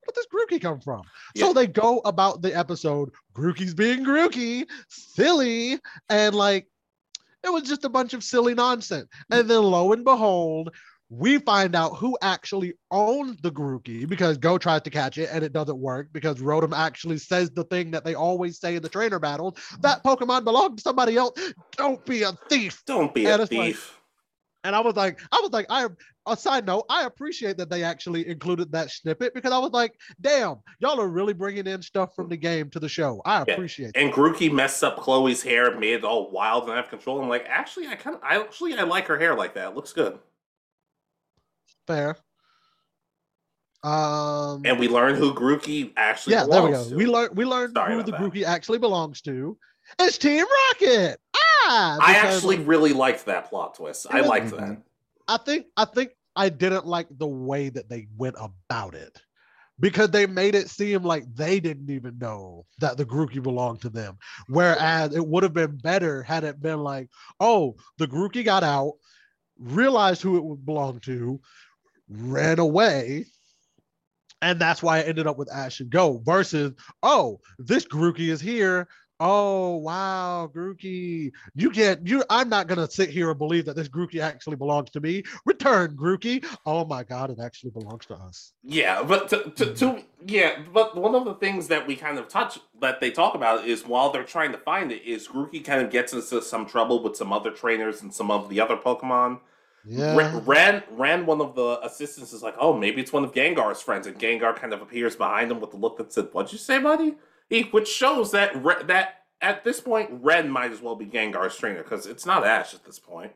[0.00, 1.02] where did this Grookey come from?
[1.34, 1.46] Yeah.
[1.46, 6.66] So they go about the episode, Grookey's being Grookey, silly, and like
[7.44, 9.08] it was just a bunch of silly nonsense.
[9.30, 10.70] And then lo and behold,
[11.14, 15.44] we find out who actually owns the Grookey because Go tries to catch it and
[15.44, 18.88] it doesn't work because Rotom actually says the thing that they always say in the
[18.88, 21.38] trainer battles that Pokemon belongs to somebody else.
[21.76, 22.82] Don't be a thief.
[22.86, 23.98] Don't be Yeah, a that's like- thief.
[24.64, 25.88] And I was like, I was like, I
[26.28, 29.92] a side note, I appreciate that they actually included that snippet because I was like,
[30.20, 33.20] damn, y'all are really bringing in stuff from the game to the show.
[33.24, 33.54] I Yeah.
[33.54, 33.96] appreciate it.
[33.96, 37.20] and Grookey messed up Chloe's hair, made it all wild and out of control.
[37.20, 39.70] I'm like, actually, I kind of, I actually, I like her hair like that.
[39.70, 40.20] It looks good.
[41.86, 42.16] Fair.
[43.84, 46.88] Um, And we learn who Grookey actually yeah, there we go.
[46.88, 46.94] to.
[46.94, 48.20] We learned we learned Sorry who the that.
[48.20, 49.58] Grookey actually belongs to.
[49.98, 51.18] It's Team Rocket.
[51.36, 54.06] Ah, I actually really liked that plot twist.
[54.10, 54.60] I was- liked that.
[54.60, 54.82] Mhm.
[55.26, 59.20] I think I think I didn't like the way that they went about it.
[59.80, 63.88] Because they made it seem like they didn't even know that the Grookey belonged to
[63.88, 64.16] them.
[64.46, 67.08] Whereas it would have been better had it been like,
[67.40, 68.92] oh, the Grookey got out,
[69.58, 71.40] realized who it would belong to,
[72.08, 73.26] ran away,
[74.40, 76.72] and that's why I ended up with Ash and Go versus,
[77.02, 78.88] oh, this Grookey is here.
[79.24, 81.30] Oh wow, Grookey.
[81.54, 84.90] You can't you I'm not gonna sit here and believe that this Grookey actually belongs
[84.90, 85.22] to me.
[85.46, 86.44] Return, Grookey.
[86.66, 88.52] Oh my god, it actually belongs to us.
[88.64, 92.26] Yeah, but to, to, to yeah, but one of the things that we kind of
[92.26, 95.80] touch that they talk about is while they're trying to find it, is Grookey kind
[95.80, 99.38] of gets into some trouble with some other trainers and some of the other Pokemon.
[99.84, 100.16] Yeah.
[100.16, 103.82] Ra- Ran ran one of the assistants is like, oh, maybe it's one of Gengar's
[103.82, 106.58] friends, and Gengar kind of appears behind him with the look that said, "What'd you
[106.58, 107.16] say, buddy?"
[107.48, 111.56] He, which shows that Re- that at this point, Renn might as well be Gengar's
[111.56, 113.32] trainer because it's not Ash at this point.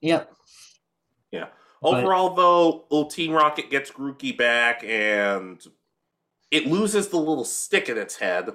[0.00, 0.32] Yep.
[1.30, 1.46] Yeah.
[1.82, 5.62] Overall, though, old Team Rocket gets Grookey back, and
[6.50, 8.50] it loses the little stick in its head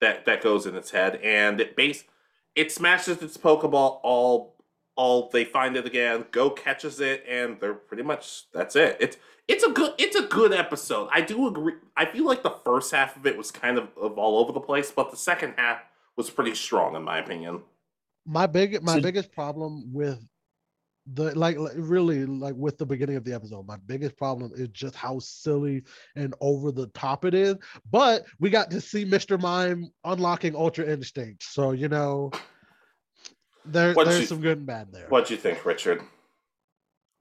[0.00, 2.04] that that goes in its head, and it base
[2.54, 4.00] it smashes its Pokeball.
[4.02, 4.53] All
[4.96, 6.24] all they find it again.
[6.30, 8.96] Go catches it, and they're pretty much that's it.
[9.00, 9.16] It's
[9.48, 11.08] it's a good it's a good episode.
[11.12, 11.74] I do agree.
[11.96, 14.60] I feel like the first half of it was kind of, of all over the
[14.60, 15.78] place, but the second half
[16.16, 17.62] was pretty strong in my opinion.
[18.26, 20.24] my big my So- biggest problem with
[21.12, 24.68] the like like, really like with the beginning of the episode my biggest problem is
[24.68, 25.82] just how silly
[26.16, 27.56] and over the top it is
[27.90, 32.30] but we got to see mr mime unlocking ultra instinct so you know
[33.64, 36.02] there, What'd there's you- some good and bad there What do you think, Richard?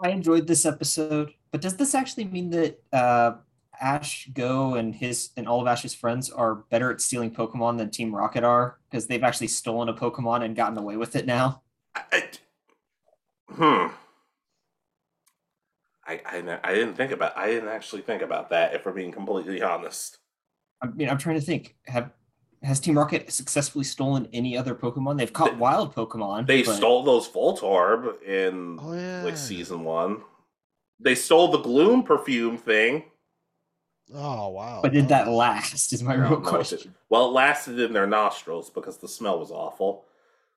[0.02, 3.36] I enjoyed this episode, but does this actually mean that uh,
[3.80, 7.90] Ash Go and his and all of Ash's friends are better at stealing Pokemon than
[7.90, 11.62] Team Rocket are because they've actually stolen a Pokemon and gotten away with it now?
[11.96, 12.30] I, I-
[13.50, 13.94] hmm.
[16.06, 19.12] I, I I didn't think about I didn't actually think about that if we're being
[19.12, 20.18] completely honest.
[20.82, 21.78] I mean, I'm trying to think.
[21.88, 22.12] Have
[22.64, 25.18] has Team Rocket successfully stolen any other Pokemon?
[25.18, 26.48] They've caught They- wild Pokemon.
[26.48, 29.24] They but- stole those Voltorb in Oh yeah.
[29.24, 30.22] like season one.
[31.00, 33.04] They stole the Gloom perfume thing.
[34.14, 34.80] Oh wow.
[34.82, 35.92] But did that last?
[35.94, 36.80] Is my real don't know what question.
[36.80, 40.06] it- Well, it lasted in their nostrils because the smell was awful.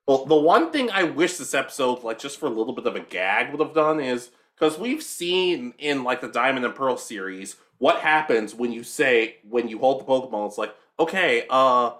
[0.07, 2.95] Well, the one thing I wish this episode, like just for a little bit of
[2.95, 6.97] a gag, would have done is because we've seen in like the Diamond and Pearl
[6.97, 10.47] series what happens when you say when you hold the Pokemon.
[10.47, 11.91] It's like okay, uh,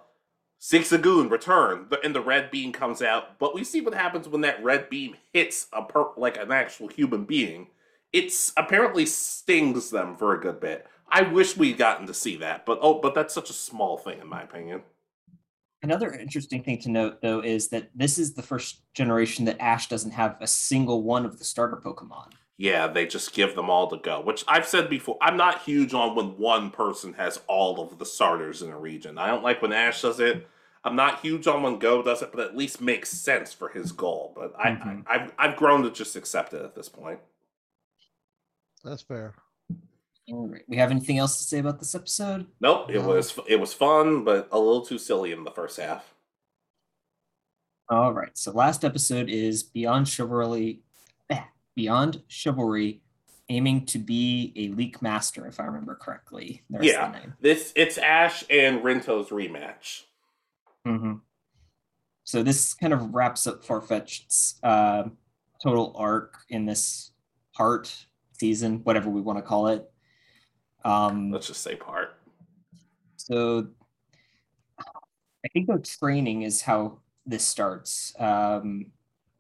[0.61, 3.38] Zigzagoon return, and the red beam comes out.
[3.40, 6.88] But we see what happens when that red beam hits a per like an actual
[6.88, 7.68] human being.
[8.11, 10.88] It's apparently stings them for a good bit.
[11.10, 14.19] I wish we'd gotten to see that, but oh, but that's such a small thing
[14.19, 14.82] in my opinion.
[15.84, 19.88] Another interesting thing to note, though, is that this is the first generation that Ash
[19.88, 22.32] doesn't have a single one of the starter Pokemon.
[22.59, 25.17] Yeah, they just give them all to go, which I've said before.
[25.21, 29.19] I'm not huge on when one person has all of the starters in a region.
[29.19, 30.47] I don't like when Ash does it.
[30.84, 33.91] I'm not huge on when Go does it, but at least makes sense for his
[33.91, 34.31] goal.
[34.35, 35.03] But I, Mhm.
[35.07, 37.19] I I've I've grown to just accept it at this point.
[38.84, 39.35] That's fair.
[40.31, 40.63] All right.
[40.67, 42.47] We have anything else to say about this episode?
[42.59, 43.07] Nope, it No.
[43.07, 46.13] was it was fun, but a little too silly in the first half.
[47.89, 48.35] All right.
[48.38, 50.81] So last episode is Beyond Chivalry,
[51.82, 53.02] Beyond Chivalry,
[53.49, 56.64] aiming to be a leek master, if I remember correctly.
[56.72, 57.12] There's Yeah.
[57.12, 57.36] name.
[57.40, 60.06] This it's Ash and Rinto's rematch.
[60.84, 61.18] hmm
[62.24, 65.04] So this kind of wraps up Farfetch'd's uh,
[65.64, 67.12] total arc in this
[67.54, 67.95] part
[68.34, 69.88] season, whatever we want to call it.
[70.84, 72.20] Um, Let's just say part.
[73.18, 73.68] so
[74.80, 78.14] I think their training is how this starts.
[78.20, 78.88] Um,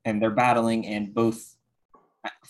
[0.05, 1.56] and they're battling, and both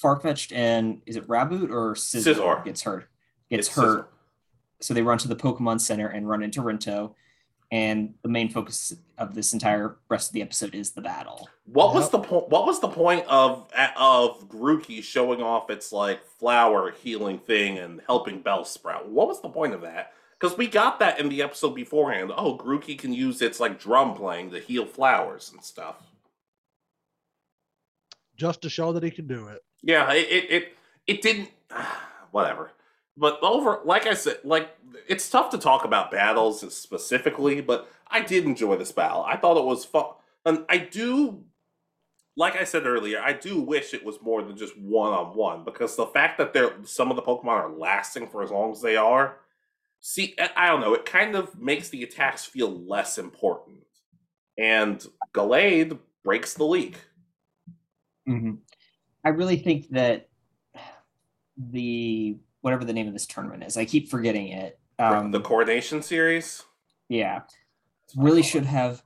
[0.01, 2.65] Farfetch'd and is it Raboot or Scizor, Scizor.
[2.65, 3.07] gets hurt.
[3.49, 4.05] Gets It's hurt.
[4.05, 4.07] Scizor.
[4.79, 7.13] So they run to the Pokemon Center and run into Rinto.
[7.71, 11.49] And the main focus of this entire rest of the episode is the battle.
[11.65, 12.47] What was the point?
[12.47, 18.01] What was the point of of Grookey showing off its like flower healing thing and
[18.05, 19.07] helping Bellsprout?
[19.07, 20.13] What was the point of that?
[20.39, 22.31] Because we got that in the episode beforehand.
[22.37, 25.97] Oh, Grookey can use its like drum playing to heal flowers and stuff.
[28.37, 29.61] Just to show that he can do it.
[29.83, 30.77] Yeah, it it
[31.07, 31.49] it, didn't.
[32.31, 32.71] Whatever.
[33.15, 34.69] But over, like I said, like
[35.07, 39.23] it's tough to talk about battles specifically, but I did enjoy this battle.
[39.23, 40.05] I thought it was fun,
[40.45, 41.43] and I do.
[42.39, 45.63] Like I said earlier, I do wish it was more than just one on one
[45.63, 48.81] because the fact that they're some of the Pokemon are lasting for as long as
[48.81, 49.37] they are,
[49.99, 53.79] see, I don't know, it kind of makes the attacks feel less important.
[54.57, 56.99] And Gallade breaks the leek.
[59.23, 60.29] I really think that
[61.57, 64.79] the whatever the name of this tournament is, I keep forgetting it.
[64.99, 66.63] Um, the Coronation Series.
[67.09, 67.41] yeah,
[68.15, 69.01] really should have.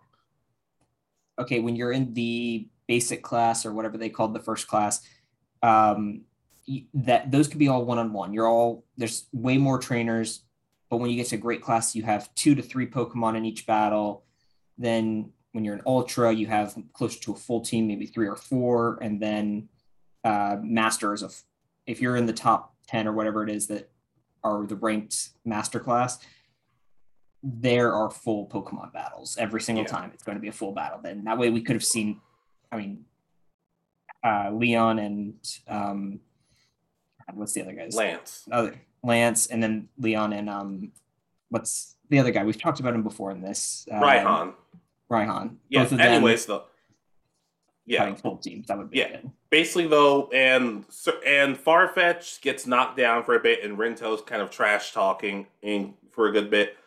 [1.40, 5.02] Okay, when you're in the basic class or whatever they called the first class,
[5.64, 6.22] um,
[6.94, 8.34] that those could be all one on one.
[8.34, 10.42] You're all there's way more trainers,
[10.90, 13.66] but when you get to great class, you have two to three Pokemon in each
[13.66, 14.24] battle.
[14.78, 18.36] Then when you're an ultra, you have closer to a full team, maybe three or
[18.36, 19.68] four, and then
[20.24, 21.36] uh, masters of
[21.86, 23.90] if you're in the top 10 or whatever it is that
[24.44, 26.20] are the ranked master class
[27.44, 29.90] there are full pokemon battles every single Yeah.
[29.90, 32.22] time it's going to be a full battle then that way we could have seen
[32.72, 33.06] i mean
[34.24, 35.36] uh leon and
[35.68, 36.20] um
[37.34, 38.48] what's the other guy's Lance.
[38.52, 40.92] other lance and then leon and um
[41.50, 44.54] what's the other guy we've talked about him before in this um, Raihan.
[45.12, 45.58] Raihan.
[45.70, 45.84] Yeah.
[45.84, 46.64] Both of them Anyways, though.
[47.86, 48.14] Yeah.
[48.16, 49.10] full teams that would be Yeah.
[49.10, 50.86] good Basically, though, and
[51.26, 55.96] and Farfetch gets knocked down for a bit, and Rinto's kind of trash talking in
[56.10, 56.78] for a good bit.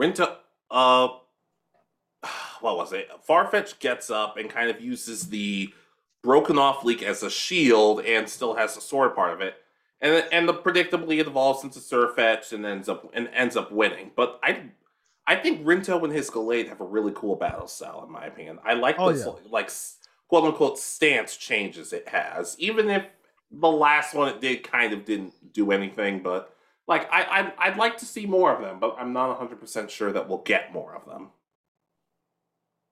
[0.00, 0.34] Rinto,
[0.70, 1.08] uh,
[2.60, 3.10] what was it?
[3.28, 5.72] Farfetch gets up and kind of uses the
[6.22, 9.56] broken off leek as a shield, and still has the sword part of it.
[10.00, 14.12] And and the predictably it evolves into Surfetch and ends up and ends up winning.
[14.16, 14.70] But I
[15.26, 18.58] I think Rinto and his Gallade have a really cool battle style, in my opinion.
[18.64, 19.32] I like Oh, this yeah.
[19.50, 19.70] like
[20.28, 23.04] quote unquote stance changes it has, even if
[23.50, 26.22] the last one it did kind of didn't do anything.
[26.22, 26.54] But
[26.86, 29.90] like I I'd, I'd like to see more of them, but I'm not 100 percent
[29.90, 31.30] sure that we'll get more of them.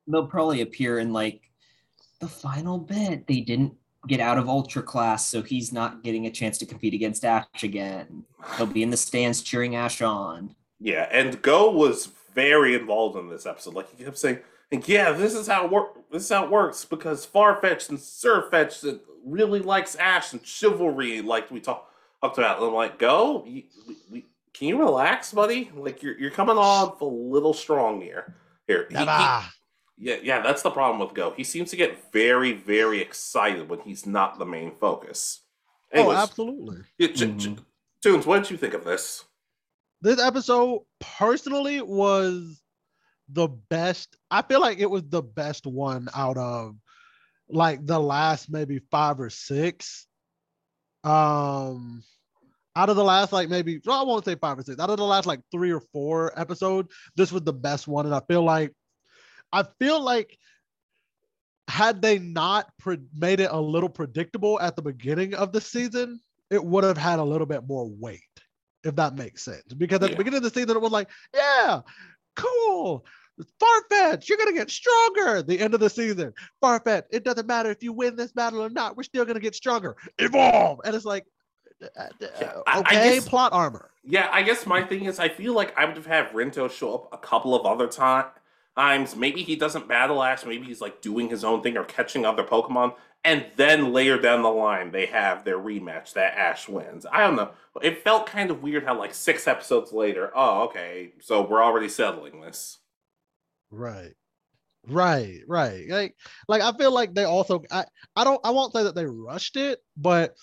[0.06, 1.50] they'll probably appear in like
[2.20, 3.26] the final bit.
[3.26, 3.74] They didn't
[4.08, 7.46] get out of ultra class, so he's not getting a chance to compete against Ash
[7.62, 8.24] again.
[8.56, 10.54] He'll be in the stands cheering Ash on.
[10.80, 13.74] Yeah, and Go was very involved in this episode.
[13.74, 14.38] Like he kept saying,
[14.70, 16.10] "And yeah, this is how it work.
[16.10, 21.50] This is how it works because Farfetch'd and Sirfetch'd really likes Ash and chivalry, like
[21.50, 21.90] we talk,
[22.20, 25.70] talked about." And I'm like, "Go, you, we, we, can you relax, buddy?
[25.74, 28.34] Like you're you're coming off a little strong here.
[28.66, 29.04] Here, he, he,
[30.10, 31.32] yeah, yeah, that's the problem with Go.
[31.32, 35.40] He seems to get very, very excited when he's not the main focus.
[35.94, 36.78] Oh, absolutely.
[36.96, 37.64] yeah, J- J- Mhm.
[38.02, 39.24] Tunes, what did you think of this?
[40.02, 42.60] This episode personally was
[43.28, 44.16] the best.
[44.30, 46.74] I feel like it was the best one out of
[47.48, 50.06] like the last maybe five or six.
[51.04, 52.02] Um
[52.74, 54.80] out of the last like maybe well, I won't say five or six.
[54.80, 58.04] Out of the last like three or four episodes, this was the best one.
[58.04, 58.72] And I feel like
[59.52, 60.36] I feel like
[61.68, 66.20] had they not pre- made it a little predictable at the beginning of the season,
[66.50, 68.31] it would have had a little bit more weight,
[68.84, 69.72] if that makes sense.
[69.76, 70.08] Because at Yeah.
[70.08, 71.80] the beginning of the season, it was like, yeah,
[72.36, 73.04] cool.
[73.60, 75.42] Farfetch, you're gonna get stronger.
[75.42, 78.70] The end of the season, Farfetch, it doesn't matter if you win this battle or
[78.70, 79.96] not, we're still gonna get stronger.
[80.18, 81.24] Evolve, and it's like,
[81.82, 83.90] uh, uh, Yeah, I- I okay, guess- plot armor.
[84.04, 86.94] Yeah, I guess my thing is I feel like I would have had Rinto show
[86.94, 89.16] up a couple of other times.
[89.16, 92.44] Maybe he doesn't battle Ash, maybe he's like doing his own thing or catching other
[92.44, 97.06] Pokemon, and then later down the line they have their rematch that Ash wins.
[97.10, 97.50] I don't know.
[97.80, 101.88] It felt kind of weird how like six episodes later, oh okay, so we're already
[101.88, 102.78] settling this.
[103.70, 104.14] Right.
[104.88, 105.88] Right, right.
[105.88, 106.16] Like
[106.48, 107.84] like I feel like they also I,
[108.16, 110.34] I don't I won't say that they rushed it, but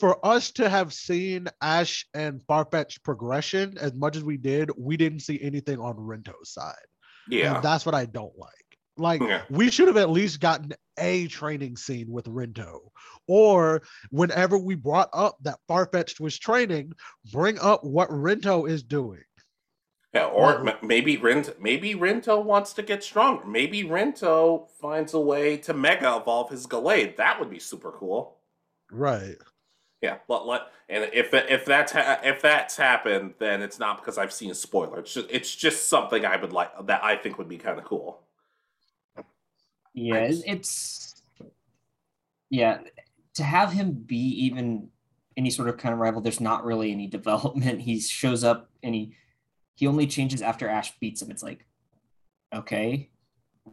[0.00, 4.96] for us to have seen Ash and Farfetch progression as much as we did, we
[4.96, 6.74] didn't see anything on Rento's side.
[7.28, 7.56] Yeah.
[7.56, 8.50] And that's what I don't like.
[8.96, 9.42] Like Yeah.
[9.50, 12.90] we should have at least gotten a training scene with Rento.
[13.26, 16.92] Or whenever we brought up that Farfetch'd was training,
[17.32, 19.22] bring up what Rento is doing.
[20.12, 23.44] Yeah, or m- maybe Rent maybe Rento wants to get stronger.
[23.46, 27.16] Maybe Rento finds a way to mega evolve his Gallade.
[27.16, 28.38] That would be super cool.
[28.92, 29.36] Right.
[30.02, 34.16] Yeah, let, let and if if that's ha- if that's happened, then it's not because
[34.18, 35.00] I've seen a spoiler.
[35.00, 37.84] It's just it's just something I would like that I think would be kind of
[37.84, 38.20] cool.
[39.94, 40.42] Yeah, Nice.
[40.46, 41.22] it's
[42.50, 42.78] yeah.
[43.34, 44.88] To have him be even
[45.36, 47.80] any sort of kind of rival, there's not really any development.
[47.80, 49.14] He shows up and he
[49.76, 51.30] he only changes after Ash beats him.
[51.30, 51.64] It's like,
[52.54, 53.10] okay,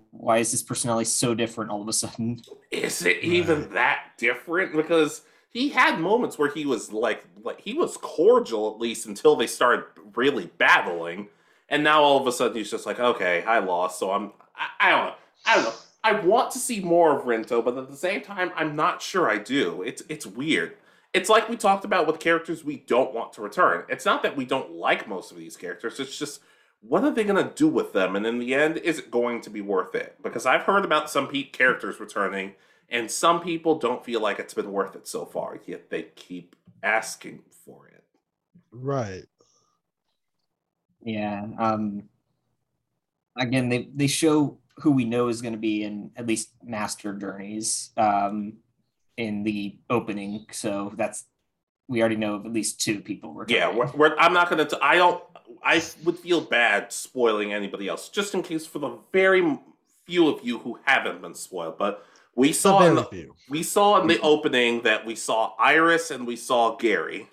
[0.10, 2.42] why is his personality so different all of a sudden?
[2.72, 3.72] Is it even Right.
[3.74, 4.74] that different?
[4.76, 5.22] Because
[5.52, 9.48] he had moments where he was like like he was cordial at least until they
[9.48, 9.86] started
[10.16, 11.28] really battling,
[11.70, 14.68] and now all of a sudden he's just like, okay, I lost, so I'm I,
[14.80, 15.14] I don't know,
[15.46, 15.74] I don't know.
[16.04, 19.30] I want to see more of Rento, but at the same time, I'm not sure
[19.30, 19.84] I do.
[19.84, 20.78] It's it's weird.
[21.14, 23.84] It's like we talked about with characters we don't want to return.
[23.90, 26.00] It's not that we don't like most of these characters.
[26.00, 26.42] It's just
[26.82, 28.16] what are they going to do with them?
[28.16, 30.18] And in the end, is it going to be worth it?
[30.24, 32.54] Because I've heard about some pe- characters returning,
[32.90, 36.56] and some people don't feel like it's been worth it so far, yet they keep
[36.82, 38.04] asking for it.
[38.72, 39.26] Right.
[41.04, 41.46] Yeah.
[41.60, 42.04] Um.
[43.38, 47.14] Again, they they show who we know is going to be in at least master
[47.14, 47.92] journeys.
[47.98, 48.58] Um,
[49.18, 51.26] in the opening, so that's
[51.88, 53.34] we already know of at least two people.
[53.34, 53.62] Returning.
[53.62, 54.80] Yeah, we're, we're, I'm not going to.
[54.84, 55.22] I don't.
[55.64, 59.60] I would feel bad spoiling anybody else, just in case for the very
[60.06, 61.78] few of you who haven't been spoiled.
[61.78, 62.04] But
[62.36, 66.38] we saw in the, we saw in the opening that we saw Iris and we
[66.38, 67.28] saw Gary.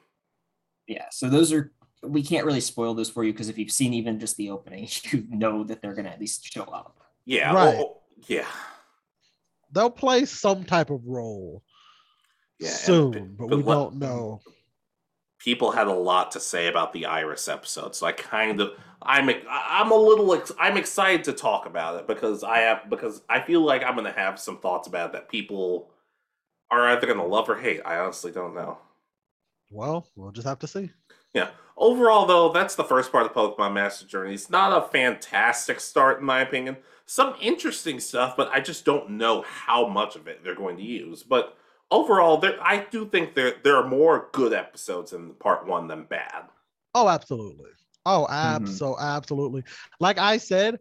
[0.86, 1.06] yeah.
[1.10, 1.72] So those are
[2.02, 4.88] we can't really spoil those for you because if you've seen even just the opening,
[5.04, 6.96] you know that they're going to at least show up.
[7.28, 7.74] Yeah, Right.
[7.78, 8.46] oh, oh, yeah,
[9.70, 11.62] They'll play some type of role
[12.58, 12.68] yeah.
[12.70, 14.40] and- soon, but, we let- don't know.
[15.38, 18.72] people had a lot to say about the Iris episode, so I kind of
[19.02, 23.40] I'm I'm a little I'm excited to talk about it because I have because I
[23.42, 25.90] feel like I'm gonna have some thoughts about it that people
[26.70, 27.82] are either gonna love or hate.
[27.84, 28.78] I honestly don't know.
[29.70, 30.90] Well, we'll just have to see.
[31.34, 31.50] Yeah.
[31.76, 34.34] Overall, though, that's the first part of Pokemon Master Journey.
[34.34, 36.76] It's not a fantastic start, in my opinion.
[37.06, 40.82] Some interesting stuff, but I just don't know how much of it they're going to
[40.82, 41.22] use.
[41.22, 41.56] But
[41.90, 46.04] overall, there I do think there there are more good episodes in part one than
[46.04, 46.44] bad.
[46.94, 47.70] Oh, absolutely.
[48.04, 48.64] Oh, Mm-hmm.
[48.64, 49.62] abso absolutely.
[50.00, 50.80] Like I said,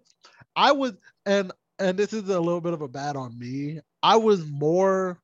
[0.56, 0.94] I was
[1.26, 3.80] and and this is a little bit of a bad on me.
[4.02, 5.22] I was more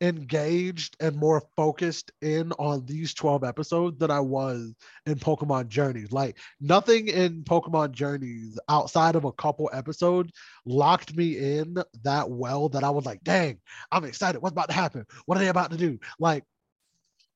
[0.00, 4.74] engaged and more focused in on these 12 episodes than I was
[5.06, 6.12] in Pokemon Journeys.
[6.12, 10.32] Like nothing in Pokemon Journeys outside of a couple episodes
[10.64, 13.58] locked me in that well that I was like, dang,
[13.90, 14.40] I'm excited.
[14.40, 15.04] What's about to happen?
[15.26, 15.98] What are they about to do?
[16.18, 16.44] Like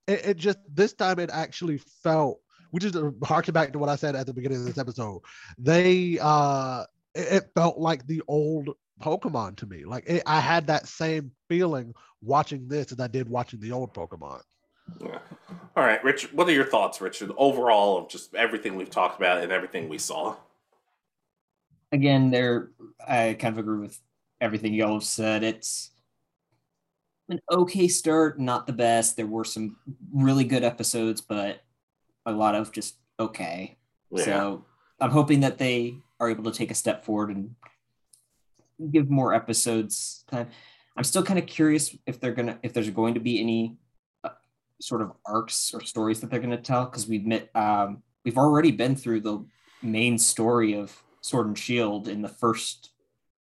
[0.07, 2.41] it, it just this time it actually felt
[2.71, 5.21] which is harken back to what I said at the beginning of this episode.
[5.59, 6.85] They uh
[7.15, 8.71] it felt like the old
[9.03, 9.85] Pokemon to me.
[9.85, 13.93] Like it, I had that same feeling watching this as I did watching the old
[13.93, 14.41] Pokemon.
[15.01, 15.19] Yeah.
[15.77, 16.33] All right, Richard.
[16.33, 17.33] What are your thoughts, Richard?
[17.37, 20.37] Overall, of just everything we've talked about and everything we saw.
[21.93, 22.71] again, there
[23.07, 23.99] I kind of agree with
[24.41, 25.43] everything y'all have said.
[25.43, 25.91] It's
[27.29, 29.17] an okay start, not the best.
[29.17, 29.77] There were some
[30.13, 31.63] really good episodes, but
[32.27, 33.77] a lot of just okay.
[34.11, 34.25] Yeah.
[34.25, 34.65] So
[35.01, 37.55] I'm hoping that they are able to take a step forward and
[38.91, 40.25] give more episodes.
[40.33, 40.47] Of,
[40.97, 43.77] I'm still kind of curious if they're gonna if there's going to be any
[44.25, 44.31] uh,
[44.81, 48.71] sort of arcs or stories that they're gonna tell because we've met um, we've already
[48.71, 49.45] been through the
[49.83, 52.91] main story of Sword and Shield in the first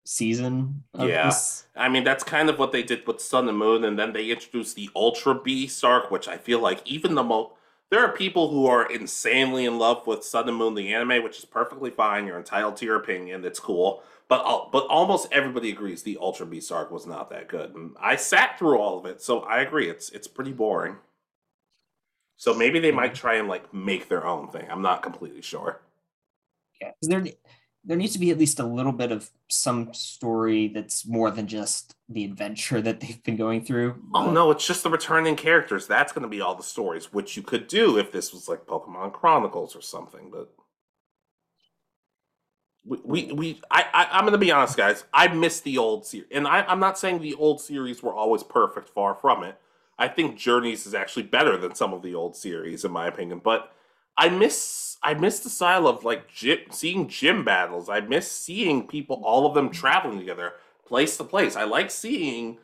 [0.05, 0.83] season.
[0.93, 1.25] Of Yeah.
[1.25, 1.65] this.
[1.75, 4.29] I mean, that's kind of what they did with Sun and Moon, and then they
[4.29, 7.53] introduced the Ultra Beast arc, which I feel like even the most.
[7.89, 11.37] There are people who are insanely in love with Sun and Moon, the anime, which
[11.37, 12.25] is perfectly fine.
[12.25, 13.43] You're entitled to your opinion.
[13.43, 14.01] It's cool.
[14.31, 17.75] But al- but almost everybody agrees the Ultra Beast arc was not that good.
[17.75, 19.89] And I sat through all of it, so I agree.
[19.89, 20.95] It's it's pretty boring.
[22.37, 24.67] So maybe they might try and like make their own thing.
[24.71, 25.81] I'm not completely sure.
[26.79, 27.25] Yeah, there
[27.83, 31.45] there needs to be at least a little bit of some story that's more than
[31.47, 34.01] just the adventure that they've been going through.
[34.13, 35.87] Oh But- no, it's just the returning characters.
[35.87, 38.65] That's going to be all the stories, which you could do if this was like
[38.65, 40.31] Pokemon Chronicles or something.
[40.31, 40.53] But
[42.85, 45.03] we, we, I, I, I'm going to be honest, guys.
[45.13, 48.43] I miss the old series, and I, I'm not saying the old series were always
[48.43, 48.89] perfect.
[48.89, 49.57] Far from it.
[49.99, 53.39] I think Journeys is actually better than some of the old series, in my opinion.
[53.43, 53.71] But
[54.17, 57.87] I miss, I miss the style of like gym, seeing gym battles.
[57.87, 60.53] I miss seeing people, all of them traveling together,
[60.85, 61.55] place to place.
[61.55, 62.57] I like seeing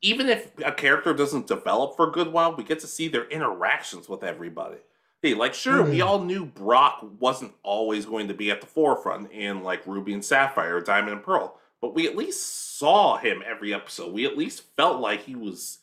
[0.00, 3.28] even if a character doesn't develop for a good while, we get to see their
[3.28, 4.78] interactions with everybody.
[5.22, 6.06] Hey, like sure, we Mm.
[6.06, 10.24] all knew Brock wasn't always going to be at the forefront in like Ruby and
[10.24, 14.12] Sapphire, Diamond and Pearl, but we at least saw him every episode.
[14.12, 15.78] We at least felt like he was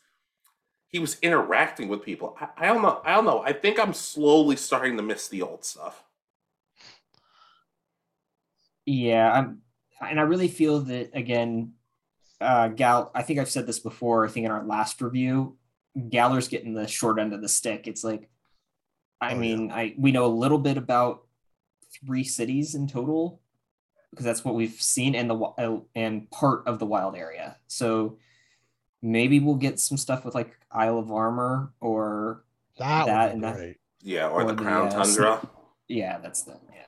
[0.87, 2.37] he was interacting with people.
[2.39, 3.01] I, I don't know.
[3.03, 3.41] I don't know.
[3.41, 6.01] I think I'm slowly starting to miss the old stuff.
[8.85, 9.61] Yeah, I'm,
[9.99, 11.73] and I really feel that again,
[12.39, 13.11] uh, Gal.
[13.15, 14.25] I think I've said this before.
[14.25, 15.57] I think in our last review,
[15.97, 17.87] Galar's getting the short end of the stick.
[17.87, 18.29] It's like,
[19.21, 19.39] I Oh, yeah.
[19.39, 21.23] mean, I we know a little bit about
[22.05, 23.41] three cities in total
[24.11, 27.57] because that's what we've seen in the wi- uh, and part of the wild area.
[27.67, 28.17] So
[29.01, 32.43] maybe we'll get some stuff with like Isle of Armor or
[32.77, 33.77] That, That and that- great.
[34.01, 35.49] Yeah, or, Or the the, Crown uh, Tundra.
[35.87, 36.81] yeah, that's the yeah.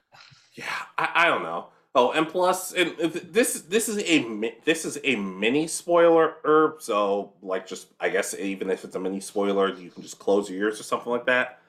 [0.54, 0.66] Yeah,
[0.99, 1.68] I, I don't know.
[1.95, 6.80] Oh, and plus, and this this is a this is a mini spoiler herb.
[6.84, 10.48] So, like, just I guess even if it's a mini spoiler, you can just close
[10.48, 11.60] your ears or something like that.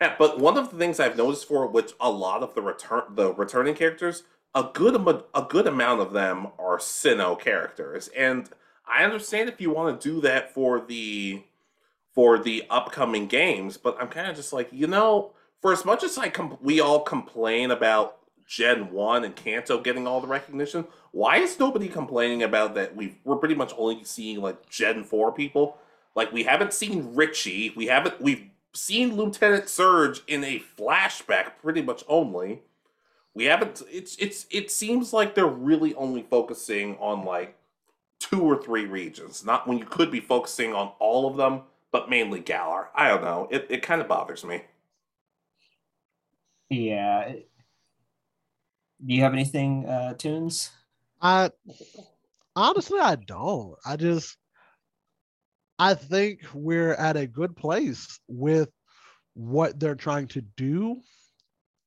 [0.18, 3.32] But one of the things I've noticed for which a lot of the return the
[3.32, 4.24] returning characters,
[4.54, 8.48] a good amo- a good amount of them are Sinnoh characters, and
[8.86, 11.42] I understand if you want to do that for the
[12.14, 16.02] for the upcoming games, but I'm kind of just like, you know, for as much
[16.02, 18.16] as I com- we all complain about
[18.46, 23.18] Gen 1 and Kanto getting all the recognition, why is nobody complaining about that we
[23.24, 25.76] we're pretty much only seeing like Gen 4 people?
[26.14, 31.82] Like we haven't seen Richie, we haven't we've seen Lieutenant Surge in a flashback pretty
[31.82, 32.62] much only.
[33.34, 37.56] We haven't it's it's it seems like they're really only focusing on like
[38.18, 41.62] two or three regions, not when you could be focusing on all of them,
[41.92, 42.88] but mainly Galar.
[42.94, 43.48] I don't know.
[43.50, 44.62] It it kind of bothers me.
[46.70, 47.32] Yeah.
[49.04, 50.70] Do you have anything, uh, tunes?
[51.20, 51.50] I
[52.54, 53.76] honestly I don't.
[53.84, 54.38] I just
[55.78, 58.70] I think we're at a good place with
[59.34, 61.00] what they're trying to do.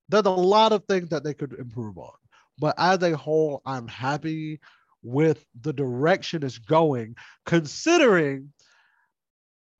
[0.10, 2.14] There's a lot of things that they could improve on,
[2.60, 4.60] but as a whole, I'm happy
[5.02, 8.52] with the direction it's going, considering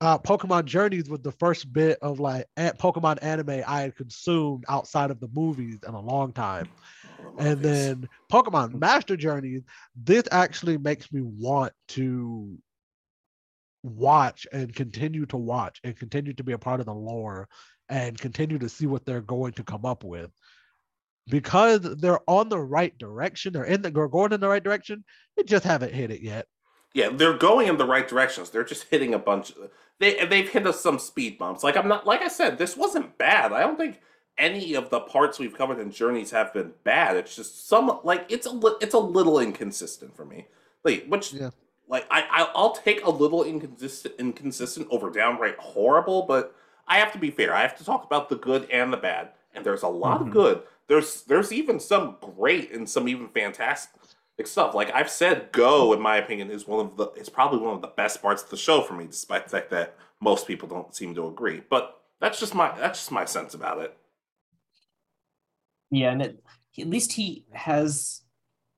[0.00, 4.64] uh, Pokemon Journeys was the first bit of like a- Pokemon anime I had consumed
[4.68, 6.68] outside of the movies in a long time.
[7.38, 9.62] And then Pokemon Master Journeys,
[9.94, 12.56] this actually makes me want to
[13.82, 17.48] watch and continue to watch and continue to be a part of the lore
[17.88, 20.30] and continue to see what they're going to come up with.
[21.28, 25.04] Because they're on the right direction, they're in the they're going in the right direction.
[25.36, 26.46] They just haven't hit it yet.
[26.92, 28.50] Yeah, they're going in the right directions.
[28.50, 29.50] They're just hitting a bunch.
[29.50, 29.70] Of,
[30.00, 31.62] they they've hit us some speed bumps.
[31.62, 33.52] Like I'm not like I said, this wasn't bad.
[33.52, 34.00] I don't think
[34.38, 37.16] any of the parts we've covered in journeys have been bad.
[37.16, 40.48] It's just some like it's a it's a little inconsistent for me.
[40.82, 41.50] Like which Yeah.
[41.90, 46.56] Like I I- I'll take a little inconsistent inconsistent over downright horrible, but
[46.88, 47.54] I have to be fair.
[47.54, 50.28] I have to talk about the good and the bad, and there's a lot Mhm.
[50.28, 50.62] of good.
[50.88, 54.74] There's there's even some great and some even fantastic stuff.
[54.74, 57.82] Like I've said, Go, in my opinion, is one of the is probably one of
[57.82, 60.94] the best parts of the show for me, despite the fact that most people don't
[60.94, 61.62] seem to agree.
[61.68, 63.96] But that's just my that's just my sense about it.
[65.90, 66.44] Yeah, and it,
[66.78, 68.22] at least he has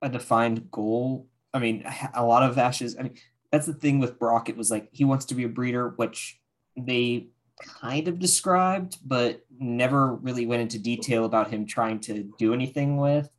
[0.01, 1.27] a defined goal.
[1.53, 2.97] I mean, a lot of Ash's.
[2.97, 3.15] I mean,
[3.51, 4.49] that's the thing with Brock.
[4.49, 6.39] It was like he wants to be a breeder, which
[6.75, 7.27] they
[7.63, 12.97] kind of described, but never really went into detail about him trying to do anything
[12.97, 13.29] with.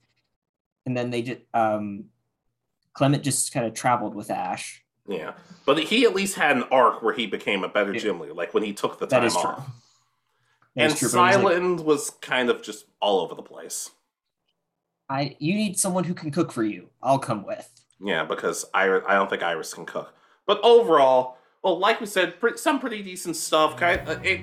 [0.86, 2.04] And then they just um,
[2.92, 4.82] Clemont just kind of traveled with Ash.
[5.06, 5.34] Yeah,
[5.66, 8.54] but he at least had an arc where he became a better gym leader, like
[8.54, 9.40] when he took the time true.
[9.40, 9.70] off.
[10.76, 13.90] That and true, but was like, Cilan was kind of just all over the place.
[15.08, 16.88] I you need someone who can cook for you.
[17.02, 17.68] I'll come with.
[18.00, 20.14] Yeah, because Iris, I don't think Iris can cook.
[20.46, 23.76] But overall, well, like we said, pre- some pretty decent stuff.
[23.76, 24.42] Kind of, it,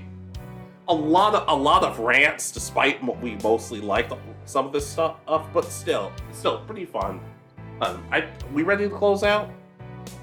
[0.87, 4.13] a lot of a lot of rants, despite what we mostly liked
[4.45, 5.17] some of this stuff,
[5.53, 7.19] but still, still pretty fun.
[7.81, 9.49] Um, I we ready to close out?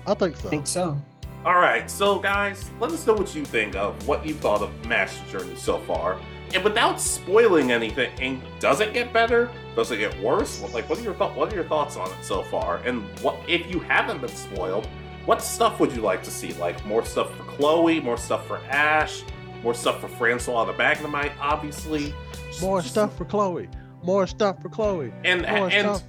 [0.06, 0.46] I think so.
[0.46, 1.02] I think so.
[1.44, 4.86] All right, so guys, let us know what you think of what you thought of
[4.86, 6.20] Master Journey so far,
[6.54, 9.50] and without spoiling anything, does it get better?
[9.76, 10.60] Does it get worse?
[10.60, 11.36] What, like, what are your thoughts?
[11.36, 12.78] What are your thoughts on it so far?
[12.78, 14.86] And what if you haven't been spoiled?
[15.26, 16.54] What stuff would you like to see?
[16.54, 19.22] Like more stuff for Chloe, more stuff for Ash,
[19.62, 22.14] more stuff for Francois the Magnemite, obviously.
[22.60, 23.68] More stuff for Chloe.
[24.02, 25.12] More stuff for Chloe.
[25.24, 26.02] And More and stuff.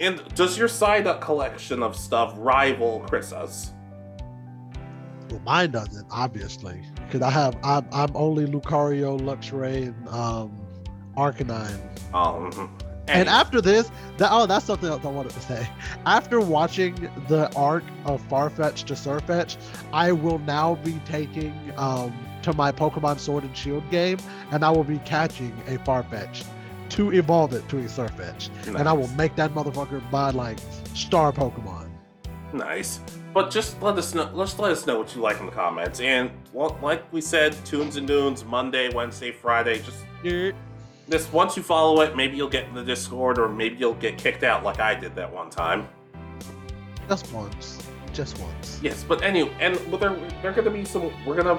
[0.00, 3.71] and does your side up collection of stuff rival Chris's?
[5.40, 10.58] Mine doesn't, obviously, because I have I'm, I'm only Lucario, Luxray, and um,
[11.16, 11.80] Arcanine.
[12.14, 12.76] Um,
[13.08, 15.68] And after this, that oh, that's something else I wanted to say.
[16.06, 16.94] After watching
[17.28, 19.58] the arc of Farfetch'd to Sirfetch'd,
[19.92, 24.18] I will now be taking um to my Pokemon Sword and Shield game,
[24.50, 26.46] and I will be catching a Farfetch'd
[26.90, 30.58] to evolve it to a Sirfetch'd, and I will make that motherfucker my like
[30.94, 31.90] star Pokemon.
[32.52, 33.00] Nice.
[33.32, 34.30] But just let us know.
[34.36, 36.00] Just let us know what you like in the comments.
[36.00, 39.78] And well, like we said, Tunes and Dunes Monday, Wednesday, Friday.
[39.78, 40.50] Just Yeah.
[41.08, 41.32] this.
[41.32, 44.42] Once you follow it, maybe you'll get in the Discord, or maybe you'll get kicked
[44.42, 45.88] out like I did that one time.
[47.08, 47.78] Just once,
[48.12, 48.78] just once.
[48.82, 51.10] Yes, but anyway, and but there there gonna be some.
[51.26, 51.58] We're gonna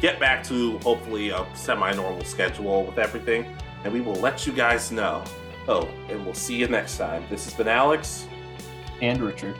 [0.00, 3.46] get back to hopefully a semi-normal schedule with everything,
[3.84, 5.22] and we will let you guys know.
[5.68, 7.24] Oh, and we'll see you next time.
[7.30, 8.26] This has been Alex,
[9.02, 9.54] And Richard.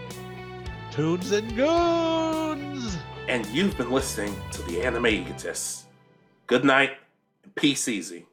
[0.96, 2.96] Tunes and Goons.
[3.28, 5.84] and you've been listening to the Anime Egotists.
[6.46, 6.92] Good night,
[7.44, 8.25] and peace easy.